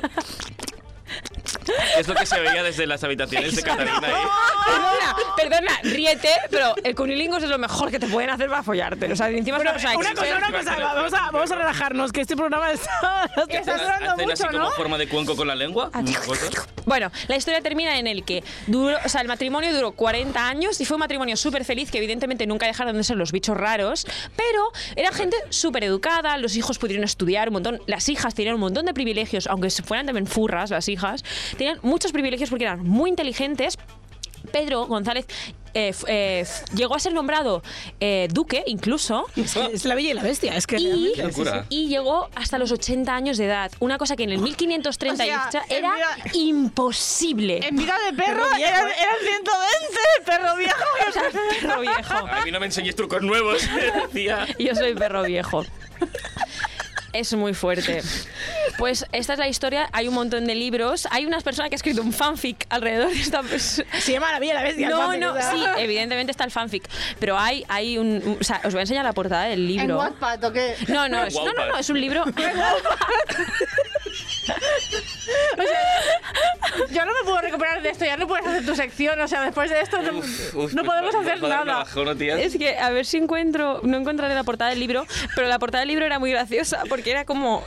Es 1.96 2.08
lo 2.08 2.14
que 2.14 2.26
se 2.26 2.40
veía 2.40 2.62
desde 2.62 2.86
las 2.86 3.02
habitaciones 3.04 3.54
de 3.54 3.62
Catarina. 3.62 4.00
ahí. 4.02 4.12
Perdona, 4.66 5.16
perdona, 5.36 5.72
ríete, 5.82 6.28
pero 6.50 6.74
el 6.82 6.94
cunilingus 6.94 7.42
es 7.42 7.48
lo 7.48 7.58
mejor 7.58 7.90
que 7.90 7.98
te 7.98 8.06
pueden 8.06 8.30
hacer 8.30 8.48
para 8.48 8.62
follarte. 8.62 9.10
O 9.12 9.16
sea, 9.16 9.28
encima 9.30 9.56
es 9.58 9.62
una 9.62 9.72
persona 9.72 9.96
Una 9.96 10.14
cosa, 10.14 10.36
una 10.36 10.58
cosa, 10.58 10.76
va- 10.76 10.94
vamos 10.94 11.12
a, 11.14 11.30
vamos 11.30 11.50
a 11.50 11.54
relajarnos, 11.54 12.12
que 12.12 12.20
este 12.20 12.36
programa 12.36 12.70
está... 12.72 13.30
Está 13.48 13.76
durando 13.78 14.12
Hacen 14.12 14.30
así 14.32 14.42
mucho, 14.44 14.52
como 14.56 14.68
¿no? 14.70 14.70
forma 14.72 14.98
de 14.98 15.08
cuenco 15.08 15.36
con 15.36 15.48
la 15.48 15.54
lengua. 15.54 15.90
cosas. 16.26 16.50
Bueno, 16.84 17.10
la 17.28 17.36
historia 17.36 17.60
termina 17.60 17.98
en 17.98 18.06
el 18.06 18.24
que 18.24 18.42
duró, 18.66 18.96
o 19.04 19.08
sea, 19.08 19.20
el 19.20 19.28
matrimonio 19.28 19.72
duró 19.74 19.92
40 19.92 20.46
años 20.48 20.80
y 20.80 20.84
fue 20.84 20.96
un 20.96 21.00
matrimonio 21.00 21.36
súper 21.36 21.64
feliz 21.64 21.90
que 21.90 21.98
evidentemente 21.98 22.46
nunca 22.46 22.66
dejaron 22.66 22.96
de 22.96 23.04
ser 23.04 23.16
los 23.16 23.32
bichos 23.32 23.56
raros, 23.56 24.06
pero 24.36 24.70
era 24.96 25.12
gente 25.12 25.36
súper 25.50 25.84
educada, 25.84 26.36
los 26.38 26.56
hijos 26.56 26.78
pudieron 26.78 27.04
estudiar 27.04 27.48
un 27.48 27.54
montón, 27.54 27.82
las 27.86 28.08
hijas 28.08 28.34
tenían 28.34 28.54
un 28.54 28.60
montón 28.60 28.86
de 28.86 28.94
privilegios, 28.94 29.46
aunque 29.46 29.70
se 29.70 29.82
fueran 29.82 30.06
también 30.06 30.26
furras 30.26 30.70
las 30.70 30.88
hijas, 30.88 31.24
tenían 31.58 31.78
muchos 31.82 32.12
privilegios 32.12 32.48
porque 32.48 32.64
eran 32.64 32.82
muy 32.82 33.10
inteligentes. 33.10 33.76
Pedro 34.52 34.86
González 34.86 35.26
eh, 35.74 35.92
eh, 36.06 36.46
llegó 36.74 36.94
a 36.94 36.98
ser 37.00 37.12
nombrado 37.12 37.62
eh, 38.00 38.28
duque 38.30 38.62
incluso. 38.66 39.26
Es 39.36 39.84
la 39.84 39.94
bella 39.94 40.10
y 40.10 40.14
la 40.14 40.22
bestia, 40.22 40.56
es 40.56 40.66
que 40.66 40.78
Y, 40.78 41.14
locura. 41.16 41.66
y 41.68 41.88
llegó 41.88 42.30
hasta 42.34 42.56
los 42.56 42.72
80 42.72 43.14
años 43.14 43.36
de 43.36 43.44
edad. 43.46 43.70
Una 43.80 43.98
cosa 43.98 44.16
que 44.16 44.22
en 44.22 44.30
el 44.30 44.38
1538 44.38 45.48
O 45.48 45.50
sea, 45.50 45.64
era 45.68 45.88
en 45.88 45.94
vida- 45.96 46.32
imposible. 46.34 47.60
En 47.66 47.76
vida 47.76 47.94
de 48.06 48.16
perro, 48.16 48.44
Perro 48.44 48.56
viejo, 48.56 48.70
eran, 48.72 48.86
eran 48.86 49.16
120, 49.20 50.24
perro 50.24 50.56
viejo. 50.56 50.84
O 51.08 51.12
sea, 51.12 51.22
perro 51.60 51.80
viejo. 51.80 52.14
A 52.14 52.44
mí 52.44 52.50
no 52.52 52.60
me 52.60 52.66
enseñéis 52.66 52.96
trucos 52.96 53.20
nuevos, 53.22 53.60
decía. 54.12 54.46
Yo 54.58 54.74
soy 54.74 54.94
perro 54.94 55.24
viejo. 55.24 55.64
Es 57.12 57.32
muy 57.34 57.54
fuerte. 57.54 58.02
Pues 58.78 59.04
esta 59.12 59.32
es 59.32 59.38
la 59.40 59.48
historia. 59.48 59.88
Hay 59.92 60.06
un 60.08 60.14
montón 60.14 60.46
de 60.46 60.54
libros. 60.54 61.06
Hay 61.10 61.26
una 61.26 61.40
persona 61.40 61.68
que 61.68 61.74
ha 61.74 61.76
escrito 61.76 62.00
un 62.00 62.12
fanfic 62.12 62.64
alrededor 62.70 63.10
de 63.10 63.20
esta 63.20 63.42
persona. 63.42 63.88
Se 63.98 64.12
llama 64.12 64.30
la 64.32 64.38
bella 64.38 64.54
la 64.54 64.62
bestia. 64.62 64.88
No, 64.88 65.16
no, 65.16 65.34
sí, 65.34 65.64
evidentemente 65.78 66.30
está 66.30 66.44
el 66.44 66.52
fanfic. 66.52 66.88
Pero 67.18 67.36
hay, 67.36 67.64
hay 67.68 67.98
un, 67.98 68.22
un- 68.24 68.38
O 68.40 68.44
sea, 68.44 68.60
os 68.64 68.72
voy 68.72 68.78
a 68.78 68.82
enseñar 68.82 69.04
la 69.04 69.12
portada 69.12 69.44
del 69.46 69.62
¿En 69.62 69.66
libro. 69.66 69.98
Wattpad 69.98 70.44
o 70.44 70.52
qué? 70.52 70.76
No, 70.86 71.08
no, 71.08 71.24
es, 71.24 71.34
no, 71.34 71.52
no, 71.52 71.66
no, 71.66 71.76
es 71.78 71.90
un 71.90 72.00
libro. 72.00 72.24
Yo 76.92 77.04
no 77.04 77.12
me 77.12 77.24
puedo 77.24 77.40
recuperar 77.40 77.82
de 77.82 77.90
esto, 77.90 78.04
ya 78.04 78.16
no 78.16 78.26
puedes 78.28 78.46
hacer 78.46 78.64
tu 78.64 78.74
sección, 78.74 79.20
o 79.20 79.28
sea, 79.28 79.42
después 79.42 79.70
de 79.70 79.80
esto 79.80 80.00
no, 80.02 80.18
Uf, 80.18 80.54
uf, 80.54 80.74
no 80.74 80.84
podemos 80.84 81.14
va- 81.14 81.20
hacer 81.20 81.42
va 81.44 81.48
nada. 81.48 81.64
bajona. 81.78 82.12
Es 82.38 82.56
que 82.56 82.76
a 82.78 82.90
ver 82.90 83.04
si 83.06 83.16
encuentro, 83.18 83.80
no 83.82 83.96
encontraré 83.98 84.34
la 84.34 84.44
portada 84.44 84.70
del 84.70 84.80
libro, 84.80 85.04
pero 85.34 85.48
la 85.48 85.58
portada 85.58 85.80
del 85.80 85.88
libro 85.88 86.06
era 86.06 86.18
muy 86.18 86.30
graciosa 86.30 86.82
porque 86.88 87.10
era 87.10 87.24
como 87.24 87.64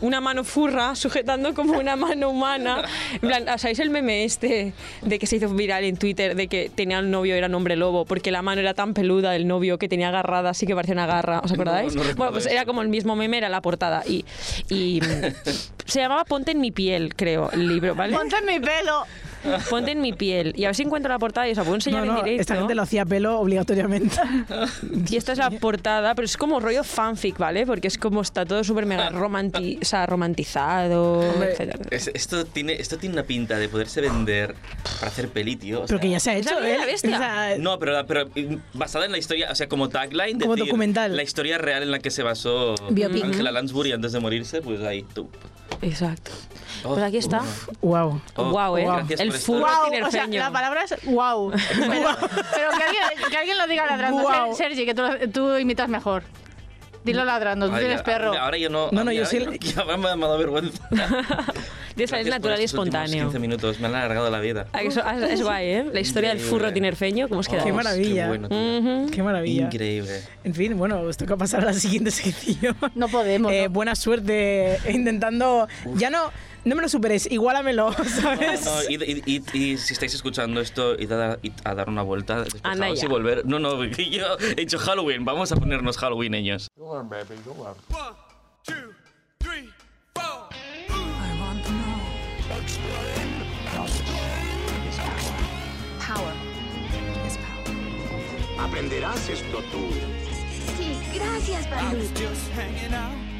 una 0.00 0.20
mano 0.20 0.44
furra 0.44 0.94
sujetando 0.94 1.54
como 1.54 1.78
una 1.78 1.96
mano 1.96 2.30
humana. 2.30 2.84
En 3.14 3.20
plan, 3.20 3.58
¿sabéis 3.58 3.78
el 3.80 3.90
meme 3.90 4.24
este 4.24 4.72
de 5.02 5.18
que 5.18 5.26
se 5.26 5.36
hizo 5.36 5.48
viral 5.48 5.84
en 5.84 5.96
Twitter 5.96 6.34
de 6.36 6.48
que 6.48 6.70
tenía 6.74 7.00
un 7.00 7.10
novio 7.10 7.34
era 7.34 7.46
un 7.48 7.54
hombre 7.54 7.76
lobo 7.76 8.04
porque 8.04 8.30
la 8.30 8.42
mano 8.42 8.60
era 8.60 8.74
tan 8.74 8.94
peluda 8.94 9.32
del 9.32 9.46
novio 9.46 9.78
que 9.78 9.88
tenía 9.88 10.08
agarrada 10.08 10.50
así 10.50 10.66
que 10.66 10.74
parecía 10.74 10.94
una 10.94 11.06
garra? 11.06 11.40
¿Os 11.40 11.52
acordáis? 11.52 11.94
no 11.94 12.02
recuerdo 12.02 12.16
bueno, 12.16 12.32
pues 12.32 12.46
eso. 12.46 12.54
era 12.54 12.64
como 12.64 12.82
el 12.82 12.88
mismo 12.88 13.16
meme, 13.16 13.38
era 13.38 13.48
la 13.48 13.60
portada 13.60 14.02
y, 14.06 14.24
y 14.68 15.00
se 15.86 16.00
llamaba 16.00 16.21
Ponte 16.26 16.52
en 16.52 16.60
mi 16.60 16.70
piel, 16.70 17.14
creo, 17.14 17.50
el 17.52 17.66
libro, 17.68 17.94
¿vale? 17.94 18.16
Ponte 18.16 18.36
en 18.36 18.46
mi 18.46 18.60
pelo. 18.60 19.04
Ponte 19.70 19.90
en 19.90 20.00
mi 20.00 20.12
piel 20.12 20.52
y 20.56 20.66
a 20.66 20.68
ver 20.68 20.76
si 20.76 20.84
encuentro 20.84 21.10
la 21.10 21.18
portada 21.18 21.48
y 21.48 21.50
os 21.50 21.56
la 21.56 21.64
puedo 21.64 21.74
enseñar 21.74 22.06
No, 22.06 22.12
no, 22.12 22.18
en 22.20 22.24
directo. 22.26 22.42
esta 22.42 22.54
gente 22.54 22.76
lo 22.76 22.82
hacía 22.82 23.04
pelo 23.04 23.40
obligatoriamente. 23.40 24.14
Y 25.10 25.16
esta 25.16 25.32
es 25.32 25.38
la 25.38 25.50
portada, 25.50 26.14
pero 26.14 26.26
es 26.26 26.36
como 26.36 26.60
rollo 26.60 26.84
fanfic, 26.84 27.38
¿vale? 27.38 27.66
Porque 27.66 27.88
es 27.88 27.98
como 27.98 28.20
está 28.22 28.46
todo 28.46 28.62
súper 28.62 28.86
mega 28.86 29.10
romanti 29.10 29.80
o 29.82 29.84
sea, 29.84 30.06
romantizado, 30.06 31.22
etcétera. 31.42 31.80
Es- 31.90 32.10
esto, 32.14 32.44
tiene, 32.46 32.74
esto 32.74 32.98
tiene 32.98 33.14
una 33.14 33.24
pinta 33.24 33.58
de 33.58 33.68
poderse 33.68 34.00
vender 34.00 34.54
para 35.00 35.08
hacer 35.08 35.28
peli, 35.28 35.56
tío. 35.56 35.82
o 35.82 35.86
Pero 35.86 35.98
que 35.98 36.06
sea- 36.06 36.12
ya 36.12 36.20
se 36.20 36.30
ha 36.30 36.36
hecho, 36.36 36.62
¿eh? 36.64 36.78
la 36.78 36.86
bestia. 36.86 37.16
O 37.16 37.18
sea, 37.18 37.54
No, 37.58 37.78
pero, 37.80 38.06
pero 38.06 38.26
mm, 38.26 38.56
basada 38.74 39.06
en 39.06 39.12
la 39.12 39.18
historia, 39.18 39.48
o 39.50 39.54
sea, 39.56 39.68
como 39.68 39.88
tagline, 39.88 40.38
Como 40.38 40.54
decir, 40.54 40.68
documental. 40.68 41.16
La 41.16 41.22
historia 41.24 41.58
real 41.58 41.82
en 41.82 41.90
la 41.90 41.98
que 41.98 42.10
se 42.12 42.22
basó 42.22 42.76
Biopic. 42.90 43.24
Angela 43.24 43.50
Lansbury 43.50 43.90
antes 43.90 44.12
de 44.12 44.20
morirse, 44.20 44.62
pues 44.62 44.80
ahí 44.82 45.04
tú. 45.14 45.28
Exacto. 45.82 46.30
Oh, 46.84 46.94
Pues 46.94 47.02
aquí 47.04 47.18
está. 47.18 47.42
wow. 47.80 48.20
Oh, 48.36 48.50
Guau, 48.50 48.76
¿eh? 48.78 48.84
gracias 48.86 49.20
El 49.20 49.32
furro 49.32 49.60
Wow, 49.66 49.90
tiene 49.90 50.06
o 50.06 50.10
sea, 50.10 50.24
ceño. 50.24 50.40
la 50.40 50.50
palabra 50.50 50.82
es 50.84 50.96
wow. 51.04 51.50
Pero, 51.68 52.08
pero 52.54 52.70
que, 52.76 52.82
alguien, 52.84 53.30
que 53.30 53.36
alguien 53.36 53.58
lo 53.58 53.66
diga 53.66 53.86
ladrando. 53.86 54.22
Ser- 54.26 54.54
Sergi, 54.56 54.84
que 54.86 54.94
tú, 54.94 55.02
tú 55.32 55.56
imitas 55.58 55.88
mejor. 55.88 56.22
Dilo 57.04 57.24
ladrando, 57.24 57.68
tú 57.68 57.74
Ay, 57.74 57.80
tienes 57.80 58.02
perro. 58.02 58.32
Ahora 58.38 58.56
yo 58.58 58.70
no. 58.70 58.88
No, 58.92 59.02
no, 59.04 59.12
yo 59.12 59.26
sí- 59.26 59.44
Ya 59.60 59.84
me 59.84 60.08
ha 60.08 60.16
dado 60.16 60.38
vergüenza. 60.38 60.88
Que 61.96 62.06
salir 62.06 62.28
natural 62.28 62.60
y 62.60 62.64
espontáneo. 62.64 63.24
15 63.24 63.38
minutos, 63.38 63.80
me 63.80 63.86
han 63.88 63.94
alargado 63.94 64.30
la 64.30 64.40
vida. 64.40 64.66
Ah, 64.72 64.82
eso- 64.82 65.02
ah, 65.04 65.16
Es 65.28 65.42
guay, 65.42 65.66
¿eh? 65.66 65.84
La 65.92 66.00
historia 66.00 66.30
del 66.30 66.38
furro 66.38 66.54
Increíble. 66.68 66.74
tinerfeño, 66.74 67.28
¿cómo 67.28 67.40
os 67.40 67.48
queda? 67.48 67.64
Qué 67.64 67.72
maravilla. 67.72 68.22
Qué 68.24 68.28
bueno, 68.28 68.48
tío. 68.48 68.78
Ujú. 68.78 69.10
Qué 69.10 69.22
maravilla. 69.22 69.64
Increíble. 69.64 70.22
En 70.44 70.54
fin, 70.54 70.76
bueno, 70.76 71.00
os 71.00 71.16
toca 71.16 71.36
pasar 71.36 71.62
a 71.62 71.66
la 71.66 71.72
siguiente 71.74 72.10
sección. 72.10 72.76
No 72.94 73.08
podemos. 73.08 73.52
Eh, 73.52 73.64
¿no? 73.64 73.70
buena 73.70 73.94
suerte 73.94 74.78
intentando. 74.90 75.68
Ya 75.96 76.10
no. 76.10 76.30
No 76.64 76.76
me 76.76 76.82
lo 76.82 76.88
superes, 76.88 77.28
igualamelo, 77.28 77.92
¿sabes? 78.04 78.64
No, 78.64 78.76
no, 78.76 78.82
id, 78.88 79.02
id- 79.02 79.24
id- 79.26 79.52
y 79.52 79.76
si 79.78 79.94
estáis 79.94 80.14
escuchando 80.14 80.60
esto, 80.60 80.94
id 80.96 81.10
a, 81.10 81.16
dar- 81.16 81.38
id 81.42 81.50
a 81.64 81.74
dar 81.74 81.88
una 81.88 82.02
vuelta, 82.02 82.44
Anda 82.62 82.88
y 82.90 83.06
volver. 83.08 83.44
No, 83.44 83.58
no, 83.58 83.82
yo 83.84 84.24
he 84.56 84.60
hecho 84.62 84.78
Halloween, 84.78 85.24
vamos 85.24 85.50
a 85.50 85.56
ponernos 85.56 85.98
Halloweeneños. 85.98 86.68
One, 86.78 87.08
two, 88.64 88.74
Aprenderás 98.62 99.28
esto 99.28 99.58
tú. 99.72 99.78
Sí, 100.76 100.96
gracias, 101.14 101.68
Balú. 101.70 103.31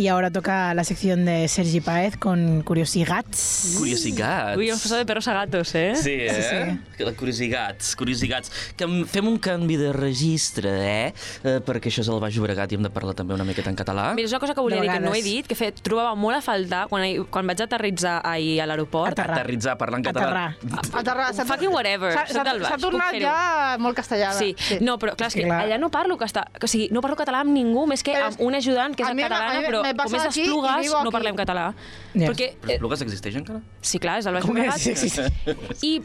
Y 0.00 0.08
ahora 0.08 0.30
toca 0.30 0.72
la 0.72 0.82
sección 0.82 1.26
de 1.26 1.46
Sergi 1.46 1.80
Paez 1.82 2.16
con 2.16 2.62
Curiosigats. 2.62 3.74
Curiositats. 3.76 4.56
Uy, 4.56 4.68
hemos 4.68 4.80
pasado 4.82 4.98
de 4.98 5.04
perros 5.04 5.28
a 5.28 5.34
gatos, 5.34 5.74
¿eh? 5.74 5.94
Sí, 5.94 6.16
eh? 6.18 6.78
Curiositats, 7.18 7.94
curiositats. 7.96 8.50
Que 8.76 8.84
em- 8.84 9.04
fem 9.04 9.28
un 9.28 9.36
canvi 9.38 9.76
de 9.76 9.92
registre, 9.92 10.70
eh? 10.70 11.14
eh? 11.44 11.60
Perquè 11.60 11.92
això 11.92 12.00
és 12.00 12.08
el 12.08 12.20
Baix 12.22 12.32
Llobregat 12.34 12.72
i 12.72 12.78
hem 12.78 12.86
de 12.86 12.90
parlar 12.94 13.12
també 13.18 13.36
una 13.36 13.44
miqueta 13.44 13.68
en 13.68 13.76
català. 13.76 14.14
Mira, 14.16 14.24
és 14.24 14.32
una 14.32 14.40
cosa 14.40 14.54
que 14.56 14.64
volia 14.64 14.80
De 14.80 14.86
dir 14.86 14.94
que 14.94 15.00
no 15.04 15.12
he 15.14 15.20
dit, 15.22 15.46
que 15.46 15.54
fe, 15.58 15.68
trobava 15.72 16.14
molt 16.16 16.38
a 16.38 16.40
faltar 16.40 16.86
quan, 16.88 17.04
quan 17.28 17.52
vaig 17.52 17.60
aterritzar 17.60 18.22
ahir 18.24 18.62
a 18.64 18.68
l'aeroport. 18.70 19.12
Aterrar. 19.12 19.36
Aterritzar, 19.40 19.76
parlar 19.76 20.00
en 20.00 20.08
català. 20.08 20.46
Aterrar. 20.56 20.94
Aterrar, 21.02 21.46
Fucking 21.50 21.74
whatever, 21.76 22.14
S'ha 22.14 22.78
tornat 22.80 23.20
ja 23.20 23.76
molt 23.78 24.00
castellana. 24.00 24.38
Sí. 24.38 24.54
no, 24.80 24.96
però 24.96 25.12
clar, 25.12 25.28
és 25.28 25.36
que 25.36 25.44
Clar. 25.44 25.60
allà 25.66 25.76
no 25.78 25.90
parlo 25.92 26.16
casta... 26.16 26.46
o 26.56 26.66
sigui, 26.70 26.88
no 26.94 27.02
parlo 27.04 27.18
català 27.20 27.44
amb 27.44 27.52
ningú, 27.52 27.79
més 27.86 28.02
que 28.02 28.14
amb 28.16 28.40
un 28.40 28.54
ajudant 28.58 28.94
que 28.96 29.02
és 29.04 29.08
a 29.08 29.14
catalana, 29.14 29.60
a 29.60 29.62
però 29.62 29.80
com 29.82 30.16
és 30.16 30.22
d'Esplugues 30.26 30.82
vivo 30.84 31.00
no 31.04 31.10
parlem 31.14 31.36
català. 31.38 31.68
Ja. 32.14 32.28
Perquè, 32.32 32.50
Però 32.60 32.74
Esplugues 32.74 33.02
existeix 33.06 33.36
encara? 33.40 33.60
sí, 33.80 33.98
clar, 34.02 34.18
és 34.18 34.24
del 34.28 34.34
Baix 34.34 34.44
Llobregat. 34.44 35.82
I 35.86 36.02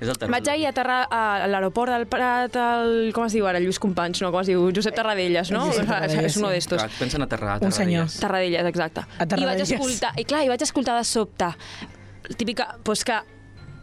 el 0.00 0.30
vaig 0.30 0.48
ahir 0.48 0.66
aterrar 0.68 1.08
a 1.10 1.46
l'aeroport 1.50 1.90
del 1.90 2.06
Prat, 2.06 2.54
el, 2.54 3.10
com 3.12 3.24
es 3.26 3.32
diu 3.34 3.48
ara, 3.50 3.58
Lluís 3.58 3.80
Companys, 3.82 4.20
no, 4.22 4.30
com 4.30 4.40
es 4.44 4.46
diu? 4.52 4.68
Josep 4.74 4.94
Tarradellas, 4.94 5.50
no? 5.50 5.64
Josep 5.66 5.88
Tarradellas, 5.90 6.28
és 6.30 6.36
uno 6.38 6.52
sí. 6.52 6.54
d'estos. 6.54 6.78
Clar, 6.84 6.90
pensa 7.00 7.18
en 7.18 7.26
aterrar, 7.26 7.56
Un 7.62 7.72
senyor. 7.72 8.06
Tarradellas. 8.06 8.20
Tarradellas, 8.20 8.66
exacte. 8.70 9.00
A 9.00 9.08
I 9.08 9.18
vaig 9.18 9.28
Tarradellas. 9.34 9.72
escoltar, 9.72 10.12
i 10.16 10.24
clar, 10.24 10.44
i 10.46 10.52
vaig 10.52 10.62
escoltar 10.62 10.94
de 11.00 11.04
sobte, 11.04 11.50
típica, 12.38 12.76
doncs 12.86 13.02
que 13.08 13.18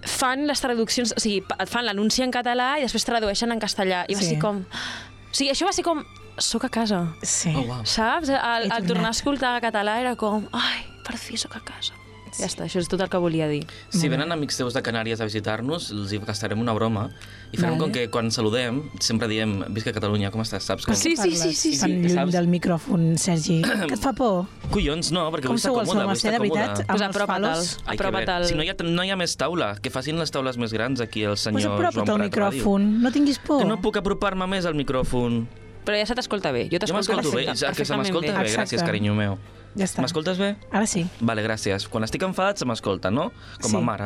fan 0.05 0.45
les 0.47 0.61
traduccions, 0.61 1.11
o 1.17 1.19
sigui, 1.19 1.41
et 1.59 1.67
fan 1.69 1.83
l'anunci 1.87 2.21
en 2.23 2.31
català 2.31 2.75
i 2.79 2.85
després 2.85 3.03
tradueixen 3.07 3.51
en 3.51 3.59
castellà. 3.59 4.05
I 4.07 4.15
va 4.15 4.21
Sí. 4.21 4.29
ser 4.35 4.39
com... 4.39 4.61
O 4.61 5.33
sigui, 5.35 5.51
això 5.51 5.65
va 5.67 5.73
ser 5.75 5.83
com... 5.83 6.03
Soc 6.37 6.65
a 6.65 6.69
casa. 6.69 7.15
Sí. 7.23 7.53
Oh, 7.55 7.63
wow. 7.63 7.83
Saps? 7.87 8.29
Al, 8.29 8.39
al 8.39 8.69
tornat. 8.69 8.87
tornar 8.89 9.07
a 9.13 9.15
escoltar 9.15 9.53
català 9.63 9.99
era 10.01 10.15
com... 10.19 10.47
Ai, 10.51 10.83
per 11.05 11.15
fi 11.17 11.37
sóc 11.39 11.55
a 11.55 11.63
casa. 11.63 11.93
Ja 12.35 12.49
està, 12.49 12.65
això 12.65 12.81
és 12.83 12.89
tot 12.91 12.99
el 12.99 13.07
que 13.07 13.19
volia 13.23 13.45
dir. 13.47 13.61
Si 13.95 14.09
venen 14.11 14.27
amics 14.35 14.57
teus 14.59 14.75
de 14.75 14.81
Canàries 14.83 15.21
a 15.23 15.27
visitar-nos, 15.29 15.85
els 15.95 16.11
hi 16.11 16.17
gastarem 16.19 16.59
una 16.59 16.73
broma 16.75 17.05
i 17.53 17.55
farem 17.55 17.77
Vale. 17.77 17.79
com 17.79 17.93
que 17.95 18.09
quan 18.11 18.27
saludem 18.35 18.81
sempre 18.99 19.29
diem 19.31 19.53
visca 19.71 19.93
Catalunya, 19.95 20.33
com 20.33 20.43
estàs? 20.43 20.67
Saps? 20.67 20.83
Com... 20.83 20.97
Sí, 20.99 21.13
sí, 21.15 21.31
sí, 21.31 21.53
sí, 21.55 21.71
Tan 21.79 21.93
sí. 21.93 22.01
lluny 22.01 22.11
saps? 22.17 22.33
del 22.35 22.49
micròfon, 22.51 23.05
Sergi. 23.23 23.61
Que 23.87 23.95
et 23.95 24.03
fa 24.03 24.11
por? 24.11 24.49
Collons, 24.73 25.13
no, 25.15 25.23
perquè 25.31 25.47
Com 25.47 25.55
vull 25.55 25.63
estar 25.63 25.71
sou 25.71 25.79
els 25.79 25.87
còmode, 25.87 26.03
vull 26.03 26.11
homes, 26.11 26.19
eh, 26.19 26.27
estar 26.27 26.35
de 26.35 26.43
veritat? 26.43 26.83
Pues 26.83 26.99
els 26.99 27.07
apropa't 27.15 27.45
falos. 27.47 27.55
al, 27.55 27.87
Ai, 27.87 27.95
que 27.95 28.03
apropa't 28.03 28.27
bé. 28.27 28.33
al... 28.35 28.47
Si 28.51 28.59
no 28.59 28.67
hi, 28.67 28.73
ha, 28.73 28.79
no 28.83 29.07
hi 29.07 29.15
ha 29.15 29.21
més 29.23 29.37
taula, 29.39 29.71
que 29.79 29.93
facin 29.95 30.19
les 30.19 30.35
taules 30.35 30.59
més 30.59 30.75
grans 30.75 30.99
aquí 31.07 31.23
el 31.23 31.37
senyor 31.39 31.61
Pues 31.61 31.71
apropa't 31.71 32.03
Joan 32.11 32.25
al 32.27 32.33
Prat 32.35 32.49
Ràdio. 32.51 32.59
micròfon, 32.59 32.89
no 33.05 33.15
tinguis 33.15 33.39
por. 33.39 33.63
Que 33.63 33.69
no 33.71 33.79
puc 33.79 34.03
apropar-me 34.03 34.51
més 34.57 34.67
al 34.67 34.75
micròfon. 34.75 35.45
Però 35.85 35.97
ja 35.99 36.05
se 36.09 36.15
t'escolta 36.17 36.51
bé. 36.55 36.67
Jo 36.71 36.79
t'escolto 36.81 37.31
bé, 37.35 37.45
ja 37.53 37.73
que 37.73 37.85
se 37.85 37.95
m'escolta 37.97 38.33
bé. 38.33 38.41
Exacte. 38.47 38.61
Gràcies, 38.75 38.83
carinyo 38.85 39.13
meu. 39.17 39.37
Ja 39.75 39.83
està. 39.83 39.99
M'escoltes 39.99 40.37
bé? 40.39 40.53
Ara 40.71 40.85
sí. 40.87 41.01
Vale, 41.19 41.43
gràcies. 41.43 41.83
Quan 41.91 42.05
estic 42.07 42.23
enfadat 42.23 42.61
se 42.61 42.65
m'escolta, 42.65 43.09
no? 43.11 43.25
Com 43.59 43.71
Sí. 43.73 43.75
a 43.75 43.81
mare. 43.83 44.05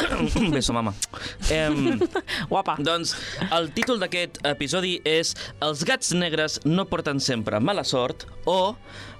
Beso, 0.54 0.72
mama. 0.72 0.94
Em, 1.52 1.98
Guapa. 2.48 2.78
doncs 2.80 3.12
el 3.52 3.68
títol 3.76 4.00
d'aquest 4.00 4.38
episodi 4.48 4.94
és 5.04 5.34
Els 5.60 5.84
gats 5.84 6.14
negres 6.16 6.58
no 6.64 6.86
porten 6.88 7.20
sempre 7.20 7.60
mala 7.60 7.84
sort 7.84 8.24
o 8.48 8.74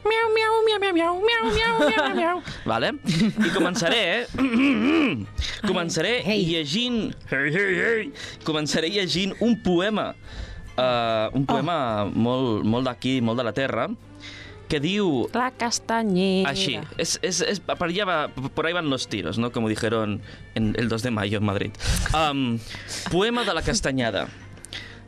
miau, 0.08 0.30
miau, 0.32 0.54
miau, 0.64 0.80
miau, 0.80 0.94
miau, 0.96 1.20
miau, 1.20 1.52
miau, 1.52 1.76
miau, 1.84 2.14
miau. 2.16 2.42
Vale? 2.72 2.94
I 3.04 3.52
començaré, 3.52 4.00
eh? 4.00 4.26
començaré 5.68 6.22
Hey. 6.24 6.44
llegint... 6.48 7.12
Hey, 7.30 7.50
hey, 7.52 7.74
hey! 7.76 8.12
Començaré 8.44 8.88
llegint 8.88 9.34
un 9.40 9.58
poema. 9.62 10.14
Uh, 10.80 11.36
un 11.36 11.46
poema 11.46 12.06
molt, 12.08 12.64
molt 12.64 12.88
d'aquí, 12.88 13.20
molt 13.20 13.38
de 13.40 13.44
la 13.44 13.52
terra, 13.52 13.88
que 14.70 14.78
diu 14.78 15.26
La 15.34 15.50
castanyera. 15.50 16.50
Así, 16.50 16.78
es, 16.96 17.18
es, 17.22 17.40
es, 17.42 17.58
para 17.60 17.86
allá 17.86 18.04
va, 18.06 18.28
por 18.28 18.66
ahí 18.66 18.72
van 18.72 18.88
los 18.88 19.08
tiros, 19.08 19.36
¿no? 19.38 19.50
Como 19.50 19.68
dijeron 19.68 20.22
en 20.54 20.74
el 20.78 20.88
2 20.88 21.02
de 21.02 21.10
mayo 21.10 21.38
en 21.38 21.44
Madrid. 21.44 21.70
Am, 22.12 22.60
poema 23.10 23.44
de 23.44 23.52
la 23.52 23.62
castañada. 23.62 24.28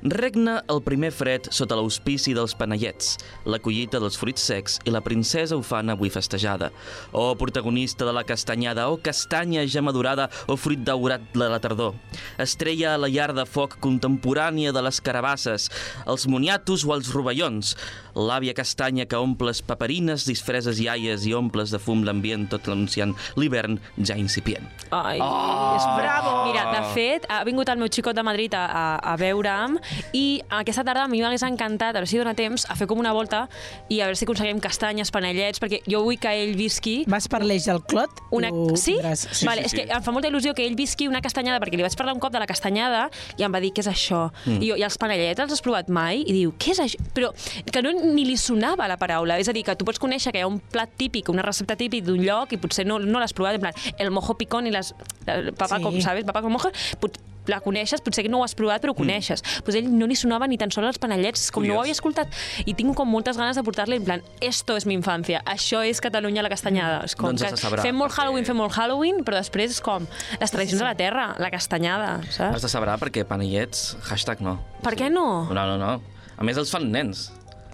Regna 0.03 0.65
el 0.67 0.81
primer 0.83 1.13
fred 1.15 1.45
sota 1.55 1.77
l'auspici 1.79 2.33
dels 2.35 2.57
panellets, 2.59 3.13
la 3.47 3.61
collita 3.63 4.01
dels 4.03 4.17
fruits 4.19 4.43
secs 4.51 4.81
i 4.83 4.91
la 4.91 4.99
princesa 5.05 5.55
ho 5.55 5.63
fan 5.63 5.93
avui 5.95 6.11
festejada. 6.11 6.73
O 7.15 7.37
protagonista 7.39 8.03
de 8.09 8.15
la 8.17 8.25
castanyada, 8.27 8.89
o 8.91 8.97
castanya 8.99 9.63
ja 9.63 9.79
madurada, 9.79 10.27
o 10.51 10.57
fruit 10.59 10.83
daurat 10.83 11.23
de 11.31 11.47
la 11.47 11.61
tardor. 11.63 11.95
Estrella 12.43 12.97
a 12.97 12.99
la 12.99 13.11
llar 13.15 13.31
de 13.31 13.45
foc 13.47 13.77
contemporània 13.79 14.73
de 14.75 14.83
les 14.83 14.99
carabasses, 14.99 15.69
els 16.03 16.27
moniatos 16.27 16.83
o 16.83 16.97
els 16.97 17.13
rovellons. 17.15 17.77
L'àvia 18.19 18.57
castanya 18.59 19.07
que 19.07 19.23
omples 19.23 19.63
paperines, 19.63 20.27
disfreses 20.27 20.83
i 20.83 20.91
aies 20.91 21.29
i 21.31 21.33
omples 21.33 21.71
de 21.71 21.79
fum 21.79 22.03
l'ambient 22.03 22.49
tot 22.51 22.67
anunciant 22.67 23.15
l'hivern 23.39 23.79
ja 24.03 24.19
incipient. 24.19 24.67
Ai, 24.91 25.23
oh, 25.23 25.79
és 25.79 25.87
bravo! 25.95 26.35
Mira, 26.51 26.67
de 26.75 26.83
fet, 26.91 27.31
ha 27.31 27.41
vingut 27.47 27.71
el 27.71 27.79
meu 27.79 27.89
xicot 27.89 28.19
de 28.19 28.27
Madrid 28.27 28.59
a, 28.59 28.67
a, 28.67 28.85
a 29.15 29.17
veure'm 29.17 29.79
i 30.13 30.43
aquesta 30.51 30.85
tarda 30.85 31.05
a 31.05 31.09
mi 31.09 31.23
m'hagués 31.23 31.43
encantat, 31.47 31.91
a 31.97 32.01
veure 32.01 32.07
si 32.11 32.19
dona 32.21 32.35
temps, 32.39 32.67
a 32.71 32.77
fer 32.79 32.87
com 32.91 32.99
una 33.01 33.13
volta 33.13 33.47
i 33.89 34.01
a 34.01 34.07
veure 34.09 34.17
si 34.19 34.27
aconseguim 34.27 34.61
castanyes, 34.63 35.11
panellets, 35.15 35.61
perquè 35.63 35.83
jo 35.89 36.03
vull 36.05 36.19
que 36.21 36.33
ell 36.33 36.55
visqui 36.59 37.03
Vas 37.11 37.29
per 37.29 37.43
l'eix 37.45 37.67
del 37.69 37.83
Clot? 37.85 38.23
una... 38.31 38.51
Ho 38.53 38.77
Sí? 38.77 38.97
Sí, 38.97 39.47
vale, 39.47 39.63
sí, 39.63 39.67
és 39.67 39.71
sí. 39.73 39.77
que 39.77 39.85
em 39.95 40.03
fa 40.03 40.13
molta 40.15 40.29
il·lusió 40.29 40.55
que 40.57 40.65
ell 40.67 40.75
visqui 40.79 41.07
una 41.09 41.21
castanyada, 41.23 41.61
perquè 41.63 41.77
li 41.77 41.85
vaig 41.85 41.95
parlar 41.99 42.15
un 42.15 42.21
cop 42.23 42.33
de 42.33 42.41
la 42.43 42.47
castanyada 42.51 43.09
i 43.39 43.45
em 43.47 43.53
va 43.53 43.61
dir, 43.63 43.73
què 43.75 43.83
és 43.85 43.89
això? 43.91 44.25
Mm. 44.47 44.59
I, 44.63 44.71
jo, 44.71 44.77
I 44.81 44.85
els 44.87 44.99
panellets 44.99 45.43
els 45.45 45.53
has 45.53 45.63
provat 45.65 45.89
mai? 45.93 46.23
I 46.27 46.33
diu, 46.33 46.55
què 46.59 46.73
és 46.75 46.81
això? 46.83 47.01
Però 47.15 47.31
que 47.73 47.83
no 47.85 47.93
ni 47.93 48.25
li 48.27 48.37
sonava 48.41 48.89
la 48.91 48.97
paraula. 49.01 49.39
És 49.43 49.49
a 49.49 49.55
dir, 49.57 49.63
que 49.67 49.75
tu 49.79 49.85
pots 49.89 50.01
conèixer 50.03 50.33
que 50.33 50.41
hi 50.41 50.47
ha 50.47 50.51
un 50.51 50.59
plat 50.73 50.91
típic, 50.97 51.29
una 51.33 51.43
recepta 51.47 51.77
típic 51.77 52.05
d'un 52.07 52.23
lloc 52.25 52.53
i 52.53 52.61
potser 52.63 52.87
no, 52.89 52.99
no 52.99 53.21
l'has 53.23 53.35
provat, 53.37 53.59
en 53.59 53.67
plan, 53.67 53.75
el 53.99 54.11
mojo 54.15 54.35
picón 54.41 54.67
i 54.67 54.75
les... 54.75 54.95
El 55.27 55.53
papa, 55.53 55.79
Sí. 55.79 55.83
com 55.85 56.01
sabes, 56.03 56.25
papa 56.25 56.43
con 56.43 56.53
mojo, 56.53 56.71
pot, 57.01 57.17
la 57.47 57.61
coneixes, 57.61 58.01
potser 58.01 58.23
que 58.25 58.31
no 58.31 58.39
ho 58.41 58.45
has 58.45 58.55
provat, 58.55 58.81
però 58.83 58.91
ho 58.93 58.95
coneixes. 58.95 59.43
Mm. 59.43 59.63
Pues 59.65 59.77
ell 59.77 59.89
no 59.91 60.07
li 60.07 60.15
sonava 60.17 60.47
ni 60.47 60.59
tan 60.59 60.71
sols 60.71 60.87
els 60.93 60.99
panellets, 61.03 61.51
com 61.51 61.63
no 61.63 61.75
ho 61.75 61.77
Curiós. 61.77 61.83
havia 61.83 61.93
escoltat. 61.93 62.29
I 62.67 62.75
tinc 62.75 62.95
com 62.97 63.09
moltes 63.09 63.37
ganes 63.37 63.57
de 63.57 63.63
portar-li 63.63 63.97
en 63.97 64.05
plan, 64.05 64.23
esto 64.41 64.77
és 64.77 64.87
mi 64.87 64.95
infància, 64.99 65.43
això 65.45 65.83
és 65.87 66.01
Catalunya 66.01 66.43
la 66.43 66.49
castanyada. 66.53 67.05
És 67.05 67.15
com 67.17 67.31
Doncs 67.31 67.43
que 67.43 67.57
sabrà, 67.57 67.83
fem 67.83 67.95
molt 67.97 68.13
perquè- 68.13 68.23
Halloween, 68.23 68.45
fem 68.45 68.57
molt 68.57 68.73
Halloween, 68.77 69.25
però 69.25 69.37
després 69.41 69.71
és 69.71 69.81
com 69.81 70.07
les 70.41 70.51
tradicions 70.51 70.79
de 70.81 70.85
la 70.85 70.95
terra, 70.95 71.35
la 71.39 71.51
castanyada, 71.51 72.21
Has 72.23 72.35
saps? 72.37 72.63
de 72.63 72.69
saber 72.69 72.89
perquè 72.99 73.25
panellets, 73.25 73.97
hashtag 74.11 74.41
no. 74.41 74.59
Per 74.83 74.95
què 74.95 75.11
no? 75.11 75.49
No, 75.53 75.67
no, 75.67 75.79
no. 75.79 76.03
A 76.37 76.43
més, 76.45 76.57
els 76.57 76.71
fan 76.71 76.91
nens. 76.91 77.31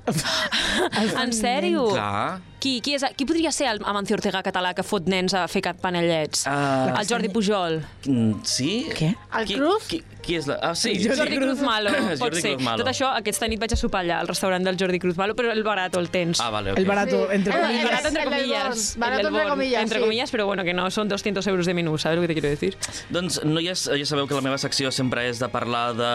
En 1.22 1.32
sèrio? 1.32 1.90
Clar. 1.92 2.40
Qui, 2.58 2.80
qui, 2.82 2.96
és, 2.98 3.04
qui 3.14 3.24
podria 3.28 3.52
ser 3.54 3.68
el 3.70 3.78
Amancio 3.86 4.16
Ortega 4.18 4.40
català 4.42 4.72
que 4.74 4.82
fot 4.82 5.06
nens 5.06 5.34
a 5.38 5.44
fer 5.46 5.62
panellets? 5.80 6.42
Ah, 6.50 6.94
el 6.98 7.06
Jordi 7.06 7.28
Pujol. 7.30 7.80
Mm, 8.06 8.40
Sí? 8.42 8.86
Què? 8.98 9.12
El 9.38 9.46
Qui, 9.46 9.54
Cruz? 9.54 9.86
Qui, 9.86 10.00
qui 10.24 10.34
és 10.40 10.46
la... 10.50 10.56
Ah, 10.66 10.72
sí. 10.74 10.96
Jordi 11.04 11.36
Cruz 11.38 11.60
Malo, 11.62 11.92
pot 12.18 12.18
Jordi 12.24 12.40
ser. 12.42 12.54
Cruz 12.56 12.64
Malo. 12.66 12.82
Tot 12.82 12.90
això, 12.90 13.12
aquesta 13.14 13.46
nit 13.48 13.60
vaig 13.62 13.72
a 13.72 13.78
sopar 13.78 14.00
allà, 14.02 14.18
al 14.24 14.28
restaurant 14.28 14.64
del 14.66 14.76
Jordi 14.80 14.98
Cruz 14.98 15.16
Malo, 15.16 15.36
però 15.38 15.52
el 15.54 15.62
barato 15.62 16.00
el 16.02 16.10
tens. 16.10 16.40
Ah, 16.42 16.50
vale, 16.50 16.72
ok. 16.72 16.78
El 16.82 16.86
barato, 16.90 17.20
entre 17.30 17.54
Eh, 17.54 17.58
El 17.58 17.62
comillas. 17.68 17.84
barato 17.92 18.08
entre 18.08 18.22
el 18.22 18.28
comillas. 18.32 18.96
Barato 18.98 19.20
El 19.20 19.26
del 19.26 19.34
entre 19.36 19.48
comillas, 19.50 19.82
Entre 19.82 19.98
sí. 19.98 20.04
comillas, 20.04 20.30
pero 20.32 20.46
bueno, 20.46 20.64
que 20.64 20.74
no 20.74 20.90
son 20.90 21.08
200 21.08 21.46
euros 21.46 21.66
de 21.66 21.74
menú, 21.74 21.96
¿sabes 21.98 22.16
lo 22.16 22.22
que 22.22 22.28
te 22.28 22.34
quiero 22.34 22.48
decir? 22.48 22.76
Doncs, 23.10 23.44
noies, 23.44 23.86
ja 23.88 24.04
sabeu 24.04 24.26
que 24.26 24.34
la 24.34 24.42
meva 24.42 24.58
secció 24.58 24.90
sempre 24.90 25.28
és 25.30 25.38
de 25.38 25.48
parlar 25.48 25.94
de 25.94 26.10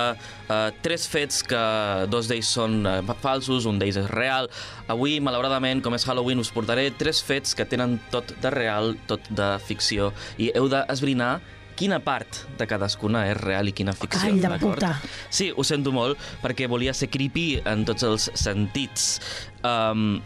uh, 0.50 0.72
tres 0.84 1.08
fets 1.08 1.39
que 1.48 1.64
dos 2.12 2.28
d'ells 2.28 2.52
són 2.60 2.82
uh, 2.86 3.16
falsos, 3.24 3.66
un 3.66 3.80
d'ells 3.80 3.98
és 4.04 4.10
real. 4.12 4.50
Avui, 4.92 5.20
malauradament, 5.24 5.82
com 5.84 5.96
és 5.96 6.06
Halloween, 6.08 6.42
us 6.44 6.52
portaré 6.52 6.90
tres 7.00 7.22
fets 7.24 7.56
que 7.56 7.66
tenen 7.70 7.98
tot 8.12 8.34
de 8.44 8.52
real, 8.52 8.98
tot 9.08 9.28
de 9.32 9.54
ficció, 9.64 10.12
i 10.38 10.52
heu 10.56 10.68
d'esbrinar 10.72 11.38
quina 11.80 12.00
part 12.04 12.44
de 12.60 12.68
cadascuna 12.70 13.24
és 13.32 13.38
real 13.40 13.72
i 13.72 13.74
quina 13.76 13.96
ficció. 13.98 14.28
Ai, 14.30 14.42
de 14.44 14.60
puta. 14.62 14.94
Sí, 15.34 15.50
ho 15.56 15.64
sento 15.66 15.94
molt, 15.96 16.20
perquè 16.44 16.68
volia 16.70 16.94
ser 16.94 17.10
creepy 17.14 17.64
en 17.70 17.86
tots 17.88 18.06
els 18.08 18.30
sentits. 18.38 19.18
Um, 19.66 20.20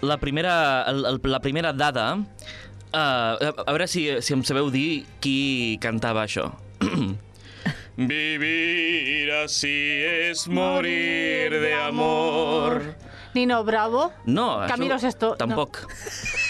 la, 0.00 0.16
primera, 0.22 0.54
el, 0.88 1.04
el, 1.14 1.22
la 1.28 1.42
primera 1.44 1.74
dada... 1.76 2.14
Uh, 2.88 3.36
a, 3.36 3.50
a 3.68 3.72
veure 3.74 3.84
si, 3.84 4.06
si 4.24 4.32
em 4.32 4.40
sabeu 4.48 4.70
dir 4.72 5.02
qui 5.20 5.76
cantava 5.82 6.22
això. 6.24 6.46
Vivir 7.98 9.28
así 9.42 10.00
es 10.30 10.46
morir 10.48 11.50
de 11.50 11.74
amor. 11.74 12.94
Nino 13.38 13.62
Bravo. 13.64 14.08
No, 14.26 14.48
Camilo 14.68 14.96
això, 14.98 15.06
Sesto, 15.08 15.30
no. 15.32 15.38
Tampoc. 15.40 15.78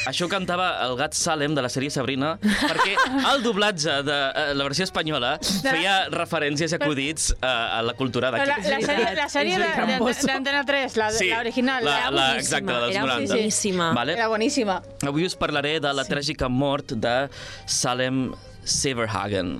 Això 0.09 0.27
cantava 0.33 0.71
el 0.87 0.95
gat 0.97 1.13
Salem 1.19 1.53
de 1.55 1.61
la 1.65 1.69
sèrie 1.69 1.93
Sabrina, 1.93 2.35
perquè 2.41 2.95
el 3.33 3.43
doblatge 3.45 3.99
de 4.07 4.17
eh, 4.17 4.47
la 4.57 4.65
versió 4.69 4.87
espanyola 4.89 5.35
feia 5.45 5.99
referències 6.15 6.73
i 6.73 6.79
acudits 6.79 7.31
eh, 7.37 7.47
a 7.47 7.83
la 7.85 7.93
cultura 7.99 8.31
La, 8.33 8.41
d'aquí. 8.41 8.71
la 8.73 8.81
sèrie, 8.81 9.11
la 9.19 9.29
sèrie 9.29 9.59
de, 9.59 9.67
de, 9.67 9.73
tramposo. 9.77 10.27
d'Antena 10.33 10.65
3, 10.65 10.97
la, 11.03 11.11
Sí, 11.19 11.29
la 11.31 11.41
original, 11.45 11.85
la- 11.85 11.99
era, 12.07 12.11
la- 12.17 12.29
exacte, 12.41 12.73
la 12.73 12.81
dels 12.87 12.97
era 12.97 13.07
90. 13.07 13.35
boníssima. 13.37 13.93
Vale? 13.93 14.17
era 14.17 14.29
boníssima. 14.33 14.81
Avui 15.07 15.27
us 15.29 15.37
parlaré 15.37 15.77
de 15.85 15.93
la 15.93 16.05
tràgica 16.09 16.49
mort 16.49 16.97
de 16.97 17.17
Salem 17.67 18.31
Severhagen, 18.65 19.59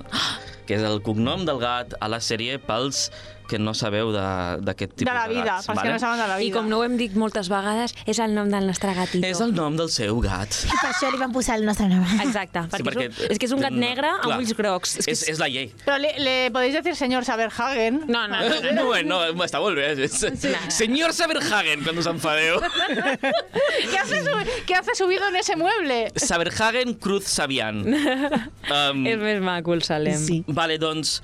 que 0.69 0.77
és 0.77 0.83
el 0.85 1.01
cognom 1.05 1.45
del 1.49 1.61
gat 1.63 1.95
a 2.01 2.09
la 2.13 2.19
sèrie 2.25 2.59
pels 2.61 3.09
que 3.49 3.59
no 3.59 3.73
sabeu 3.75 4.13
de- 4.13 4.61
d'aquest 4.63 4.93
tipus 4.95 5.09
De 5.13 5.19
la 5.19 5.27
vida, 5.27 5.45
gats. 5.45 5.67
pels 5.67 5.81
que 5.83 5.89
no 5.95 5.99
saben 5.99 6.21
de 6.21 6.29
la 6.29 6.37
vida. 6.37 6.49
I 6.49 6.53
com 6.53 6.69
no 6.69 6.79
ho 6.79 6.85
hem 6.85 6.97
dit 7.01 7.15
moltes 7.17 7.49
vegades, 7.49 7.95
és 8.07 8.19
el 8.21 8.35
nom 8.37 8.49
del 8.53 8.67
nostre 8.69 8.93
gatito. 8.95 9.27
És 9.27 9.41
el 9.41 9.55
nom 9.57 9.75
del 9.77 9.89
seu 9.91 10.21
gat. 10.21 10.53
I 10.69 10.77
per 10.77 10.91
això 10.93 11.11
li 11.11 11.19
van 11.19 11.33
posar 11.33 11.57
el 11.57 11.65
nostre 11.65 11.89
nom. 11.89 12.05
Exacte, 12.21 12.61
perquè, 12.69 12.85
perquè- 12.85 13.09
és, 13.11 13.19
un, 13.25 13.31
és 13.33 13.39
que 13.39 13.47
és 13.47 13.53
un 13.53 13.61
gat 13.65 13.73
negre 13.73 14.07
amb 14.09 14.23
Clar. 14.29 14.39
ulls 14.39 14.55
grocs. 14.57 14.99
És 14.99 15.07
que 15.07 15.13
És, 15.13 15.23
és 15.29 15.39
la 15.41 15.49
llei. 15.49 15.73
Pero 15.85 15.99
le, 15.99 16.13
le 16.19 16.51
podéis 16.53 16.75
decir 16.75 16.95
señor 16.95 17.25
Saberhagen. 17.25 18.05
No, 18.07 18.29
no, 18.29 18.39
no. 18.39 18.73
no. 18.73 19.03
No, 19.03 19.33
no, 19.33 19.45
està 19.45 19.59
molt 19.61 19.77
bé. 19.77 19.93
És- 20.05 20.27
Senyor 20.69 21.13
Saberhagen, 21.15 21.83
quan 21.85 21.97
us 21.99 22.07
enfadeu. 22.07 22.61
¿Qué, 23.91 23.99
hace 23.99 24.23
su- 24.25 24.65
¿Qué 24.67 24.75
hace 24.75 24.95
subido 24.95 25.27
en 25.29 25.37
ese 25.37 25.57
mueble? 25.57 26.13
Saberhagen 26.17 26.95
Cruz 26.95 27.25
Sabian. 27.25 27.85
Um, 28.69 29.07
És 29.09 29.17
més 29.17 29.41
maco 29.41 29.73
el 29.73 29.81
Salem. 29.83 30.19
Sí. 30.21 30.43
Vale, 30.47 30.77
doncs, 30.79 31.23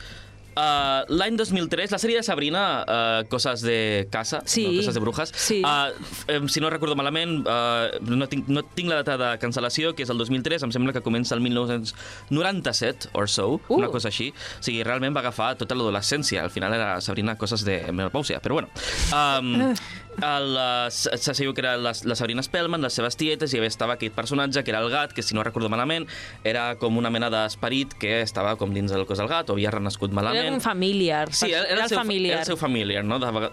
uh, 0.57 1.05
l'any 1.09 1.37
2003, 1.37 1.91
la 1.93 1.99
sèrie 1.99 2.17
de 2.17 2.23
Sabrina, 2.27 2.65
uh, 2.87 3.29
Coses 3.29 3.63
de 3.63 4.07
casa, 4.11 4.43
Sí. 4.47 4.65
no, 4.67 4.77
Coses 4.81 4.95
de 4.95 5.01
brujas, 5.01 5.33
Sí. 5.35 5.63
uh, 5.65 5.93
um, 6.41 6.49
si 6.49 6.61
no 6.61 6.71
recordo 6.71 6.97
malament, 6.97 7.47
uh, 7.47 7.99
no, 8.01 8.27
tinc, 8.29 8.49
no 8.49 8.63
tinc 8.65 8.89
la 8.89 9.03
data 9.03 9.17
de 9.19 9.39
cancel·lació, 9.39 9.95
que 9.95 10.03
és 10.05 10.11
el 10.11 10.19
2003, 10.19 10.63
em 10.63 10.73
sembla 10.73 10.93
que 10.93 11.03
comença 11.03 11.35
el 11.35 11.41
1997 11.41 13.09
or 13.13 13.29
so, 13.29 13.61
Uh. 13.69 13.77
una 13.79 13.89
cosa 13.89 14.09
així. 14.09 14.31
O 14.33 14.63
sigui, 14.65 14.83
realment 14.85 15.15
va 15.17 15.21
agafar 15.21 15.55
tota 15.57 15.75
l'adolescència. 15.75 16.43
Al 16.43 16.51
final 16.51 16.73
era 16.75 17.01
Sabrina 17.01 17.37
Coses 17.37 17.65
de 17.65 17.81
menopàusia, 17.93 18.41
però 18.41 18.55
bueno. 18.61 18.69
Um, 19.13 19.71
uh, 19.71 19.75
se 20.19 21.17
se 21.19 21.35
sabia 21.35 21.53
que 21.55 21.61
era 21.61 21.77
la, 21.77 21.93
la 22.05 22.17
Sabrina 22.17 22.43
Spellman, 22.43 22.83
les 22.83 22.95
seves 22.95 23.17
tietes, 23.17 23.55
i 23.55 23.61
estava 23.65 23.95
aquest 23.95 24.15
personatge, 24.15 24.65
que 24.65 24.73
era 24.73 24.81
el 24.81 24.91
gat, 24.91 25.13
que 25.13 25.23
si 25.23 25.35
no 25.35 25.45
recordo 25.45 25.69
malament, 25.69 26.07
era 26.45 26.75
com 26.81 26.99
una 26.99 27.11
mena 27.11 27.31
d'esperit 27.33 27.95
que 28.01 28.21
estava 28.23 28.57
com 28.61 28.75
dins 28.75 28.93
del 28.93 29.07
cos 29.07 29.19
del 29.19 29.31
gat, 29.31 29.51
o 29.51 29.57
havia 29.57 29.73
renascut 29.75 30.13
malament. 30.13 30.47
Era 30.47 30.55
un 30.55 30.61
familiar. 30.65 31.33
Sí, 31.33 31.51
era, 31.53 31.65
era, 31.67 31.85
el 31.85 31.89
seu, 31.89 31.99
familiar. 31.99 32.39
era 32.39 32.45
el 32.45 32.47
seu 32.47 32.61
familiar, 32.61 33.05
no? 33.05 33.19
de, 33.19 33.51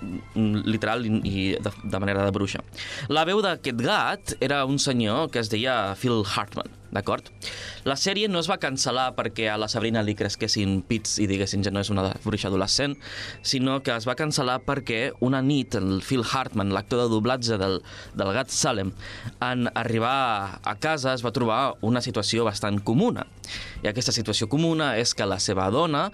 literal 0.65 1.05
i, 1.05 1.15
i 1.23 1.47
de, 1.57 1.73
de 1.83 2.03
manera 2.03 2.25
de 2.25 2.35
bruixa. 2.35 2.63
La 3.09 3.25
veu 3.27 3.41
d'aquest 3.43 3.81
gat 3.81 4.35
era 4.39 4.63
un 4.65 4.79
senyor 4.79 5.29
que 5.31 5.41
es 5.41 5.49
deia 5.51 5.95
Phil 5.99 6.23
Hartman, 6.25 6.80
d'acord? 6.91 7.29
La 7.87 7.95
sèrie 7.99 8.29
no 8.31 8.41
es 8.41 8.49
va 8.51 8.59
cancel·lar 8.61 9.11
perquè 9.17 9.47
a 9.51 9.57
la 9.59 9.69
Sabrina 9.71 10.03
li 10.05 10.15
cresquessin 10.17 10.81
pits 10.87 11.17
i 11.23 11.27
diguessin 11.29 11.63
ja 11.65 11.73
no 11.73 11.83
és 11.83 11.91
una 11.93 12.09
bruixa 12.23 12.49
adolescent, 12.51 12.97
sinó 13.41 13.79
que 13.83 13.95
es 13.95 14.07
va 14.07 14.17
cancel·lar 14.19 14.59
perquè 14.67 15.01
una 15.23 15.41
nit 15.45 15.75
el 15.79 16.01
Phil 16.05 16.25
Hartman, 16.27 16.73
l'actor 16.75 17.03
de 17.03 17.09
doblatge 17.13 17.57
del, 17.61 17.79
del 18.17 18.33
gat 18.35 18.53
Salem, 18.53 18.93
en 19.41 19.67
arribar 19.73 20.59
a 20.63 20.75
casa 20.79 21.15
es 21.15 21.25
va 21.25 21.33
trobar 21.35 21.61
una 21.81 22.03
situació 22.03 22.45
bastant 22.47 22.81
comuna. 22.85 23.25
I 23.81 23.89
aquesta 23.91 24.13
situació 24.15 24.47
comuna 24.51 24.95
és 24.99 25.15
que 25.15 25.27
la 25.27 25.39
seva 25.41 25.69
dona 25.73 26.09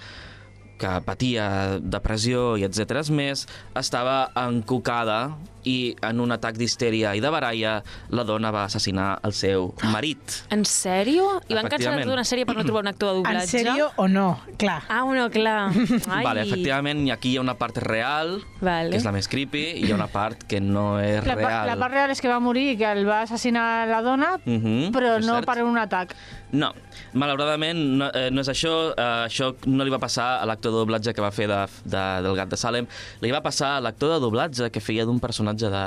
que 0.78 1.02
patia 1.06 1.78
depressió 1.82 2.56
i 2.58 2.64
etc 2.68 3.10
més, 3.10 3.48
estava 3.76 4.30
encocada 4.36 5.36
i 5.68 5.98
en 6.06 6.22
un 6.24 6.32
atac 6.32 6.56
d'histèria 6.56 7.10
i 7.18 7.20
de 7.20 7.28
baralla 7.34 7.82
la 8.16 8.24
dona 8.24 8.54
va 8.56 8.62
assassinar 8.70 9.18
el 9.28 9.34
seu 9.36 9.74
marit. 9.92 10.38
En 10.56 10.64
sèrio? 10.64 11.42
I 11.50 11.58
van 11.58 11.68
cancel·lar 11.68 11.98
tota 12.06 12.14
una 12.16 12.24
sèrie 12.24 12.46
per 12.48 12.56
no 12.56 12.64
trobar 12.64 12.86
un 12.86 12.92
actor 12.94 13.10
de 13.12 13.18
En 13.18 13.24
doblatge? 13.26 13.50
sèrio 13.52 13.90
o 14.00 14.08
no? 14.08 14.28
Clar. 14.62 14.84
Ah, 14.88 15.02
no, 15.04 15.26
clar. 15.34 15.74
Ai. 16.16 16.24
Vale, 16.24 16.46
efectivament, 16.48 17.04
i 17.08 17.12
aquí 17.12 17.34
hi 17.34 17.38
ha 17.38 17.44
una 17.44 17.58
part 17.60 17.82
real, 17.84 18.38
Vale. 18.62 18.94
que 18.94 19.02
és 19.02 19.04
la 19.04 19.12
més 19.12 19.28
creepy, 19.28 19.66
i 19.82 19.86
hi 19.88 19.92
ha 19.92 19.98
una 20.00 20.08
part 20.08 20.46
que 20.48 20.62
no 20.64 21.02
és 21.02 21.20
La, 21.28 21.36
real. 21.36 21.68
la 21.68 21.76
part 21.82 21.94
real 21.98 22.16
és 22.16 22.22
que 22.24 22.32
va 22.32 22.40
morir 22.40 22.70
i 22.72 22.78
que 22.80 22.88
el 22.94 23.04
va 23.10 23.24
assassinar 23.26 23.88
la 23.92 24.00
dona, 24.06 24.38
Mhm, 24.46 24.94
però 24.96 25.18
és 25.20 25.26
no 25.28 25.36
cert. 25.42 25.50
per 25.52 25.64
un 25.66 25.78
atac. 25.78 26.16
No, 26.56 26.70
malauradament 27.12 27.80
no, 28.00 28.08
eh, 28.16 28.30
no 28.32 28.40
és 28.40 28.50
això. 28.52 28.74
Eh, 28.94 29.08
això 29.28 29.52
no 29.68 29.84
li 29.84 29.92
va 29.92 30.00
passar 30.00 30.28
a 30.40 30.46
l'actor 30.48 30.72
de 30.72 30.80
doblatge 30.80 31.14
que 31.16 31.24
va 31.24 31.32
fer 31.36 31.50
de, 31.52 31.60
de, 31.84 32.04
del 32.24 32.38
gat 32.40 32.54
de 32.54 32.60
Salem. 32.60 32.88
Li 33.24 33.34
va 33.36 33.44
passar 33.44 33.76
a 33.76 33.82
l'actor 33.84 34.16
de 34.16 34.22
doblatge 34.24 34.70
que 34.72 34.84
feia 34.84 35.06
d'un 35.08 35.20
personatge 35.20 35.72
de 35.74 35.84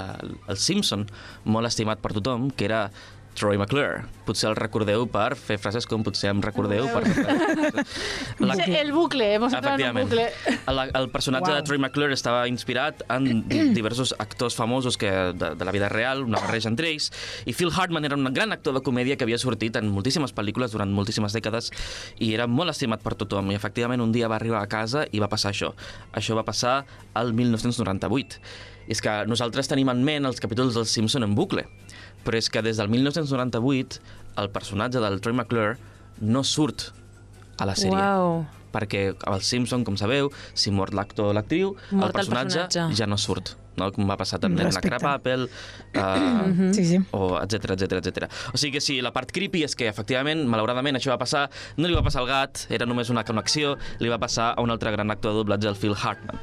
Simpson, 0.60 1.06
molt 1.48 1.70
estimat 1.70 2.02
per 2.04 2.12
tothom, 2.18 2.50
que 2.52 2.68
era 2.68 2.88
Troy 3.34 3.56
McClure. 3.56 4.02
Potser 4.26 4.50
el 4.50 4.56
recordeu 4.58 5.06
per 5.08 5.34
fer 5.38 5.56
frases 5.58 5.86
com 5.88 6.02
potser 6.04 6.28
em 6.32 6.40
recordeu 6.44 6.84
per. 6.92 7.02
La- 8.38 8.54
El 8.54 8.92
bucle, 8.92 9.34
hemos 9.34 9.52
entrado 9.52 9.78
en 9.82 9.96
un 9.96 10.02
bucle. 10.02 10.26
El, 10.66 10.78
el 10.94 11.08
personatge 11.10 11.48
Uau. 11.50 11.56
de 11.56 11.62
Troy 11.62 11.78
McClure 11.78 12.12
estava 12.12 12.46
inspirat 12.48 13.02
en 13.08 13.46
di- 13.48 13.70
diversos 13.78 14.14
actors 14.18 14.54
famosos 14.56 14.98
que, 14.98 15.10
de, 15.10 15.54
de 15.54 15.64
la 15.64 15.72
vida 15.72 15.88
real, 15.88 16.22
una 16.24 16.40
barreja 16.40 16.68
entre 16.68 16.90
ells, 16.90 17.10
i 17.46 17.54
Phil 17.54 17.70
Hartman 17.74 18.04
era 18.04 18.16
un 18.18 18.28
gran 18.34 18.52
actor 18.52 18.74
de 18.76 18.82
comèdia 18.82 19.16
que 19.16 19.24
havia 19.24 19.38
sortit 19.38 19.76
en 19.80 19.88
moltíssimes 19.88 20.34
pel·lícules 20.36 20.72
durant 20.74 20.92
moltíssimes 20.92 21.32
dècades 21.36 21.70
i 22.18 22.34
era 22.34 22.46
molt 22.50 22.70
estimat 22.74 23.00
per 23.02 23.14
tothom. 23.14 23.50
I 23.52 23.58
efectivament 23.58 24.02
un 24.04 24.12
dia 24.12 24.28
va 24.28 24.36
arribar 24.40 24.60
a 24.62 24.68
casa 24.68 25.06
i 25.12 25.22
va 25.22 25.28
passar 25.32 25.54
això. 25.54 25.72
Això 26.12 26.36
va 26.36 26.44
passar 26.44 26.84
al 27.14 27.32
1998. 27.32 28.40
I 28.90 28.92
és 28.96 29.00
que 29.04 29.12
nosaltres 29.30 29.68
tenim 29.70 29.88
en 29.92 30.00
ment 30.02 30.26
els 30.26 30.40
capítols 30.42 30.74
dels 30.74 30.90
Simpson 30.90 31.22
en 31.22 31.34
bucle, 31.38 31.62
però 32.24 32.38
és 32.38 32.50
que 32.52 32.62
des 32.62 32.80
del 32.80 32.90
1998 32.92 34.00
el 34.40 34.50
personatge 34.54 35.02
del 35.02 35.20
Troy 35.20 35.34
McClure 35.34 35.76
no 36.20 36.42
surt 36.44 36.90
a 37.60 37.66
la 37.68 37.74
sèrie 37.76 37.96
Uau. 37.96 38.44
perquè 38.72 39.10
al 39.26 39.42
Simpson, 39.42 39.84
com 39.84 39.96
sabeu, 40.00 40.30
si 40.54 40.70
mor 40.70 40.94
l'actor 40.94 41.32
o 41.32 41.36
l'actriu, 41.36 41.74
el 41.90 41.98
Mort 42.02 42.14
el 42.14 42.20
personatge. 42.22 42.86
ja 42.96 43.08
no 43.10 43.18
surt, 43.18 43.56
no? 43.80 43.90
com 43.96 44.06
va 44.08 44.16
passar 44.20 44.38
també 44.42 44.62
la 44.62 44.68
Respecte. 44.70 44.90
Crab 44.92 45.06
Apple, 45.16 45.48
uh, 45.96 46.72
Sí, 46.76 46.84
sí. 46.84 46.98
o 47.16 47.38
etc 47.42 47.70
etc 47.76 47.92
etc. 48.00 48.28
O 48.52 48.58
sigui 48.58 48.72
que 48.76 48.80
sí, 48.80 49.00
la 49.02 49.12
part 49.12 49.30
creepy 49.32 49.64
és 49.66 49.74
que, 49.76 49.88
efectivament, 49.90 50.44
malauradament, 50.50 50.96
això 50.98 51.10
va 51.14 51.18
passar, 51.18 51.48
no 51.76 51.88
li 51.88 51.94
va 51.96 52.02
passar 52.06 52.22
al 52.22 52.28
gat, 52.28 52.64
era 52.70 52.86
només 52.86 53.10
una 53.10 53.24
connexió, 53.24 53.76
li 54.00 54.08
va 54.12 54.18
passar 54.22 54.52
a 54.56 54.62
un 54.62 54.70
altre 54.70 54.92
gran 54.94 55.10
actor 55.10 55.32
de 55.32 55.38
doblatge, 55.40 55.68
el 55.68 55.76
Phil 55.76 55.94
Hartman. 55.96 56.38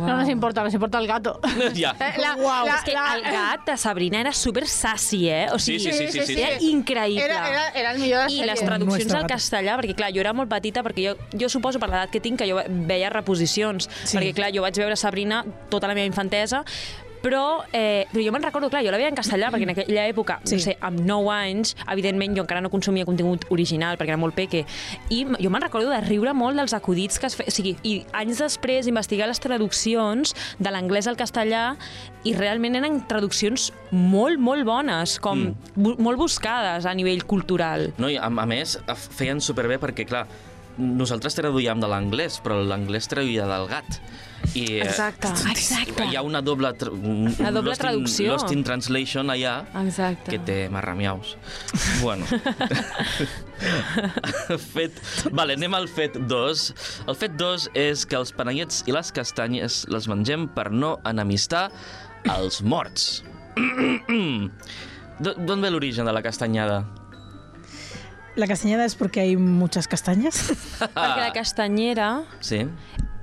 No 0.00 0.16
nos 0.16 0.28
importa, 0.28 0.62
nos 0.64 0.74
importa 0.74 0.98
el 0.98 1.06
gato. 1.06 1.38
ja. 1.74 1.94
Eh, 2.00 2.14
la- 2.20 2.36
Uau, 2.36 2.66
la- 2.66 2.76
És 2.78 2.84
que 2.84 2.92
la- 2.94 3.14
el 3.16 3.22
gat 3.22 3.66
de 3.66 3.76
Sabrina 3.76 4.20
era 4.20 4.32
super 4.32 4.66
sassy, 4.66 5.28
eh? 5.28 5.46
O 5.52 5.58
sigui, 5.58 5.78
Sí, 5.80 5.92
sí, 5.92 6.06
sí, 6.10 6.20
sí, 6.26 6.34
sí. 6.34 6.40
era 6.40 6.58
increïble. 6.60 7.22
Era, 7.24 7.48
era, 7.48 7.68
era 7.70 7.92
el 7.92 7.98
millor 8.00 8.22
de 8.22 8.24
la 8.26 8.30
I 8.32 8.38
sèrie. 8.40 8.46
les 8.52 8.64
traduccions 8.64 9.14
al 9.14 9.26
castellà, 9.26 9.76
perquè 9.78 9.94
clar, 9.96 10.10
jo 10.14 10.20
era 10.20 10.32
molt 10.32 10.50
petita, 10.50 10.82
perquè 10.82 11.10
jo, 11.10 11.16
jo 11.38 11.48
suposo 11.48 11.78
per 11.78 11.88
l'edat 11.90 12.10
que 12.10 12.20
tinc 12.20 12.38
que 12.38 12.48
jo 12.50 12.58
veia 12.88 13.10
reposicions, 13.10 13.88
Sí. 14.04 14.16
perquè 14.16 14.34
clar, 14.34 14.50
jo 14.54 14.62
vaig 14.62 14.76
veure 14.76 14.96
Sabrina 14.96 15.44
tota 15.70 15.86
la 15.88 15.94
meva 15.94 16.06
infantesa, 16.06 16.64
però, 17.22 17.62
eh, 17.72 18.08
però 18.10 18.18
jo 18.24 18.32
me'n 18.34 18.42
recordo, 18.42 18.68
clar, 18.68 18.82
jo 18.82 18.90
la 18.90 18.96
veia 18.98 19.06
en 19.08 19.14
castellà, 19.14 19.46
perquè 19.52 19.62
en 19.62 19.70
aquella 19.70 20.08
època, 20.10 20.40
Sí. 20.42 20.56
no 20.56 20.60
sé, 20.60 20.76
amb 20.80 20.98
9 21.06 21.30
anys, 21.30 21.76
evidentment 21.88 22.34
jo 22.34 22.42
encara 22.42 22.60
no 22.60 22.68
consumia 22.68 23.04
contingut 23.06 23.44
original, 23.48 23.96
perquè 23.96 24.08
era 24.08 24.16
molt 24.16 24.34
peque, 24.34 24.64
i 25.08 25.20
jo 25.38 25.48
me'n 25.48 25.62
recordo 25.62 25.88
de 25.90 26.00
riure 26.00 26.34
molt 26.34 26.56
dels 26.58 26.74
acudits 26.74 27.20
que 27.20 27.26
es 27.30 27.36
feien, 27.36 27.48
o 27.48 27.54
sigui, 27.54 27.76
i 27.84 28.04
anys 28.12 28.38
després 28.42 28.88
investigar 28.90 29.28
les 29.28 29.38
traduccions 29.38 30.34
de 30.58 30.70
l'anglès 30.74 31.06
al 31.06 31.16
castellà, 31.16 31.76
i 32.24 32.34
realment 32.34 32.74
eren 32.74 33.06
traduccions 33.06 33.72
molt, 33.92 34.40
molt 34.40 34.64
bones, 34.66 35.20
com 35.20 35.38
Mm. 35.38 35.54
bu 35.76 35.94
molt 36.02 36.18
buscades 36.18 36.86
a 36.86 36.92
nivell 36.92 37.22
cultural. 37.24 37.92
No, 37.98 38.08
i 38.10 38.16
a, 38.16 38.26
a 38.26 38.46
més, 38.46 38.80
feien 39.10 39.40
superbé 39.40 39.78
perquè, 39.78 40.06
clar, 40.08 40.26
nosaltres 40.76 41.36
traduïem 41.36 41.78
de 41.78 41.86
l'anglès, 41.86 42.40
però 42.42 42.58
l'anglès 42.66 43.06
traduïa 43.06 43.46
del 43.46 43.68
gat. 43.68 44.00
I, 44.54 44.64
eh, 44.78 44.82
Exacte, 44.84 45.28
exacte. 45.50 46.04
Hi 46.10 46.16
ha 46.16 46.22
una 46.22 46.42
doble, 46.42 46.72
Una 46.90 47.50
doble 47.50 47.70
lost 47.70 47.80
in- 47.80 47.86
traducció. 47.86 48.32
Lost 48.34 48.52
in 48.52 48.62
translation 48.64 49.30
allà, 49.32 49.64
Exacte. 49.84 50.30
que 50.30 50.38
té 50.38 50.68
marramiaus. 50.68 51.36
Bueno. 52.02 52.26
fet... 54.74 54.92
Vale, 55.32 55.54
anem 55.56 55.74
al 55.74 55.88
fet 55.88 56.16
2. 56.28 56.64
El 57.08 57.16
fet 57.18 57.36
2 57.40 57.68
és 57.78 58.04
que 58.08 58.16
els 58.18 58.32
panellets 58.36 58.82
i 58.88 58.94
les 58.94 59.12
castanyes 59.14 59.82
les 59.92 60.08
mengem 60.10 60.48
per 60.52 60.68
no 60.72 60.96
enemistar 61.08 61.68
els 62.36 62.60
morts. 62.62 63.22
D'on 65.22 65.60
ve 65.62 65.70
l'origen 65.70 66.08
de 66.08 66.12
la 66.16 66.22
castanyada? 66.24 66.82
La 68.34 68.46
castañeda 68.48 68.84
es 68.86 68.94
porque 68.96 69.20
hay 69.20 69.36
muchas 69.36 69.86
castañas. 69.88 70.38
Perquè 70.80 71.20
la 71.20 71.32
castanyera 71.36 72.06
Sí? 72.40 72.62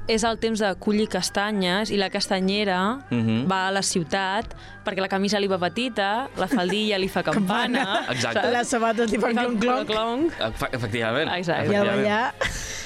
És 0.10 0.24
el 0.26 0.39
temps 0.41 0.60
de 0.60 0.72
collir 0.82 1.05
castanyes 1.07 1.91
i 1.93 1.97
la 2.01 2.10
castanyera 2.10 2.80
Mhm. 3.12 3.45
va 3.49 3.68
a 3.68 3.72
la 3.72 3.82
ciutat 3.86 4.55
perquè 4.84 5.01
la 5.01 5.07
camisa 5.07 5.39
li 5.39 5.45
va 5.47 5.60
petita, 5.62 6.30
la 6.36 6.47
faldilla 6.47 6.97
li 6.97 7.07
fa 7.07 7.22
campana. 7.30 8.05
Exacte. 8.10 8.64
zapatos 8.66 9.12
tipo 9.12 9.28
Li 9.28 9.36
fa 9.36 9.41
clon 9.45 9.57
clon. 9.60 9.86
clonc. 9.86 10.34
Efe- 10.39 10.70
Efectivament. 10.74 11.30
Exacte. 11.38 11.72
Y 11.72 11.76
ahora 11.76 11.93
efectivament. 11.95 12.07
ya 12.07 12.34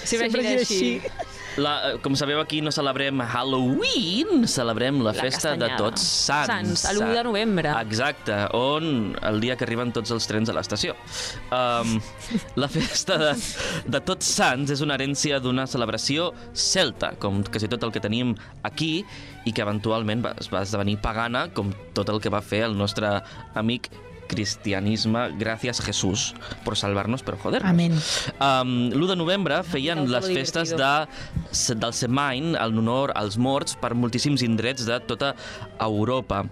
Sempre 0.04 0.30
gira 0.30 0.44
gira 0.50 0.62
així. 0.62 1.02
La, 1.58 1.74
eh, 1.92 1.98
com 2.02 2.16
sabeu, 2.18 2.40
aquí 2.42 2.62
no 2.66 2.72
celebrem 2.74 3.20
Halloween, 3.22 4.48
celebrem 4.50 4.98
la, 5.06 5.12
La 5.12 5.14
festa 5.14 5.52
de 5.54 5.68
castanyada. 5.68 5.78
tots 5.78 6.02
Sants. 6.02 6.50
Sants, 6.50 6.86
el 6.90 7.02
1 7.04 7.14
de 7.14 7.24
novembre. 7.28 7.74
Exacte, 7.82 8.38
on 8.58 9.16
el 9.22 9.42
dia 9.44 9.56
que 9.56 9.68
arriben 9.68 9.92
tots 9.94 10.10
els 10.16 10.26
trens 10.30 10.50
a 10.50 10.56
l'estació. 10.58 10.96
Um, 11.54 12.00
la 12.64 12.70
festa 12.74 13.20
de, 13.22 13.34
de 13.86 14.02
tots 14.02 14.32
Sants 14.40 14.74
és 14.74 14.82
una 14.82 14.98
herència 14.98 15.38
d'una 15.44 15.68
celebració 15.70 16.32
celta, 16.54 17.14
com 17.22 17.44
quasi 17.46 17.70
tot 17.70 17.86
el 17.86 17.94
que 17.94 18.02
tenim 18.02 18.34
aquí, 18.64 19.06
i 19.46 19.54
que 19.54 19.62
eventualment 19.62 20.26
va, 20.26 20.34
es 20.42 20.50
va 20.50 20.64
esdevenir 20.66 20.98
pagana, 21.04 21.48
com 21.54 21.70
tot 21.94 22.10
el 22.10 22.22
que 22.24 22.34
va 22.34 22.42
fer 22.42 22.64
el 22.66 22.78
nostre 22.78 23.20
amic 23.54 23.92
cristianisme, 24.30 25.28
gràcies 25.40 25.82
Jesús 25.84 26.32
por 26.66 26.78
salvarnos, 26.80 27.24
però 27.26 27.38
joder-nos. 27.42 27.70
Amén. 27.70 27.98
Um, 28.40 28.90
L'1 28.94 29.12
de 29.14 29.18
novembre 29.20 29.60
feien 29.68 30.06
les 30.10 30.30
festes 30.30 30.74
divertido. 30.74 31.08
de, 31.52 31.76
del 31.82 31.94
Semain 31.94 32.56
en 32.56 32.82
honor 32.82 33.14
als 33.16 33.38
morts 33.38 33.78
per 33.80 33.94
moltíssims 33.98 34.44
indrets 34.46 34.88
de 34.88 35.00
tota 35.08 35.34
Europa, 35.82 36.44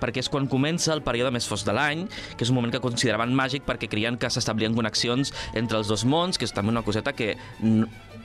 perquè 0.00 0.24
és 0.24 0.30
quan 0.32 0.48
comença 0.50 0.92
el 0.94 1.04
període 1.06 1.32
més 1.34 1.48
fosc 1.48 1.66
de 1.68 1.74
l'any, 1.76 2.06
que 2.36 2.46
és 2.46 2.52
un 2.52 2.58
moment 2.58 2.74
que 2.74 2.82
consideraven 2.82 3.34
màgic 3.36 3.66
perquè 3.68 3.90
creien 3.90 4.18
que 4.20 4.30
s'establien 4.30 4.76
connexions 4.76 5.34
entre 5.54 5.80
els 5.80 5.90
dos 5.90 6.04
mons, 6.04 6.38
que 6.38 6.48
és 6.48 6.54
també 6.54 6.74
una 6.74 6.84
coseta 6.86 7.14
que 7.16 7.36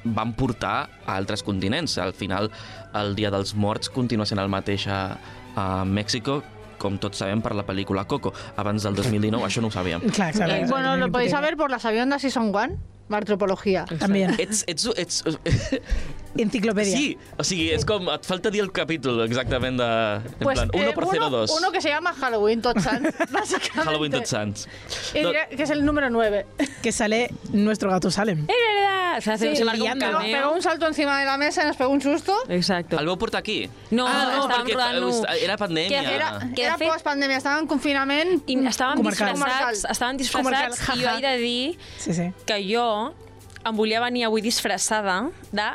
van 0.06 0.34
portar 0.38 0.89
a 1.06 1.16
altres 1.16 1.43
continents. 1.43 1.97
Al 1.97 2.14
final, 2.14 2.51
el 2.93 3.16
Dia 3.18 3.32
dels 3.34 3.56
Morts 3.56 3.89
continua 3.89 4.28
sent 4.30 4.41
el 4.41 4.51
mateix 4.53 4.88
a, 4.88 5.18
a 5.58 5.66
Mèxico, 5.86 6.41
com 6.78 6.97
tots 6.97 7.17
sabem 7.23 7.41
per 7.41 7.53
la 7.55 7.65
pel·lícula 7.65 8.05
Coco. 8.05 8.34
Abans 8.57 8.84
del 8.84 8.95
2019 9.01 9.45
això 9.45 9.61
no 9.61 9.67
ho 9.67 9.71
sabíem. 9.71 10.01
Claro, 10.11 10.34
claro. 10.38 10.53
Eh, 10.53 10.65
bueno, 10.69 10.97
lo 10.97 11.11
podéis 11.11 11.32
saber 11.32 11.55
por 11.57 11.71
la 11.71 11.80
Sabionda 11.80 12.19
Season 12.19 12.51
1, 12.53 12.59
la 12.59 12.69
antropología. 13.10 13.86
También. 13.99 14.36
Ets, 14.38 14.64
ets, 14.68 14.89
ets, 14.97 15.24
Enciclopedia. 16.38 16.97
Sí, 16.97 17.18
o 17.38 17.43
sigui, 17.47 17.70
és 17.72 17.86
com, 17.88 18.10
et 18.12 18.26
falta 18.28 18.51
dir 18.51 18.60
el 18.66 18.72
capítol 18.76 19.22
exactament 19.24 19.78
de... 19.80 19.88
En 20.41 20.49
plan, 20.49 20.72
1 20.74 20.82
eh, 20.84 20.91
por 20.93 21.06
uno, 21.08 21.30
02. 21.30 21.53
uno 21.58 21.72
que 21.72 21.80
se 21.82 21.88
llama 21.89 22.12
Halloween 22.14 22.62
Tots 22.62 22.84
Sants, 22.84 23.16
básicamente. 23.32 23.86
Halloween 23.86 24.12
Tots 24.12 24.30
Sants. 24.30 24.68
Y 25.14 25.22
No, 25.22 25.30
diré 25.30 25.47
que 25.56 25.64
es 25.64 25.70
el 25.70 25.86
número 25.86 26.10
9. 26.10 26.45
Que 26.84 26.91
sale 26.91 27.32
nuestro 27.53 27.89
gato 27.89 28.12
Salem. 28.12 28.39
¡Es 28.41 28.47
verdad! 28.47 29.22
Se, 29.22 29.32
hace, 29.32 29.51
Sí, 29.51 29.56
se 29.56 29.64
marca 29.64 29.82
un 29.82 29.97
cameo. 29.99 30.20
pegó 30.20 30.51
un 30.51 30.62
salto 30.62 30.88
encima 30.88 31.20
de 31.22 31.26
la 31.26 31.38
mesa 31.38 31.64
y 31.64 31.68
nos 31.68 31.78
pegó 31.78 31.89
un 31.89 32.01
susto. 32.01 32.36
Exacto. 32.49 32.99
el 32.99 33.06
vau 33.06 33.18
portar 33.18 33.39
aquí? 33.39 33.70
No, 33.91 34.06
ah, 34.06 34.34
no 34.36 34.49
perquè 34.49 34.74
eh, 34.76 35.43
era 35.45 35.56
pandèmia. 35.56 36.01
Que 36.03 36.16
Era, 36.16 36.39
Que 36.53 36.64
era 36.66 36.76
fet- 36.78 36.89
post-pandèmia, 36.89 37.38
estava 37.38 37.60
en 37.62 37.68
confinament. 37.68 38.43
I 38.49 38.58
estaven 38.68 38.97
Comarcal. 38.97 39.32
disfressats, 39.36 39.86
estaven 39.89 40.20
Comarcal, 40.20 40.72
disfressats 40.72 40.99
i 40.99 41.06
jo 41.06 41.16
he 41.16 41.22
de 41.22 41.38
dir 41.38 41.78
Sí, 41.97 42.14
sí. 42.14 42.28
que 42.45 42.60
jo 42.68 42.84
em 43.66 43.76
volia 43.76 44.00
venir 44.04 44.26
avui 44.28 44.41
disfressada 44.46 45.30
de 45.52 45.70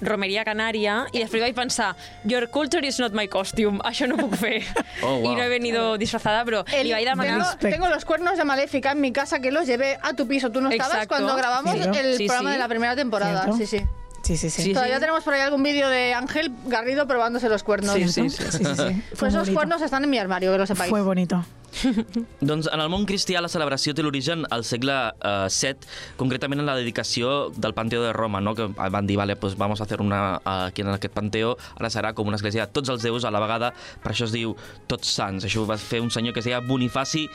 romeria 0.00 0.44
canària 0.46 1.08
i 1.10 1.18
després 1.18 1.42
vaig 1.42 1.56
pensar, 1.56 1.88
your 2.24 2.44
culture 2.54 2.86
is 2.86 3.00
not 3.02 3.10
my 3.18 3.26
costume, 3.26 3.80
això 3.82 4.06
no 4.06 4.14
puc 4.16 4.36
fer. 4.38 4.60
Oh, 5.02 5.16
wow. 5.22 5.30
I 5.32 5.34
no 5.36 5.42
he 5.42 5.48
venido 5.48 5.96
disfrazada, 5.98 6.44
però 6.44 6.64
El- 6.74 6.86
li 6.88 6.92
vaig 6.92 7.04
demanar... 7.06 7.56
tengo, 7.58 7.70
tengo 7.74 7.88
los 7.88 8.04
cuernos 8.04 8.36
de 8.36 8.44
Maléfica 8.44 8.92
en 8.92 9.00
mi 9.00 9.12
casa 9.12 9.38
que 9.40 9.50
los 9.52 9.66
llevé 9.66 9.98
a 10.02 10.12
tu 10.14 10.26
piso. 10.26 10.50
Tú 10.50 10.60
no 10.60 10.70
estabas 10.70 10.92
Exacto. 10.94 11.14
cuando 11.14 11.34
grabamos 11.36 11.74
Cierto. 11.74 11.98
el 11.98 12.16
Sí, 12.16 12.26
programa 12.26 12.50
sí. 12.50 12.52
de 12.54 12.58
la 12.58 12.68
primera 12.68 12.96
temporada. 12.96 13.42
Cierto. 13.44 13.56
Sí, 13.58 13.66
sí. 13.66 13.78
Sí, 14.24 14.36
sí, 14.36 14.50
sí. 14.50 14.62
Sí, 14.62 14.72
Todavía 14.74 14.98
tenemos 15.00 15.22
por 15.24 15.34
ahí 15.34 15.40
algún 15.40 15.62
vídeo 15.62 15.88
de 15.88 16.12
Ángel 16.14 16.52
Garrido 16.66 17.06
probándose 17.06 17.48
los 17.48 17.62
cuernos. 17.62 17.94
Sí, 17.94 18.08
sí, 18.08 18.28
Sí, 18.28 18.42
sí, 18.50 18.58
sí. 18.58 18.64
Fue 18.64 18.94
Pues 19.18 19.32
esos 19.34 19.34
bonito. 19.46 19.54
cuernos 19.54 19.82
están 19.82 20.02
en 20.04 20.10
mi 20.10 20.18
armario, 20.18 20.50
que 20.52 20.58
lo 20.58 20.66
sepáis. 20.66 20.90
Fue 20.90 21.00
bonito. 21.02 21.44
Doncs 22.40 22.68
en 22.72 22.80
el 22.80 22.88
món 22.90 23.04
cristià 23.08 23.42
la 23.44 23.50
celebració 23.52 23.94
té 23.94 24.02
l'origen 24.02 24.44
al 24.54 24.64
segle 24.66 24.96
eh, 25.20 25.48
VII, 25.52 25.88
concretament 26.20 26.62
en 26.62 26.66
la 26.68 26.76
dedicació 26.78 27.50
del 27.56 27.74
Panteó 27.76 28.02
de 28.02 28.12
Roma, 28.16 28.40
no? 28.40 28.54
que 28.58 28.66
van 28.66 29.06
dir, 29.06 29.18
vale, 29.20 29.36
pues 29.36 29.56
vamos 29.56 29.80
a 29.80 29.84
hacer 29.84 30.00
una 30.02 30.40
eh, 30.44 30.56
aquí 30.68 30.82
en 30.82 30.92
aquest 30.94 31.14
panteó, 31.14 31.56
ara 31.78 31.90
serà 31.92 32.14
com 32.14 32.28
una 32.28 32.38
església 32.40 32.66
de 32.66 32.72
tots 32.72 32.90
els 32.92 33.04
déus 33.04 33.24
a 33.24 33.30
la 33.34 33.40
vegada, 33.42 33.72
per 34.02 34.12
això 34.14 34.26
es 34.28 34.34
diu 34.34 34.56
Tots 34.88 35.14
Sants. 35.18 35.44
Això 35.46 35.62
ho 35.62 35.68
va 35.68 35.78
fer 35.78 36.00
un 36.02 36.10
senyor 36.10 36.34
que 36.34 36.42
es 36.42 36.48
deia 36.48 36.60
Bonifaci 36.64 37.26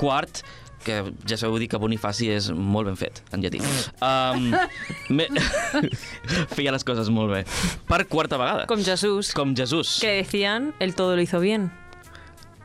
IV, 0.00 0.42
que 0.82 0.96
ja 1.30 1.36
sabeu 1.38 1.60
dir 1.62 1.68
que 1.70 1.78
Bonifaci 1.78 2.26
és 2.34 2.48
molt 2.50 2.88
ben 2.90 2.96
fet, 2.98 3.20
en 3.32 3.44
llatí. 3.44 3.60
Um, 4.02 4.50
me... 5.16 5.28
Feia 6.56 6.74
les 6.74 6.82
coses 6.86 7.10
molt 7.12 7.30
bé. 7.36 7.44
Per 7.86 8.02
quarta 8.10 8.40
vegada. 8.40 8.66
Com 8.70 8.82
Jesús, 8.82 9.30
Com 9.36 9.54
Jesús. 9.56 9.98
que 10.02 10.16
decían, 10.22 10.72
el 10.80 10.96
todo 10.96 11.14
lo 11.14 11.22
hizo 11.22 11.38
bien. 11.40 11.70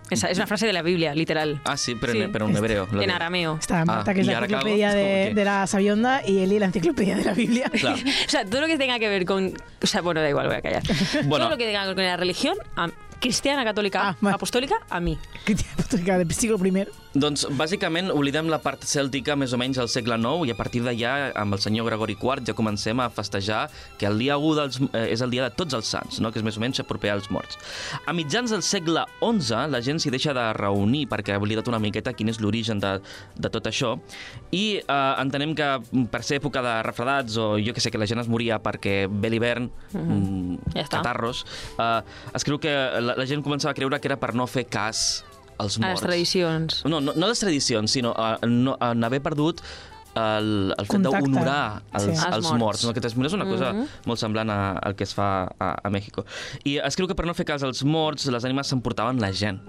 Esa 0.10 0.30
es 0.30 0.38
una 0.38 0.48
frase 0.48 0.66
de 0.66 0.74
la 0.74 0.82
Biblia, 0.82 1.14
literal. 1.14 1.60
Ah, 1.66 1.76
sí, 1.78 1.96
però, 1.96 2.14
Sí. 2.14 2.22
En, 2.22 2.56
hebreo. 2.58 2.88
En 3.02 3.12
arameo. 3.12 3.58
Está 3.60 3.84
Marta, 3.86 4.12
Ah, 4.12 4.14
que 4.14 4.22
es 4.22 4.28
¿y 4.28 4.30
la 4.32 4.38
enciclopedia 4.40 4.94
de, 4.94 5.34
la 5.44 5.68
Sabionda, 5.68 6.22
y 6.26 6.40
Eli, 6.40 6.60
la 6.60 6.68
enciclopedia 6.68 7.16
de 7.18 7.26
la 7.26 7.34
Biblia. 7.34 7.70
O 8.28 8.30
sea, 8.30 8.46
todo 8.46 8.62
lo 8.62 8.68
que 8.68 8.78
tenga 8.78 9.00
que 9.00 9.10
ver 9.10 9.26
con... 9.26 9.54
O 9.82 9.88
sea, 9.88 10.02
bueno, 10.02 10.22
da 10.22 10.30
igual, 10.30 10.48
voy 10.48 10.56
a 10.58 10.62
callar. 10.62 10.84
Bueno. 11.26 11.46
Todo 11.46 11.50
lo 11.52 11.58
que 11.58 11.66
tenga 11.66 11.82
que 11.82 11.88
ver 11.88 11.96
con 11.96 12.04
la 12.06 12.18
religión, 12.18 12.58
a- 12.76 12.90
cristiana, 13.20 13.64
católica, 13.64 14.16
Ah, 14.22 14.30
apostólica, 14.32 14.76
a 14.90 15.00
mí. 15.00 15.18
Cristiana 15.44 15.74
Apostólica 15.74 16.18
del 16.20 16.32
siglo 16.34 16.58
primero. 16.60 16.92
Doncs, 17.18 17.48
bàsicament, 17.58 18.12
oblidem 18.14 18.50
la 18.52 18.60
part 18.62 18.84
cèltica 18.86 19.34
més 19.40 19.54
o 19.56 19.58
menys 19.58 19.80
al 19.82 19.88
segle 19.90 20.20
IX 20.20 20.46
i 20.46 20.52
a 20.54 20.56
partir 20.58 20.84
d'allà, 20.86 21.32
amb 21.42 21.56
el 21.56 21.62
senyor 21.64 21.88
Gregori 21.88 22.14
IV, 22.14 22.44
ja 22.46 22.54
comencem 22.54 23.00
a 23.02 23.08
festejar 23.10 23.64
que 23.98 24.06
el 24.06 24.20
dia 24.22 24.36
1 24.38 24.58
dels, 24.60 24.78
eh, 24.92 25.08
és 25.16 25.24
el 25.26 25.32
dia 25.34 25.48
de 25.48 25.56
tots 25.58 25.74
els 25.74 25.90
sants, 25.90 26.20
no? 26.22 26.30
que 26.30 26.38
és 26.38 26.46
més 26.46 26.60
o 26.60 26.62
menys 26.62 26.84
proper 26.86 27.10
als 27.16 27.32
morts. 27.34 27.58
A 28.06 28.14
mitjans 28.14 28.54
del 28.54 28.62
segle 28.62 29.08
XI, 29.18 29.64
la 29.74 29.82
gent 29.82 29.98
s'hi 30.04 30.12
deixa 30.14 30.36
de 30.38 30.44
reunir 30.60 31.08
perquè 31.10 31.34
ha 31.34 31.42
oblidat 31.42 31.72
una 31.72 31.80
miqueta 31.82 32.14
quin 32.14 32.30
és 32.30 32.38
l'origen 32.44 32.84
de, 32.84 33.00
de 33.34 33.52
tot 33.54 33.66
això 33.66 33.96
i 34.54 34.78
eh, 34.78 35.14
entenem 35.24 35.56
que 35.58 35.72
per 36.14 36.22
ser 36.22 36.38
època 36.38 36.62
de 36.62 36.76
refredats 36.86 37.40
o 37.42 37.56
jo 37.58 37.74
que 37.74 37.82
sé, 37.82 37.90
que 37.90 37.98
la 37.98 38.06
gent 38.10 38.22
es 38.22 38.30
moria 38.30 38.60
perquè 38.62 39.08
ve 39.10 39.34
l'hivern, 39.34 39.72
mm 39.94 40.76
Ja 40.76 40.84
està. 40.84 41.00
catarros, 41.00 41.46
eh, 41.80 42.02
es 42.38 42.46
creu 42.46 42.62
que 42.62 42.76
la, 43.02 43.18
la 43.18 43.26
gent 43.26 43.42
començava 43.42 43.74
a 43.74 43.80
creure 43.80 43.98
que 44.02 44.12
era 44.12 44.20
per 44.22 44.36
no 44.38 44.46
fer 44.46 44.68
cas 44.70 45.24
als 45.58 45.78
A 45.78 45.82
morts. 45.82 46.02
les 46.02 46.08
tradicions. 46.08 46.80
No, 46.86 47.00
no, 47.02 47.14
no 47.16 47.28
les 47.28 47.40
tradicions, 47.40 47.92
sinó 47.92 48.14
a, 48.18 48.38
no, 48.46 48.78
en 48.82 49.04
haver 49.04 49.22
perdut 49.26 49.62
el, 50.18 50.74
el 50.78 50.88
fet 50.90 51.02
d'honorar 51.06 51.84
els, 51.94 52.04
Sí. 52.04 52.10
els, 52.12 52.36
Els 52.40 52.52
morts. 52.58 52.86
No? 52.86 52.94
Que 52.94 53.02
és 53.06 53.16
una 53.38 53.46
cosa 53.46 53.74
molt 54.06 54.20
semblant 54.20 54.50
a, 54.50 54.60
al 54.80 54.96
que 54.96 55.04
es 55.06 55.14
fa 55.14 55.48
a, 55.60 55.76
a 55.84 55.90
México. 55.94 56.26
I 56.66 56.78
es 56.84 56.96
creu 56.98 57.08
que 57.08 57.16
per 57.16 57.26
no 57.28 57.34
fer 57.38 57.46
cas 57.46 57.64
als 57.64 57.84
morts, 57.84 58.26
les 58.34 58.44
ànimes 58.48 58.68
s'emportaven 58.68 59.22
la 59.22 59.32
gent. 59.32 59.60